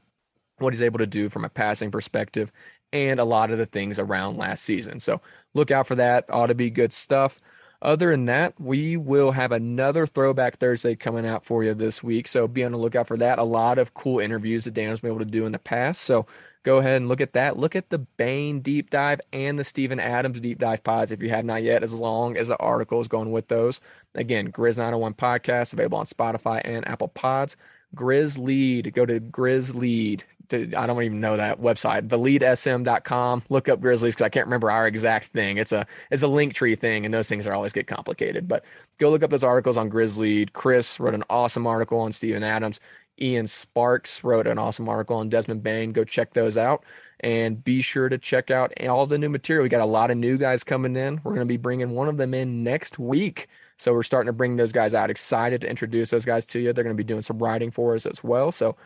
what 0.59 0.75
he's 0.75 0.83
able 0.83 0.99
to 0.99 1.07
do 1.07 1.31
from 1.31 1.47
a 1.47 1.49
passing 1.49 1.91
perspective, 1.91 2.53
and 2.93 3.19
a 3.19 3.25
lot 3.25 3.51
of 3.51 3.59
the 3.59 3.67
things 3.67 3.99
around 3.99 4.37
last 4.37 4.65
season. 4.65 5.01
So 5.01 5.21
look 5.55 5.71
out 5.71 5.87
for 5.87 5.95
that. 5.95 6.27
Ought 6.31 6.49
to 6.49 6.55
be 6.55 6.71
good 6.71 6.93
stuff. 6.93 7.41
Other 7.83 8.11
than 8.11 8.25
that, 8.27 8.55
we 8.61 8.97
will 8.97 9.33
have 9.33 9.53
another 9.53 10.07
Throwback 10.07 10.57
Thursday 10.57 10.97
coming 10.97 11.27
out 11.27 11.45
for 11.45 11.63
you 11.63 11.75
this 11.75 12.03
week. 12.03 12.29
So 12.29 12.49
be 12.49 12.65
on 12.65 12.73
the 12.73 12.79
lookout 12.79 13.07
for 13.07 13.17
that. 13.19 13.39
A 13.39 13.45
lot 13.45 13.79
of 13.79 13.95
cool 13.95 14.19
interviews 14.19 14.65
that 14.65 14.75
Dan's 14.75 15.01
been 15.01 15.11
able 15.11 15.21
to 15.21 15.25
do 15.25 15.47
in 15.47 15.53
the 15.53 15.59
past. 15.59 16.03
So 16.03 16.27
go 16.63 16.79
ahead 16.79 16.97
and 16.97 17.09
look 17.09 17.21
at 17.21 17.35
that. 17.35 17.59
Look 17.59 17.77
at 17.77 17.91
the 17.91 17.99
Bane 17.99 18.61
deep 18.61 18.91
dive 18.91 19.21
and 19.33 19.59
the 19.59 19.65
Steven 19.65 20.01
Adams 20.01 20.41
deep 20.41 20.59
dive 20.59 20.83
pods 20.83 21.13
if 21.13 21.23
you 21.23 21.29
have 21.29 21.45
not 21.45 21.63
yet, 21.63 21.83
as 21.83 21.93
long 21.93 22.37
as 22.37 22.49
the 22.49 22.57
article 22.59 23.01
is 23.01 23.09
going 23.09 23.31
with 23.31 23.49
those. 23.49 23.81
Again, 24.15 24.51
Grizz 24.51 24.79
901 24.79 25.15
podcast 25.15 25.73
available 25.73 25.99
on 25.99 26.07
Spotify 26.07 26.61
and 26.65 26.87
Apple 26.89 27.09
Pods. 27.09 27.57
Grizz 27.95 28.39
Lead, 28.39 28.93
go 28.95 29.07
to 29.07 29.21
Grizz 29.21 29.75
Lead 29.75 30.25
I 30.53 30.87
don't 30.87 31.03
even 31.03 31.21
know 31.21 31.37
that 31.37 31.61
website, 31.61 32.09
theleadsm.com. 32.09 33.43
Look 33.49 33.69
up 33.69 33.81
Grizzlies 33.81 34.15
because 34.15 34.27
I 34.27 34.29
can't 34.29 34.47
remember 34.47 34.71
our 34.71 34.87
exact 34.87 35.27
thing. 35.27 35.59
It's 35.59 35.73
a 35.73 35.87
it's 36.11 36.23
a 36.23 36.29
link 36.29 36.55
tree 36.55 36.75
thing, 36.75 37.05
and 37.05 37.13
those 37.13 37.29
things 37.29 37.47
are 37.47 37.55
always 37.55 37.73
get 37.73 37.87
complicated. 37.87 38.49
But 38.49 38.65
go 38.99 39.11
look 39.11 39.23
up 39.23 39.31
those 39.31 39.45
articles 39.45 39.77
on 39.77 39.89
Grizzly. 39.89 40.47
Chris 40.47 41.01
wrote 41.01 41.15
an 41.15 41.25
awesome 41.31 41.67
article 41.67 42.01
on 42.01 42.13
Steven 42.13 42.43
Adams. 42.43 42.81
Ian 43.21 43.47
Sparks 43.47 44.23
wrote 44.23 44.47
an 44.47 44.59
awesome 44.59 44.89
article 44.89 45.17
on 45.17 45.29
Desmond 45.29 45.63
Bane. 45.63 45.93
Go 45.93 46.05
check 46.05 46.35
those 46.35 46.57
out. 46.57 46.85
And 47.21 47.65
be 47.65 47.81
sure 47.81 48.11
to 48.11 48.19
check 48.19 48.51
out 48.51 48.79
all 48.87 49.07
the 49.07 49.17
new 49.17 49.31
material. 49.31 49.63
We 49.63 49.71
got 49.71 49.81
a 49.81 49.87
lot 49.87 50.11
of 50.11 50.19
new 50.19 50.37
guys 50.37 50.63
coming 50.63 50.97
in. 50.97 51.21
We're 51.25 51.33
going 51.33 51.47
to 51.47 51.53
be 51.53 51.57
bringing 51.57 51.91
one 51.91 52.09
of 52.09 52.19
them 52.19 52.35
in 52.35 52.63
next 52.63 52.99
week. 52.99 53.49
So 53.79 53.93
we're 53.95 54.03
starting 54.03 54.27
to 54.27 54.35
bring 54.35 54.57
those 54.57 54.73
guys 54.73 54.93
out. 54.93 55.11
Excited 55.11 55.63
to 55.63 55.69
introduce 55.69 56.11
those 56.11 56.27
guys 56.27 56.45
to 56.47 56.59
you. 56.59 56.73
They're 56.73 56.85
going 56.85 56.97
to 56.97 57.03
be 57.03 57.05
doing 57.05 57.23
some 57.23 57.39
writing 57.39 57.71
for 57.71 57.95
us 57.95 58.05
as 58.05 58.23
well. 58.23 58.53
So 58.53 58.77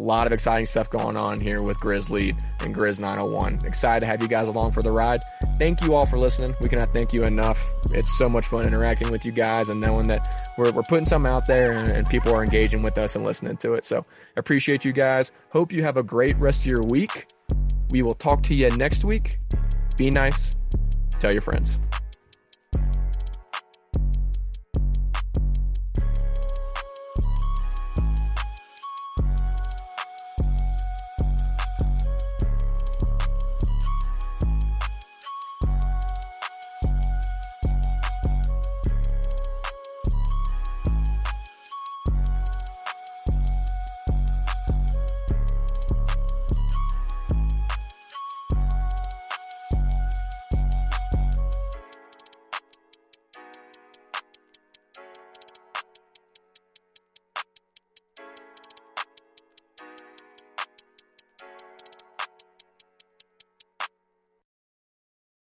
a 0.00 0.02
lot 0.02 0.26
of 0.26 0.32
exciting 0.32 0.64
stuff 0.64 0.88
going 0.88 1.16
on 1.16 1.38
here 1.38 1.62
with 1.62 1.78
Grizzly 1.78 2.30
and 2.60 2.74
Grizz 2.74 3.00
901. 3.00 3.58
Excited 3.66 4.00
to 4.00 4.06
have 4.06 4.22
you 4.22 4.28
guys 4.28 4.48
along 4.48 4.72
for 4.72 4.82
the 4.82 4.90
ride. 4.90 5.20
Thank 5.58 5.82
you 5.82 5.94
all 5.94 6.06
for 6.06 6.18
listening. 6.18 6.54
We 6.62 6.70
cannot 6.70 6.94
thank 6.94 7.12
you 7.12 7.22
enough. 7.22 7.70
It's 7.90 8.16
so 8.16 8.28
much 8.28 8.46
fun 8.46 8.66
interacting 8.66 9.10
with 9.10 9.26
you 9.26 9.32
guys 9.32 9.68
and 9.68 9.78
knowing 9.78 10.08
that 10.08 10.52
we're, 10.56 10.72
we're 10.72 10.82
putting 10.84 11.04
something 11.04 11.30
out 11.30 11.46
there 11.46 11.72
and, 11.72 11.88
and 11.90 12.08
people 12.08 12.34
are 12.34 12.42
engaging 12.42 12.82
with 12.82 12.96
us 12.96 13.14
and 13.14 13.24
listening 13.24 13.58
to 13.58 13.74
it. 13.74 13.84
So 13.84 14.06
appreciate 14.36 14.86
you 14.86 14.92
guys. 14.92 15.32
Hope 15.50 15.70
you 15.70 15.82
have 15.82 15.98
a 15.98 16.02
great 16.02 16.36
rest 16.38 16.64
of 16.64 16.72
your 16.72 16.82
week. 16.88 17.26
We 17.90 18.00
will 18.00 18.14
talk 18.14 18.42
to 18.44 18.54
you 18.54 18.70
next 18.70 19.04
week. 19.04 19.38
Be 19.98 20.10
nice. 20.10 20.56
Tell 21.20 21.32
your 21.32 21.42
friends. 21.42 21.78